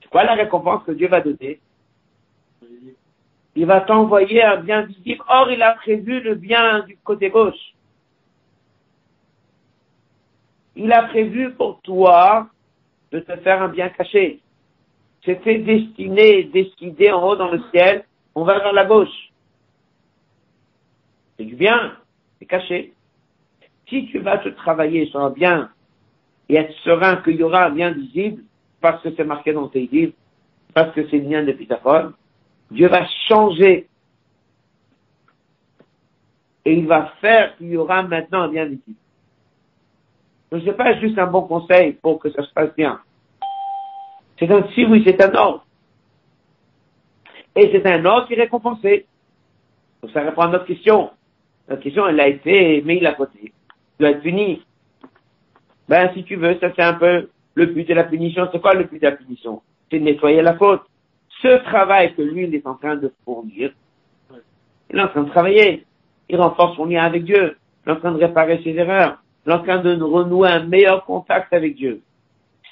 C'est 0.03 0.09
quoi 0.09 0.25
la 0.25 0.35
récompense 0.35 0.83
que 0.85 0.93
Dieu 0.93 1.09
va 1.09 1.21
donner? 1.21 1.61
Il 3.55 3.67
va 3.67 3.81
t'envoyer 3.83 4.43
un 4.43 4.57
bien 4.57 4.83
visible. 4.83 5.23
Or, 5.29 5.51
il 5.53 5.63
a 5.63 5.75
prévu 5.75 6.21
le 6.21 6.35
bien 6.35 6.81
du 6.81 6.97
côté 6.97 7.31
gauche. 7.31 7.75
Il 10.75 10.93
a 10.93 11.05
prévu 11.05 11.53
pour 11.53 11.81
toi 11.83 12.49
de 13.13 13.21
te 13.21 13.37
faire 13.37 13.63
un 13.63 13.69
bien 13.69 13.91
caché. 13.91 14.41
C'était 15.25 15.59
destiné, 15.59 16.45
décidé 16.45 17.13
en 17.13 17.23
haut 17.23 17.37
dans 17.37 17.53
le 17.53 17.63
ciel, 17.71 18.05
on 18.35 18.43
va 18.43 18.59
vers 18.59 18.73
la 18.73 18.85
gauche. 18.85 19.31
C'est 21.37 21.45
du 21.45 21.55
bien, 21.55 21.97
c'est 22.39 22.47
caché. 22.47 22.93
Si 23.89 24.07
tu 24.07 24.19
vas 24.19 24.39
te 24.39 24.49
travailler 24.49 25.07
sur 25.07 25.21
un 25.21 25.31
bien 25.31 25.71
et 26.49 26.57
être 26.57 26.75
serein 26.85 27.17
qu'il 27.17 27.37
y 27.37 27.43
aura 27.43 27.67
un 27.67 27.71
bien 27.71 27.91
visible, 27.91 28.43
parce 28.81 29.03
que 29.03 29.15
c'est 29.17 29.25
marqué 29.25 29.53
dans 29.53 29.69
tes 29.69 29.89
livres, 29.91 30.13
parce 30.75 30.93
que 30.95 31.09
c'est 31.09 31.19
le 31.19 31.29
lien 31.29 31.43
de 31.43 31.53
Pythagore, 31.53 32.11
Dieu 32.71 32.89
va 32.89 33.07
changer. 33.29 33.89
Et 36.67 36.75
il 36.75 36.87
va 36.87 37.13
faire 37.21 37.57
qu'il 37.57 37.69
y 37.69 37.77
aura 37.77 38.03
maintenant 38.03 38.43
un 38.43 38.49
bien 38.49 38.65
visible. 38.65 38.99
Ce 40.51 40.57
n'est 40.57 40.73
pas 40.73 40.99
juste 41.01 41.19
un 41.19 41.27
bon 41.27 41.43
conseil 41.43 41.93
pour 41.95 42.19
que 42.19 42.31
ça 42.31 42.43
se 42.43 42.53
passe 42.53 42.75
bien. 42.77 43.01
C'est 44.39 44.51
un 44.51 44.67
si 44.75 44.85
oui, 44.85 45.03
c'est 45.05 45.21
un 45.23 45.35
ordre. 45.35 45.65
Et 47.57 47.71
c'est 47.73 47.87
un 47.87 48.05
ordre 48.05 48.27
qui 48.27 48.35
est 48.35 48.41
récompensé. 48.41 49.07
Donc 50.03 50.13
ça 50.13 50.23
répond 50.23 50.43
à 50.43 50.49
notre 50.49 50.67
question. 50.67 51.11
Notre 51.69 51.83
question, 51.83 52.07
elle 52.07 52.21
a 52.21 52.29
été 52.29 52.83
mise 52.83 53.05
à 53.05 53.13
côté. 53.13 53.41
Tu 53.41 53.53
dois 54.01 54.11
être 54.11 54.23
puni. 54.23 54.63
Ben, 55.89 56.11
si 56.15 56.25
tu 56.25 56.37
veux, 56.37 56.59
ça 56.61 56.71
c'est 56.75 56.83
un 56.83 56.95
peu 56.95 57.29
le 57.55 57.67
but 57.67 57.87
de 57.89 57.95
la 57.95 58.05
punition. 58.05 58.49
C'est 58.53 58.61
quoi 58.61 58.75
le 58.75 58.85
but 58.85 59.01
de 59.01 59.07
la 59.07 59.13
punition? 59.13 59.63
C'est 59.91 59.99
de 59.99 60.05
nettoyer 60.05 60.43
la 60.43 60.55
faute. 60.55 60.83
Ce 61.43 61.63
travail 61.65 62.15
que 62.15 62.23
lui, 62.23 62.45
il 62.45 62.55
est 62.55 62.67
en 62.67 62.75
train 62.75 62.97
de 62.97 63.13
fournir, 63.25 63.73
il 64.91 64.99
est 64.99 65.03
en 65.03 65.09
train 65.09 65.23
de 65.23 65.31
travailler. 65.31 65.85
Il 66.29 66.37
renforce 66.37 66.77
son 66.77 66.87
lien 66.87 67.05
avec 67.05 67.25
Dieu. 67.25 67.57
Il 67.85 67.91
est 67.91 67.93
en 67.93 67.97
train 67.97 68.13
de 68.13 68.19
réparer 68.19 68.61
ses 68.63 68.71
erreurs. 68.71 69.19
Il 69.45 69.53
est 69.53 69.55
en 69.55 69.63
train 69.63 69.79
de 69.79 70.01
renouer 70.01 70.49
un 70.49 70.65
meilleur 70.65 71.05
contact 71.05 71.53
avec 71.53 71.75
Dieu. 71.75 72.01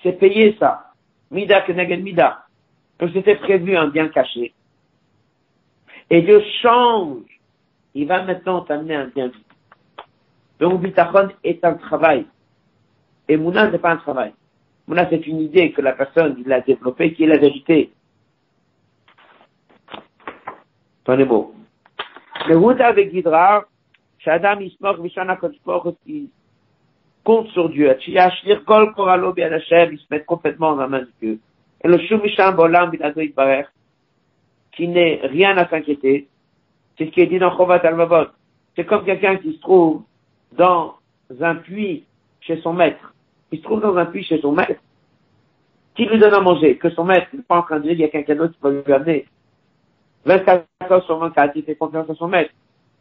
C'est 0.03 0.19
payé 0.19 0.57
ça. 0.59 0.93
Mida 1.31 1.61
kenegel 1.63 2.03
mida. 2.03 2.47
Donc 2.99 3.11
c'était 3.13 3.37
prévu 3.37 3.77
un 3.77 3.89
bien 3.89 4.09
caché. 4.09 4.53
Et 6.11 6.23
Dieu 6.23 6.43
change. 6.63 7.25
Il 7.95 8.07
va 8.07 8.23
maintenant 8.23 8.63
t'amener 8.63 8.95
un 8.95 9.07
bien. 9.07 9.31
Donc 10.61 10.81
bitachon 10.81 11.29
est 11.45 11.65
un 11.65 11.75
travail. 11.75 12.27
Et 13.29 13.37
Mouna 13.37 13.71
n'est 13.71 13.79
pas 13.79 13.93
un 13.93 13.97
travail. 13.97 14.33
Mouna 14.87 15.09
c'est 15.09 15.27
une 15.27 15.41
idée 15.41 15.73
que 15.73 15.81
la 15.81 15.93
personne 15.93 16.37
il 16.45 16.53
a 16.53 16.61
développée 16.61 17.13
qui 17.15 17.25
est 17.25 17.29
la 17.29 17.39
vérité. 17.39 17.93
Tenez 21.05 21.25
beau. 21.25 21.55
Le 22.49 22.57
Houda 22.57 22.89
avec 22.89 23.13
Gidra, 23.13 23.65
Shadam 24.19 24.63
Ismor 24.63 25.01
Vishana 25.01 25.37
Kotspor 25.37 25.95
qui 26.05 26.31
compte 27.25 27.49
sur 27.49 27.69
Dieu. 27.71 27.97
Shir 28.01 28.65
Kol 28.65 28.93
Koralo 28.95 29.33
Biad 29.33 29.53
Hashem, 29.53 29.93
il 29.93 29.99
se 29.99 30.05
met 30.11 30.23
complètement 30.25 30.75
dans 30.75 30.83
la 30.83 30.89
main 30.89 31.01
de 31.01 31.11
Dieu. 31.21 31.41
Et 31.85 31.89
le 31.89 31.99
Shumisham 31.99 32.55
Bolam 32.55 32.91
Bilado 32.91 33.21
Barer, 33.37 33.65
qui 34.73 34.89
n'est 34.89 35.21
rien 35.25 35.57
à 35.57 35.69
s'inquiéter, 35.69 36.29
c'est 36.97 37.07
ce 37.07 37.11
qui 37.11 37.21
est 37.21 37.27
dit 37.27 37.39
dans 37.39 37.57
Chovat 37.57 37.81
Almavot. 37.85 38.31
C'est 38.77 38.85
comme 38.85 39.05
quelqu'un 39.05 39.37
qui 39.37 39.55
se 39.55 39.61
trouve 39.61 40.03
dans 40.53 40.95
un 41.41 41.57
puits 41.57 42.05
chez 42.43 42.61
son 42.61 42.73
maître. 42.73 43.15
Il 43.51 43.59
se 43.59 43.65
trouve 43.65 43.81
dans 43.81 43.97
un 43.97 44.07
puits 44.07 44.25
chez 44.25 44.41
son 44.41 44.53
maître. 44.53 44.81
Qui 45.95 46.07
lui 46.07 46.19
donne 46.19 46.35
à 46.35 46.41
manger? 46.41 46.77
Que 46.77 46.91
son 46.91 47.05
maître 47.05 47.29
n'est 47.33 47.43
pas 47.43 47.59
en 47.59 47.63
train 47.63 47.79
de 47.79 47.83
dire, 47.83 47.93
il 47.93 48.01
y 48.01 48.05
a 48.05 48.09
quelqu'un 48.09 48.37
d'autre 48.37 48.55
qui 48.55 48.61
va 48.63 48.71
lui 48.71 48.93
amener. 48.93 49.27
24 50.25 50.67
heures 50.91 51.05
sur 51.05 51.19
24, 51.19 51.53
il 51.57 51.65
fait 51.65 51.75
confiance 51.75 52.09
à 52.09 52.15
son 52.15 52.29
maître. 52.29 52.53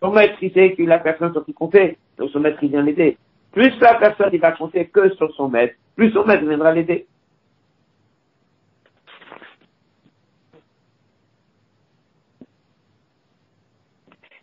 Son 0.01 0.11
maître, 0.11 0.35
il 0.41 0.51
sait 0.51 0.73
qu'il 0.73 0.91
a 0.91 0.99
personne 0.99 1.31
sur 1.31 1.45
qui 1.45 1.53
compter. 1.53 1.97
Donc 2.17 2.29
son 2.31 2.39
maître, 2.39 2.57
il 2.61 2.69
vient 2.69 2.81
l'aider. 2.81 3.17
Plus 3.51 3.77
la 3.79 3.95
personne, 3.95 4.29
il 4.33 4.39
va 4.39 4.51
compter 4.53 4.87
que 4.87 5.13
sur 5.15 5.33
son 5.35 5.49
maître, 5.49 5.75
plus 5.95 6.11
son 6.11 6.25
maître 6.25 6.43
viendra 6.45 6.73
l'aider. 6.73 7.05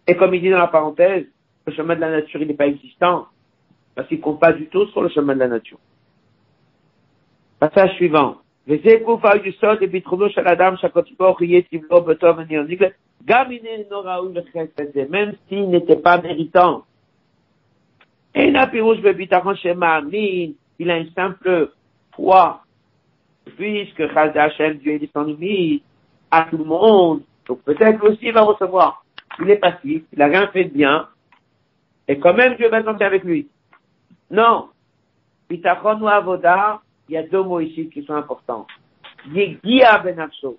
Et 0.06 0.16
comme 0.16 0.34
il 0.34 0.40
dit 0.40 0.50
dans 0.50 0.58
la 0.58 0.68
parenthèse, 0.68 1.26
le 1.66 1.72
chemin 1.74 1.94
de 1.94 2.00
la 2.00 2.10
nature, 2.10 2.40
il 2.40 2.48
n'est 2.48 2.54
pas 2.54 2.66
existant, 2.66 3.26
parce 3.98 4.06
qu'il 4.06 4.20
compte 4.20 4.38
pas 4.38 4.52
du 4.52 4.68
tout 4.68 4.86
sur 4.90 5.02
le 5.02 5.08
chemin 5.08 5.34
de 5.34 5.40
la 5.40 5.48
nature. 5.48 5.80
Passage 7.58 7.96
suivant. 7.96 8.36
Même 8.68 8.86
s'il 15.48 15.68
n'était 15.68 15.96
pas 15.96 16.20
méritant. 16.20 16.84
Il 18.36 18.56
a 18.56 18.70
une 20.96 21.10
simple 21.10 21.72
foi, 22.14 22.60
puisque 23.56 24.00
Hashem, 24.14 24.76
Dieu 24.76 24.92
est 24.92 25.00
descendu 25.00 25.82
à 26.30 26.44
tout 26.44 26.58
le 26.58 26.64
monde, 26.64 27.22
donc 27.48 27.62
peut-être 27.62 28.00
aussi 28.04 28.26
il 28.26 28.32
va 28.32 28.42
recevoir 28.42 29.04
il 29.40 29.50
est 29.50 29.56
passif, 29.56 30.02
il 30.12 30.18
n'a 30.18 30.26
rien 30.26 30.46
fait 30.48 30.66
de 30.66 30.70
bien, 30.70 31.08
et 32.06 32.18
quand 32.18 32.34
même 32.34 32.54
Dieu 32.56 32.68
va 32.68 32.82
tomber 32.82 33.04
avec 33.04 33.24
lui. 33.24 33.48
Non. 34.30 34.68
Pitachon 35.48 36.00
ou 36.02 36.08
Avoda, 36.08 36.80
il 37.08 37.14
y 37.14 37.16
a 37.16 37.22
deux 37.22 37.42
mots 37.42 37.60
ici 37.60 37.88
qui 37.88 38.04
sont 38.04 38.14
importants. 38.14 38.66
Yegia 39.32 39.98
benafsho. 39.98 40.58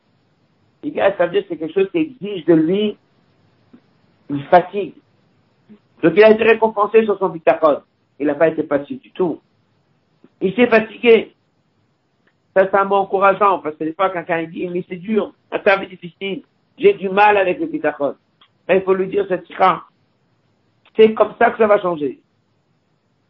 Yegia, 0.84 1.16
ça 1.18 1.26
veut 1.26 1.32
dire 1.32 1.44
que 1.44 1.50
c'est 1.50 1.58
quelque 1.58 1.74
chose 1.74 1.92
qui 1.92 2.00
exige 2.00 2.46
de 2.46 2.54
lui 2.54 2.98
une 4.30 4.44
fatigue. 4.44 4.96
Donc 6.02 6.14
il 6.16 6.24
a 6.24 6.32
été 6.32 6.44
récompensé 6.44 7.04
sur 7.06 7.18
son 7.20 7.30
pitachon. 7.30 7.82
Il 8.20 8.28
n'a 8.28 8.36
pas 8.36 8.48
été 8.48 8.64
passif 8.64 9.00
du 9.02 9.12
tout. 9.12 9.40
Il 10.42 10.54
s'est 10.56 10.68
fatigué. 10.68 11.34
Ça, 12.56 12.68
c'est 12.70 12.78
un 12.78 12.86
mot 12.86 12.96
encourageant, 12.96 13.60
parce 13.60 13.76
que 13.76 13.84
des 13.84 13.94
fois, 13.94 14.10
quelqu'un 14.10 14.44
dit, 14.44 14.68
mais 14.68 14.84
c'est 14.90 14.96
dur, 14.96 15.34
c'est 15.52 15.88
difficile, 15.88 16.42
j'ai 16.78 16.94
du 16.94 17.08
mal 17.08 17.38
avec 17.38 17.60
le 17.60 17.68
pitachon 17.68 18.16
il 18.76 18.82
faut 18.82 18.94
lui 18.94 19.08
dire 19.08 19.26
sera. 19.28 19.86
C'est 20.96 21.14
comme 21.14 21.34
ça 21.40 21.52
que 21.52 21.58
ça 21.58 21.68
va 21.68 21.82
changer. 21.82 22.20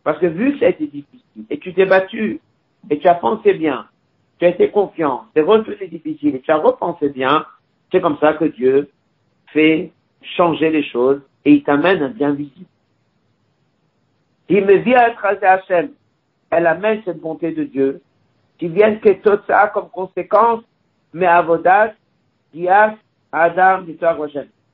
Parce 0.03 0.19
que 0.19 0.27
vu 0.27 0.53
que 0.53 0.59
ça 0.59 0.65
a 0.65 0.69
été 0.69 0.87
difficile, 0.87 1.45
et 1.49 1.59
tu 1.59 1.73
t'es 1.73 1.85
battu, 1.85 2.39
et 2.89 2.99
tu 2.99 3.07
as 3.07 3.15
pensé 3.15 3.53
bien, 3.53 3.87
tu 4.39 4.45
as 4.45 4.49
été 4.49 4.69
confiant, 4.69 5.25
c'est 5.33 5.41
refusé 5.41 5.87
difficile, 5.87 6.35
et 6.35 6.41
tu 6.41 6.51
as 6.51 6.57
repensé 6.57 7.09
bien, 7.09 7.45
c'est 7.91 8.01
comme 8.01 8.17
ça 8.19 8.33
que 8.33 8.45
Dieu 8.45 8.89
fait 9.47 9.91
changer 10.21 10.69
les 10.69 10.83
choses, 10.83 11.21
et 11.45 11.53
il 11.53 11.63
t'amène 11.63 12.01
un 12.01 12.09
bien 12.09 12.31
visible. 12.31 12.65
Il 14.49 14.65
me 14.65 14.75
vient 14.77 14.99
à 14.99 15.09
écraser 15.09 15.45
Hachem. 15.45 15.91
Elle 16.49 16.65
amène 16.65 17.01
cette 17.05 17.19
bonté 17.19 17.51
de 17.51 17.63
Dieu, 17.63 18.01
qui 18.57 18.67
vient 18.67 18.95
que 18.95 19.09
tout 19.09 19.39
ça 19.47 19.67
comme 19.67 19.89
conséquence, 19.89 20.63
mais 21.13 21.27
avodat, 21.27 21.93
dias, 22.53 22.95
adam, 23.31 23.85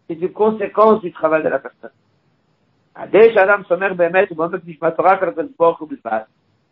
c'est 0.07 0.13
une 0.21 0.32
conséquence 0.32 1.01
du 1.01 1.11
travail 1.11 1.43
de 1.43 1.49
la 1.49 1.59
personne. 1.59 1.91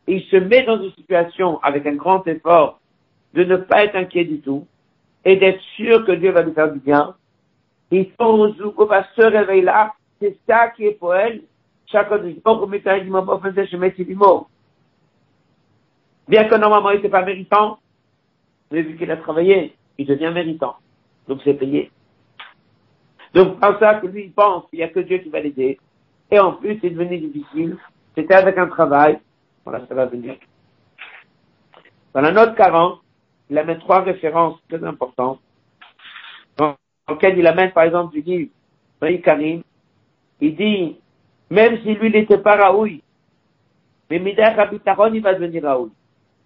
Il 0.06 0.22
se 0.22 0.38
met 0.38 0.64
dans 0.64 0.82
une 0.82 0.92
situation 0.94 1.60
avec 1.62 1.86
un 1.86 1.96
grand 1.96 2.26
effort 2.28 2.80
de 3.34 3.44
ne 3.44 3.58
pas 3.58 3.84
être 3.84 3.96
inquiet 3.96 4.26
du 4.26 4.40
tout 4.40 4.66
et 5.26 5.36
d'être 5.38 5.62
sûr 5.76 6.06
que 6.06 6.14
Dieu 6.14 6.32
va 6.32 6.42
lui 6.44 6.54
faire 6.54 6.72
du 6.72 6.80
bien. 6.80 7.16
Il 7.92 8.10
faut 8.20 8.86
va 8.86 9.06
se 9.16 9.22
réveiller 9.22 9.64
là. 9.64 9.94
C'est 10.20 10.38
ça 10.48 10.70
qui 10.70 10.86
est 10.86 10.94
pour 10.94 11.14
elle. 11.14 11.42
Bien 16.28 16.46
que 16.46 16.56
normalement 16.56 16.92
il 16.92 16.96
n'était 16.96 17.10
pas 17.10 17.22
méritant, 17.24 17.80
mais 18.72 18.82
vu 18.82 18.98
qu'il 18.98 19.12
a 19.12 19.18
travaillé, 19.18 19.76
il 19.98 20.08
devient 20.08 20.32
méritant. 20.34 20.78
Donc 21.28 21.42
c'est 21.44 21.54
payé. 21.54 21.92
Donc, 23.34 23.60
par 23.60 23.80
ça 23.80 23.96
que 23.96 24.08
lui, 24.08 24.26
il 24.26 24.32
pense 24.32 24.70
qu'il 24.70 24.80
n'y 24.80 24.86
a 24.86 24.90
que 24.90 25.00
Dieu 25.00 25.18
qui 25.18 25.30
va 25.30 25.40
l'aider. 25.40 25.80
Et 26.32 26.40
en 26.40 26.54
plus, 26.54 26.80
c'est 26.82 26.90
devenu 26.90 27.20
difficile. 27.20 27.78
C'était 28.16 28.36
avec 28.36 28.58
un 28.58 28.68
travail. 28.68 29.20
Voilà, 29.66 29.86
ça 29.88 29.96
va 29.96 30.06
venir. 30.06 30.36
Dans 32.14 32.22
la 32.22 32.32
note 32.32 32.56
40, 32.56 33.02
il 33.50 33.58
amène 33.58 33.80
trois 33.80 34.02
références 34.02 34.60
très 34.70 34.84
importantes. 34.84 35.40
Dans 36.58 36.76
lequel 37.10 37.38
il 37.38 37.48
amène, 37.48 37.72
par 37.72 37.84
exemple, 37.84 38.14
du 38.14 38.22
livre 38.22 38.52
Karim. 39.24 39.64
Il 40.40 40.56
dit, 40.56 40.98
même 41.50 41.78
si 41.82 41.94
lui, 41.96 42.12
n'était 42.12 42.38
pas 42.38 42.56
Raoui, 42.56 43.02
mais 44.10 44.20
Midach 44.20 44.58
Abitaron, 44.58 45.14
il 45.14 45.22
va 45.22 45.34
devenir 45.34 45.64
Raoui. 45.64 45.92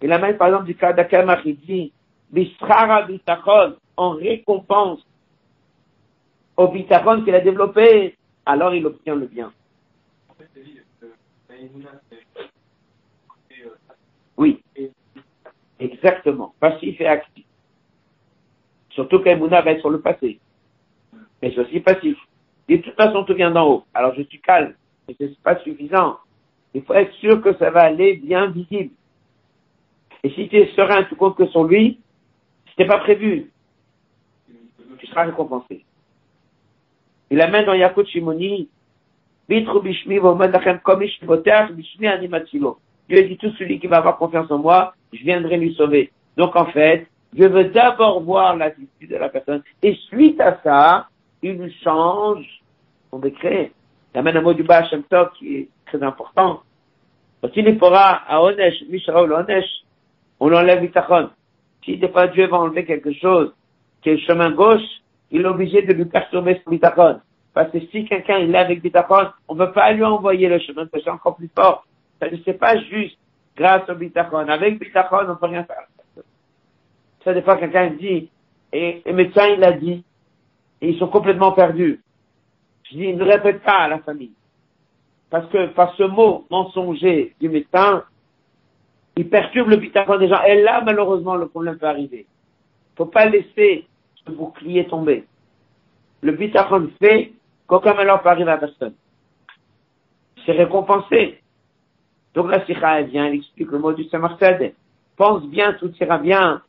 Il 0.02 0.12
amène, 0.12 0.36
par 0.36 0.48
exemple, 0.48 0.66
du 0.66 0.74
cas 0.74 0.92
d'Akamach, 0.92 1.40
il 1.44 1.58
dit, 1.60 1.92
Bishrara 2.30 3.02
Bitachon, 3.02 3.76
en 3.96 4.10
récompense 4.10 5.00
au 6.56 6.68
bitachon 6.68 7.22
qu'il 7.22 7.34
a 7.34 7.40
développé, 7.40 8.16
alors 8.44 8.74
il 8.74 8.84
obtient 8.84 9.14
le 9.14 9.26
bien. 9.26 9.52
Oui, 14.36 14.62
exactement. 15.80 16.54
Passif 16.60 17.00
et 17.00 17.06
actif. 17.06 17.44
Surtout 18.90 19.20
qu'Aimouna 19.20 19.62
va 19.62 19.72
être 19.72 19.80
sur 19.80 19.90
le 19.90 20.00
passé. 20.00 20.38
mais 21.42 21.52
c'est 21.52 21.60
aussi 21.60 21.80
passif. 21.80 22.16
De 22.68 22.76
toute 22.76 22.94
façon, 22.94 23.24
tout 23.24 23.34
vient 23.34 23.50
d'en 23.50 23.68
haut. 23.68 23.84
Alors 23.94 24.14
je 24.14 24.22
suis 24.22 24.40
calme, 24.40 24.74
mais 25.06 25.16
c'est 25.18 25.38
pas 25.40 25.58
suffisant. 25.60 26.18
Il 26.74 26.82
faut 26.82 26.94
être 26.94 27.14
sûr 27.14 27.40
que 27.40 27.56
ça 27.56 27.70
va 27.70 27.82
aller 27.82 28.16
bien 28.16 28.48
visible. 28.48 28.92
Et 30.22 30.30
si 30.30 30.48
tu 30.48 30.56
es 30.56 30.74
serein, 30.74 31.04
tout 31.04 31.16
compte 31.16 31.36
que 31.36 31.46
sur 31.46 31.64
lui, 31.64 32.00
c'était 32.70 32.86
pas 32.86 32.98
prévu, 32.98 33.50
tu 34.98 35.06
seras 35.06 35.24
récompensé. 35.24 35.84
Il 37.30 37.40
amène 37.40 37.66
dans 37.66 37.74
Yakut 37.74 38.06
Shimoni, 38.06 38.68
Bitru 39.48 39.80
Bishmi 39.82 40.20
Bishmi 40.20 42.06
Animatilo. 42.06 42.78
Dieu 43.08 43.22
dit 43.22 43.38
tout 43.38 43.50
celui 43.58 43.80
qui 43.80 43.86
va 43.86 43.98
avoir 43.98 44.18
confiance 44.18 44.50
en 44.50 44.58
moi, 44.58 44.94
je 45.12 45.22
viendrai 45.22 45.56
lui 45.56 45.74
sauver. 45.74 46.10
Donc 46.36 46.54
en 46.56 46.66
fait, 46.66 47.06
Dieu 47.32 47.48
veut 47.48 47.64
d'abord 47.64 48.20
voir 48.22 48.56
l'attitude 48.56 49.10
de 49.10 49.16
la 49.16 49.28
personne 49.28 49.62
et 49.82 49.94
suite 50.08 50.40
à 50.40 50.60
ça, 50.62 51.08
il 51.42 51.72
change 51.82 52.46
son 53.10 53.18
décret. 53.18 53.72
Il 54.14 54.18
amène 54.18 54.36
un 54.36 54.42
mot 54.42 54.54
du 54.54 54.62
bas 54.62 54.78
Hashem 54.78 55.02
Tov 55.04 55.30
qui 55.38 55.56
est 55.56 55.68
très 55.86 56.02
important. 56.02 56.62
Quand 57.40 57.50
il 57.54 57.78
fera 57.78 58.22
à 58.28 58.42
Onesh, 58.42 58.82
Mishraoul 58.88 59.32
Onesh, 59.32 59.64
on 60.40 60.52
enlève 60.52 60.80
Bitachon. 60.80 61.30
Si 61.84 61.96
des 61.96 62.08
fois 62.08 62.26
Dieu 62.28 62.46
va 62.46 62.58
enlever 62.58 62.84
quelque 62.84 63.12
chose 63.12 63.52
qui 64.02 64.10
est 64.10 64.14
le 64.14 64.20
chemin 64.20 64.50
gauche, 64.50 64.82
il 65.30 65.42
est 65.42 65.46
obligé 65.46 65.82
de 65.82 65.92
lui 65.92 66.04
perturber 66.06 66.60
son 66.64 66.70
Bitachon. 66.70 67.20
Parce 67.58 67.72
que 67.72 67.80
si 67.90 68.04
quelqu'un 68.04 68.38
est 68.38 68.54
avec 68.54 68.82
Bitachon, 68.82 69.32
on 69.48 69.56
ne 69.56 69.66
peut 69.66 69.72
pas 69.72 69.90
lui 69.90 70.04
envoyer 70.04 70.48
le 70.48 70.60
chemin 70.60 70.86
c'est 70.92 71.10
encore 71.10 71.34
plus 71.34 71.50
fort. 71.58 71.84
Ça 72.20 72.30
ne 72.30 72.36
c'est 72.44 72.52
pas 72.52 72.78
juste 72.78 73.18
grâce 73.56 73.82
au 73.90 73.96
Bitachon. 73.96 74.48
Avec 74.48 74.78
Bitachon, 74.78 75.24
on 75.26 75.28
ne 75.30 75.34
peut 75.34 75.46
rien 75.46 75.64
faire. 75.64 75.88
Ça, 77.24 77.34
des 77.34 77.42
fois, 77.42 77.56
quelqu'un 77.56 77.90
dit, 77.98 78.30
et 78.72 79.02
le 79.04 79.12
médecin, 79.12 79.48
il 79.48 79.64
a 79.64 79.72
dit, 79.72 80.04
et 80.80 80.90
ils 80.90 80.98
sont 81.00 81.08
complètement 81.08 81.50
perdus. 81.50 82.00
Je 82.84 82.96
dis, 82.96 83.12
ne 83.12 83.24
répète 83.24 83.60
pas 83.64 83.78
à 83.78 83.88
la 83.88 83.98
famille. 83.98 84.34
Parce 85.28 85.48
que 85.50 85.66
par 85.74 85.96
ce 85.96 86.04
mot 86.04 86.46
mensonger 86.52 87.34
du 87.40 87.48
médecin, 87.48 88.04
il 89.16 89.28
perturbe 89.28 89.70
le 89.70 89.78
bitachon 89.78 90.16
des 90.18 90.28
gens. 90.28 90.44
Et 90.44 90.62
là, 90.62 90.80
malheureusement, 90.84 91.34
le 91.34 91.48
problème 91.48 91.76
peut 91.76 91.88
arriver. 91.88 92.24
Faut 92.96 93.06
pas 93.06 93.26
laisser 93.26 93.84
ce 94.24 94.30
bouclier 94.30 94.86
tomber. 94.86 95.24
Le 96.22 96.30
bitachon 96.30 96.88
fait 97.02 97.32
qu'aucun 97.68 97.94
malheur 97.94 98.20
peut 98.22 98.30
arriver 98.30 98.50
à 98.50 98.58
personne. 98.58 98.94
C'est 100.44 100.52
récompensé. 100.52 101.40
Donc 102.34 102.50
la 102.50 102.64
sikha, 102.66 103.00
elle 103.00 103.06
vient, 103.06 103.26
elle 103.26 103.34
explique 103.34 103.70
le 103.70 103.78
mot 103.78 103.92
du 103.92 104.04
Samartad. 104.08 104.72
Pense 105.16 105.44
bien, 105.44 105.74
tout 105.74 105.92
ira 106.00 106.18
bien. 106.18 106.62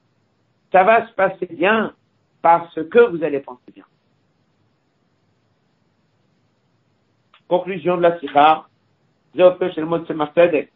Ça 0.72 0.84
va 0.84 1.08
se 1.08 1.14
passer 1.14 1.48
bien 1.48 1.94
parce 2.42 2.76
que 2.76 3.00
vous 3.10 3.24
allez 3.24 3.40
penser 3.40 3.72
bien. 3.74 3.86
Conclusion 7.48 7.98
de 7.98 8.04
la 8.04 8.20
sikha. 8.20 8.66
Zéopé 9.36 9.72
chez 9.72 9.82
le 9.82 9.88
mot 9.88 9.98
de 9.98 10.06
Samartad. 10.06 10.68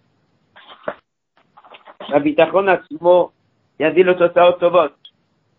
Rabbi 2.00 2.36
Tachon 2.36 2.68
Atzmo, 2.68 3.32
il 3.80 3.86
a 3.86 3.92
dit 3.92 4.04
le 4.04 4.16
Totaotovot. 4.16 4.90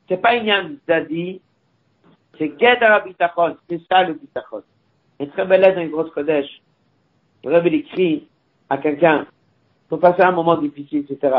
C'est 0.09 0.19
pas 0.19 0.37
une 0.37 0.79
Zadie 0.87 1.41
c'est 2.39 2.59
Ged 2.59 2.81
la 2.81 3.01
Bitachon, 3.01 3.57
c'est 3.69 3.81
ça 3.91 4.03
le 4.03 4.15
Bitachon. 4.15 4.63
Et 5.21 5.29
très 5.29 5.45
belle 5.47 5.63
dans 5.63 5.81
une 5.81 5.91
grosse 5.91 6.11
Kodesh, 6.11 6.63
le 7.45 7.55
Rebbe 7.55 7.73
écrit 7.73 8.27
à 8.69 8.79
quelqu'un, 8.79 9.27
faut 9.89 9.99
passer 9.99 10.23
un 10.23 10.33
moment 10.33 10.57
difficile, 10.57 11.05
etc. 11.09 11.35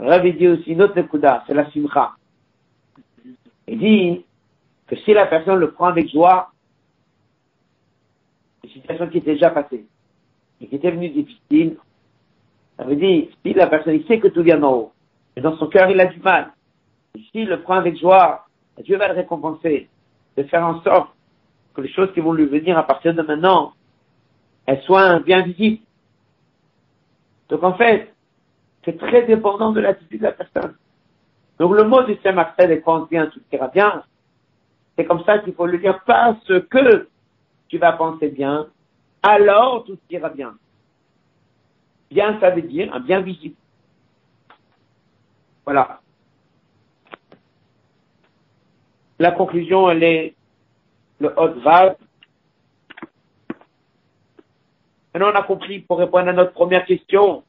Le 0.00 0.06
Rebbe 0.10 0.36
dit 0.36 0.48
aussi 0.48 0.72
une 0.72 0.82
autre 0.82 0.96
Nekuda, 0.96 1.44
c'est 1.46 1.54
la 1.54 1.70
Simcha. 1.70 2.12
Il 3.68 3.78
dit 3.78 4.24
que 4.86 4.96
si 4.96 5.12
la 5.12 5.26
personne 5.26 5.58
le 5.58 5.70
prend 5.72 5.86
avec 5.86 6.08
joie, 6.08 6.50
une 8.64 8.70
situation 8.70 9.08
qui 9.08 9.18
était 9.18 9.34
déjà 9.34 9.50
passée, 9.50 9.84
et 10.60 10.66
qui 10.66 10.74
était 10.74 10.90
venue 10.90 11.10
difficile, 11.10 11.76
ça 12.76 12.84
veut 12.84 12.96
dire, 12.96 13.28
si 13.44 13.54
la 13.54 13.66
personne, 13.66 13.94
il 13.94 14.06
sait 14.06 14.20
que 14.20 14.28
tout 14.28 14.42
vient 14.42 14.58
d'en 14.58 14.72
haut, 14.72 14.92
mais 15.34 15.42
dans 15.42 15.56
son 15.58 15.66
cœur, 15.66 15.90
il 15.90 16.00
a 16.00 16.06
du 16.06 16.20
mal. 16.20 16.52
Et 17.14 17.22
s'il 17.32 17.48
le 17.48 17.62
prend 17.62 17.74
avec 17.74 17.98
joie, 17.98 18.46
Dieu 18.82 18.96
va 18.96 19.08
le 19.08 19.14
récompenser 19.14 19.88
de 20.36 20.42
faire 20.44 20.64
en 20.64 20.82
sorte 20.82 21.10
que 21.74 21.80
les 21.80 21.92
choses 21.92 22.12
qui 22.12 22.20
vont 22.20 22.32
lui 22.32 22.46
venir 22.46 22.76
à 22.78 22.86
partir 22.86 23.14
de 23.14 23.22
maintenant, 23.22 23.72
elles 24.66 24.82
soient 24.82 25.18
bien 25.20 25.42
visibles. 25.42 25.82
Donc 27.48 27.62
en 27.62 27.74
fait, 27.74 28.14
c'est 28.84 28.98
très 28.98 29.26
dépendant 29.26 29.72
de 29.72 29.80
l'attitude 29.80 30.20
de 30.20 30.24
la 30.24 30.32
personne. 30.32 30.74
Donc 31.58 31.74
le 31.74 31.84
mot 31.84 32.02
du 32.02 32.16
Saint 32.22 32.36
est 32.58 32.80
quand 32.82 33.08
bien, 33.08 33.26
tout 33.26 33.40
ira 33.52 33.68
bien. 33.68 34.02
C'est 34.96 35.04
comme 35.04 35.24
ça 35.24 35.38
qu'il 35.38 35.54
faut 35.54 35.66
le 35.66 35.78
dire 35.78 36.00
parce 36.06 36.46
que 36.46 37.08
tu 37.68 37.78
vas 37.78 37.92
penser 37.92 38.28
bien, 38.28 38.66
alors 39.22 39.84
tout 39.84 39.98
ira 40.10 40.28
bien. 40.30 40.54
Bien, 42.10 42.38
ça 42.40 42.50
veut 42.50 42.62
dire 42.62 42.94
un 42.94 43.00
bien 43.00 43.20
visible. 43.20 43.56
Voilà. 45.64 46.00
La 49.18 49.32
conclusion, 49.32 49.88
elle 49.90 50.02
est 50.02 50.34
le 51.20 51.32
haut 51.36 51.60
vague. 51.60 51.96
Maintenant, 55.14 55.30
on 55.32 55.36
a 55.36 55.42
compris, 55.42 55.80
pour 55.80 55.98
répondre 55.98 56.28
à 56.28 56.32
notre 56.32 56.52
première 56.52 56.84
question, 56.84 57.42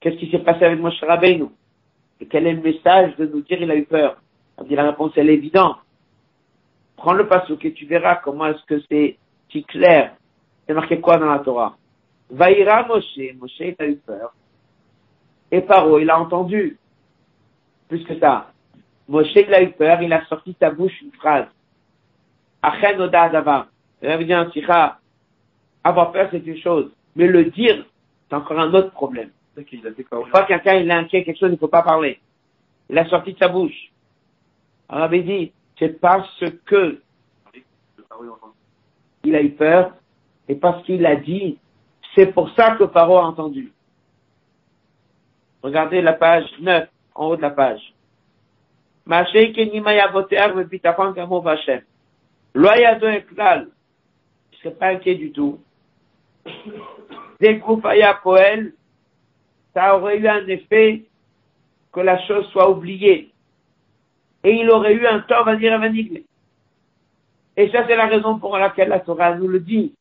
qu'est-ce 0.00 0.16
qui 0.16 0.30
s'est 0.30 0.40
passé 0.40 0.64
avec 0.64 0.80
Moshe 0.80 1.00
Rabbeinu? 1.02 1.46
Et 2.20 2.26
quel 2.26 2.46
est 2.46 2.54
le 2.54 2.60
message 2.60 3.14
de 3.16 3.26
nous 3.26 3.42
dire 3.42 3.62
il 3.62 3.70
a 3.70 3.76
eu 3.76 3.84
peur? 3.84 4.20
La 4.68 4.90
réponse, 4.90 5.12
elle 5.16 5.30
est 5.30 5.34
évidente. 5.34 5.76
Prends 6.96 7.14
le 7.14 7.26
passo 7.26 7.56
et 7.62 7.72
tu 7.72 7.86
verras 7.86 8.16
comment 8.16 8.46
est-ce 8.46 8.64
que 8.64 8.82
c'est 8.90 9.16
si 9.50 9.64
clair. 9.64 10.14
C'est 10.66 10.74
marqué 10.74 11.00
quoi 11.00 11.16
dans 11.16 11.30
la 11.30 11.38
Torah? 11.38 11.76
Vaïra 12.30 12.86
Moshe, 12.86 13.34
Moshe 13.38 13.60
il 13.60 13.74
a 13.78 13.86
eu 13.86 13.96
peur. 13.96 14.34
Et 15.50 15.62
Paro, 15.62 15.98
il 15.98 16.10
a 16.10 16.20
entendu. 16.20 16.78
Plus 17.88 18.04
que 18.04 18.18
ça. 18.18 18.52
Moshe, 19.10 19.34
il 19.34 19.52
a 19.52 19.60
eu 19.60 19.72
peur, 19.72 20.00
il 20.02 20.12
a 20.12 20.24
sorti 20.26 20.52
de 20.52 20.56
sa 20.60 20.70
bouche 20.70 21.02
une 21.02 21.10
phrase. 21.10 21.46
Achen 22.62 23.00
Oda 23.00 23.22
Adava. 23.22 23.66
Il 24.00 24.08
avait 24.08 24.24
dit 24.24 24.32
un 24.32 24.48
Avoir 25.82 26.12
peur, 26.12 26.28
c'est 26.30 26.46
une 26.46 26.56
chose. 26.58 26.92
Mais 27.16 27.26
le 27.26 27.46
dire, 27.46 27.84
c'est 28.28 28.36
encore 28.36 28.60
un 28.60 28.72
autre 28.72 28.92
problème. 28.92 29.30
Pas 30.32 30.44
quelqu'un, 30.44 30.74
il 30.74 30.88
est 30.88 30.94
inquiet, 30.94 31.24
quelque 31.24 31.38
chose, 31.38 31.50
il 31.50 31.54
ne 31.54 31.58
faut 31.58 31.66
pas 31.66 31.82
parler. 31.82 32.20
Il 32.88 32.96
a 32.96 33.04
sorti 33.06 33.32
de 33.32 33.38
sa 33.38 33.48
bouche. 33.48 33.90
On 34.88 34.98
avait 34.98 35.22
dit, 35.22 35.52
c'est 35.76 36.00
parce 36.00 36.44
que 36.66 37.02
il 39.24 39.34
a 39.34 39.42
eu 39.42 39.50
peur 39.50 39.92
et 40.48 40.54
parce 40.54 40.84
qu'il 40.84 41.04
a 41.04 41.16
dit, 41.16 41.58
c'est 42.14 42.32
pour 42.32 42.48
ça 42.50 42.76
que 42.76 42.84
Paro 42.84 43.18
a 43.18 43.24
entendu. 43.24 43.72
Regardez 45.62 46.00
la 46.00 46.12
page 46.12 46.46
9, 46.60 46.88
en 47.16 47.26
haut 47.26 47.36
de 47.36 47.42
la 47.42 47.50
page. 47.50 47.92
Je 49.10 49.16
serais 54.58 54.74
pas 54.78 54.88
inquiet 54.88 55.14
du 55.16 55.32
tout. 55.32 55.58
Découpaya 57.40 58.14
poel. 58.22 58.74
Ça 59.74 59.96
aurait 59.96 60.18
eu 60.18 60.28
un 60.28 60.46
effet 60.46 61.02
que 61.92 62.00
la 62.00 62.24
chose 62.26 62.46
soit 62.48 62.70
oubliée. 62.70 63.30
Et 64.44 64.60
il 64.60 64.70
aurait 64.70 64.94
eu 64.94 65.06
un 65.06 65.20
tort 65.20 65.48
à 65.48 65.56
dire 65.56 65.80
à 65.80 65.86
Et 65.86 66.24
ça, 67.70 67.86
c'est 67.86 67.96
la 67.96 68.06
raison 68.06 68.38
pour 68.38 68.56
laquelle 68.56 68.88
la 68.88 69.00
Torah 69.00 69.34
nous 69.34 69.48
le 69.48 69.60
dit 69.60 69.92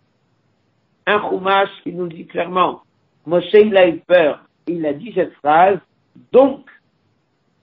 un 1.10 1.28
Chumash 1.28 1.70
qui 1.84 1.92
nous 1.92 2.08
dit 2.08 2.28
clairement, 2.28 2.84
Moshe 3.26 3.52
il 3.54 3.76
a 3.76 3.88
eu 3.88 3.98
peur, 3.98 4.44
il 4.68 4.86
a 4.86 4.94
dit 4.94 5.12
cette 5.16 5.34
phrase, 5.34 5.80
donc 6.32 6.70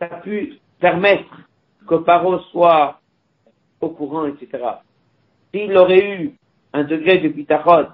ça 0.01 0.07
a 0.07 0.17
pu 0.17 0.59
permettre 0.79 1.35
que 1.87 1.97
Paro 1.97 2.39
soit 2.51 3.01
au 3.81 3.91
courant, 3.91 4.27
etc. 4.27 4.65
S'il 5.53 5.77
aurait 5.77 6.05
eu 6.05 6.37
un 6.73 6.85
degré 6.85 7.19
de 7.19 7.29
bitachon, 7.29 7.89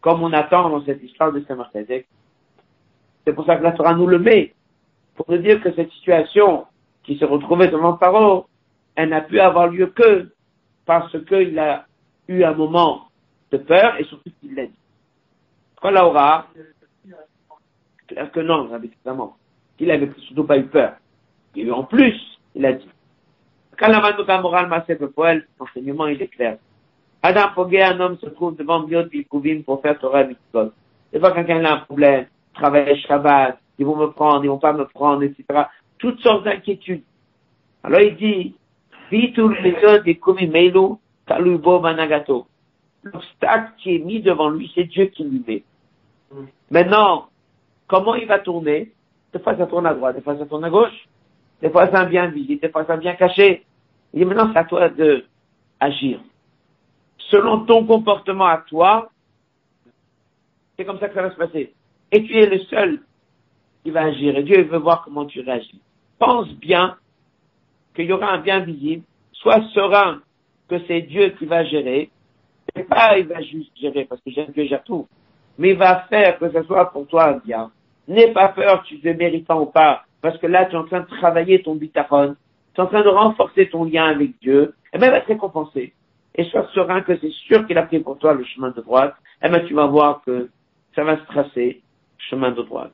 comme 0.00 0.22
on 0.22 0.32
attend 0.32 0.68
dans 0.68 0.84
cette 0.84 1.02
histoire 1.02 1.32
de 1.32 1.40
saint 1.44 1.56
martin 1.56 1.84
c'est 3.24 3.32
pour 3.32 3.46
ça 3.46 3.56
que 3.56 3.62
la 3.62 3.72
Torah 3.72 3.94
nous 3.94 4.06
le 4.06 4.18
met, 4.18 4.52
pour 5.14 5.30
nous 5.30 5.38
dire 5.38 5.62
que 5.62 5.72
cette 5.74 5.90
situation 5.92 6.66
qui 7.04 7.16
se 7.16 7.24
retrouvait 7.24 7.68
devant 7.68 7.96
Paro, 7.96 8.46
elle 8.96 9.08
n'a 9.08 9.22
pu 9.22 9.40
avoir 9.40 9.68
lieu 9.68 9.86
que 9.86 10.30
parce 10.84 11.16
qu'il 11.24 11.58
a 11.58 11.86
eu 12.28 12.44
un 12.44 12.52
moment 12.52 13.08
de 13.50 13.56
peur 13.58 13.98
et 13.98 14.04
surtout 14.04 14.30
qu'il 14.40 14.54
l'a 14.54 14.66
dit. 14.66 14.78
Quand 15.80 15.90
la 15.90 16.06
aura, 16.06 16.48
clair 18.06 18.30
que 18.30 18.40
non, 18.40 18.74
évidemment. 18.76 19.36
Il 19.78 19.90
avait 19.90 20.10
surtout 20.18 20.44
pas 20.44 20.58
eu 20.58 20.66
peur. 20.66 20.96
Et 21.56 21.70
en 21.70 21.84
plus, 21.84 22.20
il 22.54 22.66
a 22.66 22.72
dit. 22.72 22.88
L'enseignement 25.58 26.06
il 26.06 26.22
est 26.22 26.28
clair. 26.28 26.58
Adam 27.22 27.48
Pogé, 27.54 27.82
un 27.82 27.98
homme 28.00 28.18
se 28.18 28.26
trouve 28.26 28.54
devant 28.56 28.80
Biot 28.80 29.04
Bilkouvim 29.04 29.62
pour 29.62 29.80
faire 29.80 29.98
Torah 29.98 30.24
Mitzvot. 30.24 30.72
C'est 31.12 31.20
pas 31.20 31.32
quelqu'un 31.32 31.64
a 31.64 31.74
un 31.74 31.78
problème, 31.78 32.26
travaille 32.52 33.00
Shabbat, 33.00 33.58
ils 33.78 33.86
vont 33.86 33.96
me 33.96 34.08
prendre, 34.08 34.44
ils 34.44 34.48
vont 34.48 34.58
pas 34.58 34.72
me 34.72 34.84
prendre, 34.84 35.22
etc. 35.22 35.44
Toutes 35.98 36.20
sortes 36.20 36.44
d'inquiétudes. 36.44 37.02
Alors 37.82 38.00
il 38.00 38.16
dit, 38.16 38.54
L'obstacle 43.02 43.72
qui 43.78 43.94
est 43.94 43.98
mis 43.98 44.20
devant 44.20 44.48
lui, 44.50 44.72
c'est 44.74 44.84
Dieu 44.84 45.06
qui 45.06 45.24
lui 45.24 45.42
met. 45.46 45.62
Maintenant, 46.70 47.28
comment 47.86 48.14
il 48.14 48.26
va 48.26 48.38
tourner? 48.38 48.92
Des 49.32 49.38
fois 49.38 49.56
ça 49.56 49.66
tourne 49.66 49.86
à 49.86 49.94
droite, 49.94 50.16
des 50.16 50.22
fois 50.22 50.36
ça 50.38 50.46
tourne 50.46 50.64
à 50.64 50.70
gauche, 50.70 51.08
des 51.64 51.70
fois 51.70 51.90
ça 51.90 52.04
bien 52.04 52.26
visible, 52.26 52.60
des 52.60 52.68
fois 52.68 52.84
ça 52.84 52.98
bien 52.98 53.14
caché. 53.14 53.64
Il 54.12 54.18
dit 54.18 54.26
maintenant 54.26 54.50
c'est 54.52 54.58
à 54.58 54.64
toi 54.64 54.90
de 54.90 55.24
agir. 55.80 56.20
Selon 57.30 57.64
ton 57.64 57.86
comportement 57.86 58.44
à 58.44 58.58
toi, 58.68 59.10
c'est 60.76 60.84
comme 60.84 60.98
ça 60.98 61.08
que 61.08 61.14
ça 61.14 61.22
va 61.22 61.30
se 61.30 61.36
passer. 61.36 61.72
Et 62.12 62.22
tu 62.22 62.36
es 62.36 62.44
le 62.44 62.58
seul 62.64 63.00
qui 63.82 63.90
va 63.90 64.02
agir. 64.02 64.36
Et 64.36 64.42
Dieu 64.42 64.62
veut 64.64 64.76
voir 64.76 65.04
comment 65.04 65.24
tu 65.24 65.40
réagis. 65.40 65.80
Pense 66.18 66.52
bien 66.56 66.98
qu'il 67.96 68.04
y 68.04 68.12
aura 68.12 68.32
un 68.32 68.40
bien 68.40 68.60
visible. 68.60 69.04
Sois 69.32 69.62
serein 69.72 70.20
que 70.68 70.78
c'est 70.86 71.00
Dieu 71.00 71.30
qui 71.38 71.46
va 71.46 71.64
gérer. 71.64 72.10
Et 72.76 72.82
pas 72.82 73.16
il 73.18 73.26
va 73.26 73.40
juste 73.40 73.72
gérer 73.74 74.04
parce 74.04 74.20
que 74.20 74.28
Dieu 74.28 74.66
gère 74.66 74.84
tout. 74.84 75.08
Mais 75.56 75.70
il 75.70 75.78
va 75.78 76.00
faire 76.10 76.38
que 76.38 76.52
ce 76.52 76.62
soit 76.64 76.92
pour 76.92 77.06
toi 77.06 77.30
un 77.30 77.38
bien. 77.38 77.70
N'aie 78.06 78.32
pas 78.32 78.50
peur, 78.50 78.82
tu 78.82 79.00
es 79.02 79.14
méritant 79.14 79.62
ou 79.62 79.66
pas. 79.66 80.04
Parce 80.24 80.38
que 80.38 80.46
là, 80.46 80.64
tu 80.64 80.74
es 80.74 80.78
en 80.78 80.84
train 80.84 81.00
de 81.00 81.06
travailler 81.06 81.60
ton 81.60 81.74
bitachon. 81.74 82.34
Tu 82.72 82.80
es 82.80 82.82
en 82.82 82.86
train 82.86 83.02
de 83.02 83.10
renforcer 83.10 83.68
ton 83.68 83.84
lien 83.84 84.06
avec 84.06 84.30
Dieu. 84.40 84.72
Et 84.94 84.96
bien, 84.96 85.08
il 85.08 85.10
va 85.10 85.20
te 85.20 85.26
récompenser. 85.26 85.92
Et 86.34 86.44
sois 86.44 86.66
serein 86.72 87.02
que 87.02 87.14
c'est 87.18 87.30
sûr 87.46 87.66
qu'il 87.66 87.76
a 87.76 87.82
pris 87.82 87.98
pour 87.98 88.16
toi 88.16 88.32
le 88.32 88.42
chemin 88.42 88.70
de 88.70 88.80
droite. 88.80 89.14
Et 89.42 89.50
bien, 89.50 89.60
tu 89.60 89.74
vas 89.74 89.84
voir 89.84 90.22
que 90.24 90.48
ça 90.94 91.04
va 91.04 91.18
se 91.18 91.26
tracer, 91.26 91.82
chemin 92.16 92.52
de 92.52 92.62
droite. 92.62 92.92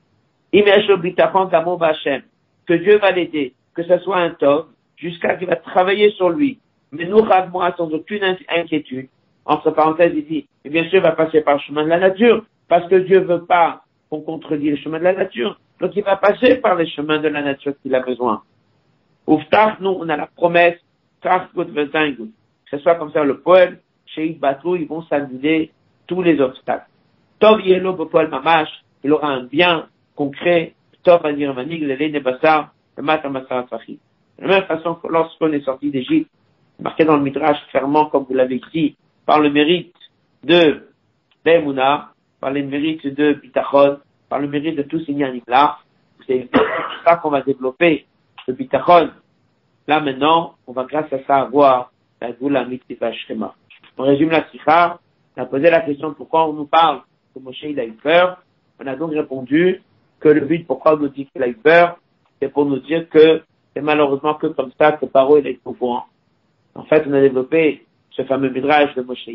Que 2.67 2.75
Dieu 2.75 2.99
va 2.99 3.13
l'aider, 3.13 3.55
que 3.75 3.85
ce 3.85 3.99
soit 3.99 4.19
un 4.19 4.31
top, 4.31 4.71
jusqu'à 4.97 5.37
qu'il 5.37 5.47
va 5.47 5.55
travailler 5.55 6.11
sur 6.11 6.31
lui. 6.31 6.59
Mais 6.91 7.05
nous, 7.05 7.25
moi 7.53 7.73
sans 7.77 7.93
aucune 7.93 8.25
inquiétude. 8.49 9.07
Entre 9.45 9.71
parenthèses, 9.71 10.15
il 10.17 10.27
dit, 10.27 10.49
et 10.65 10.69
bien 10.69 10.83
sûr, 10.89 10.99
il 10.99 11.03
va 11.03 11.13
passer 11.13 11.43
par 11.43 11.55
le 11.55 11.61
chemin 11.61 11.85
de 11.85 11.91
la 11.91 12.01
nature, 12.01 12.45
parce 12.67 12.89
que 12.89 12.97
Dieu 12.97 13.21
veut 13.21 13.45
pas 13.45 13.85
qu'on 14.11 14.21
contredit 14.21 14.71
le 14.71 14.77
chemin 14.79 14.99
de 14.99 15.05
la 15.05 15.13
nature. 15.13 15.61
Donc, 15.81 15.97
il 15.97 16.03
va 16.05 16.17
passer 16.17 16.57
par 16.57 16.75
les 16.75 16.87
chemins 16.89 17.19
de 17.19 17.29
la 17.29 17.43
nature 17.43 17.73
qu'il 17.83 17.95
a 17.95 18.01
besoin. 18.01 18.43
Ouftach, 19.27 19.81
nous, 19.81 19.91
on 19.91 20.09
a 20.09 20.17
la 20.17 20.27
promesse, 20.27 20.79
que 21.23 21.29
ce 22.71 22.79
soit 22.79 22.95
comme 22.97 23.13
ça 23.13 23.25
le 23.25 23.41
poème, 23.41 23.79
chez 24.07 24.31
Batou, 24.31 24.77
ils 24.77 24.87
vont 24.87 25.03
s'annuler 25.03 25.71
tous 26.07 26.23
les 26.23 26.41
obstacles. 26.41 26.87
Tov 27.39 27.61
Yelo 27.63 27.95
Bopol 27.95 28.29
Mamash, 28.29 28.69
il 29.05 29.13
aura 29.13 29.29
un 29.29 29.45
bien 29.45 29.89
concret, 30.15 30.75
Tov 31.03 31.25
Anir 31.25 31.55
Manig, 31.55 31.83
le 31.83 31.95
le 31.97 33.03
Matamassar 33.03 33.67
De 33.69 33.99
la 34.39 34.49
même 34.49 34.65
façon 34.65 34.95
que 34.95 35.09
lorsqu'on 35.09 35.53
est 35.53 35.65
sorti 35.65 35.91
d'Égypte, 35.91 36.31
marqué 36.81 37.05
dans 37.05 37.17
le 37.17 37.23
Midrash 37.23 37.59
clairement, 37.71 38.07
comme 38.07 38.25
vous 38.29 38.35
l'avez 38.35 38.61
dit, 38.73 38.97
par 39.25 39.41
le 39.41 39.51
mérite 39.51 39.95
de 40.45 40.89
Bemouna, 41.45 42.13
par 42.41 42.51
le 42.51 42.63
mérite 42.63 43.07
de 43.07 43.35
Bitachon, 43.35 43.99
par 44.31 44.39
le 44.39 44.49
mérite 44.49 44.77
de 44.77 44.83
tous 44.83 45.05
ces 45.05 45.15
là 45.47 45.79
c'est 46.27 46.49
ça 47.05 47.17
qu'on 47.17 47.31
va 47.31 47.43
développer, 47.43 48.07
le 48.47 48.55
Bitachon. 48.55 49.11
Là 49.89 50.01
maintenant, 50.01 50.55
on 50.67 50.73
va 50.73 50.85
grâce 50.85 51.13
à 51.13 51.19
ça 51.27 51.37
avoir 51.41 51.93
la 52.21 52.33
Goula 52.33 52.65
Mitzvah 52.65 53.13
Shema. 53.13 53.55
On 53.99 54.05
résume 54.05 54.31
la 54.31 54.49
Sikha, 54.51 54.99
on 55.37 55.43
a 55.43 55.47
posé 55.47 55.69
la 55.71 55.81
question 55.81 56.15
pourquoi 56.15 56.49
on 56.49 56.53
nous 56.53 56.67
parle 56.67 57.01
que 57.35 57.41
Moshe 57.41 57.63
il 57.63 57.79
a 57.81 57.85
eu 57.85 57.93
peur? 57.93 58.43
On 58.79 58.87
a 58.87 58.97
donc 58.97 59.11
répondu 59.11 59.83
que 60.21 60.29
le 60.29 60.43
but 60.43 60.67
pourquoi 60.67 60.95
on 60.95 60.99
nous 60.99 61.09
dit 61.09 61.27
qu'il 61.27 61.43
a 61.43 61.49
eu 61.49 61.55
peur, 61.55 61.99
c'est 62.41 62.49
pour 62.49 62.67
nous 62.67 62.79
dire 62.79 63.09
que 63.09 63.43
c'est 63.75 63.83
malheureusement 63.83 64.35
que 64.35 64.47
comme 64.49 64.71
ça 64.79 64.93
que 64.93 65.07
Paro 65.07 65.37
est 65.39 65.59
au 65.65 65.73
courant. 65.73 66.07
En 66.75 66.85
fait, 66.85 67.05
on 67.07 67.13
a 67.13 67.21
développé 67.21 67.85
ce 68.11 68.23
fameux 68.23 68.51
midrash 68.51 68.95
de 68.95 69.03
Moshe 69.03 69.29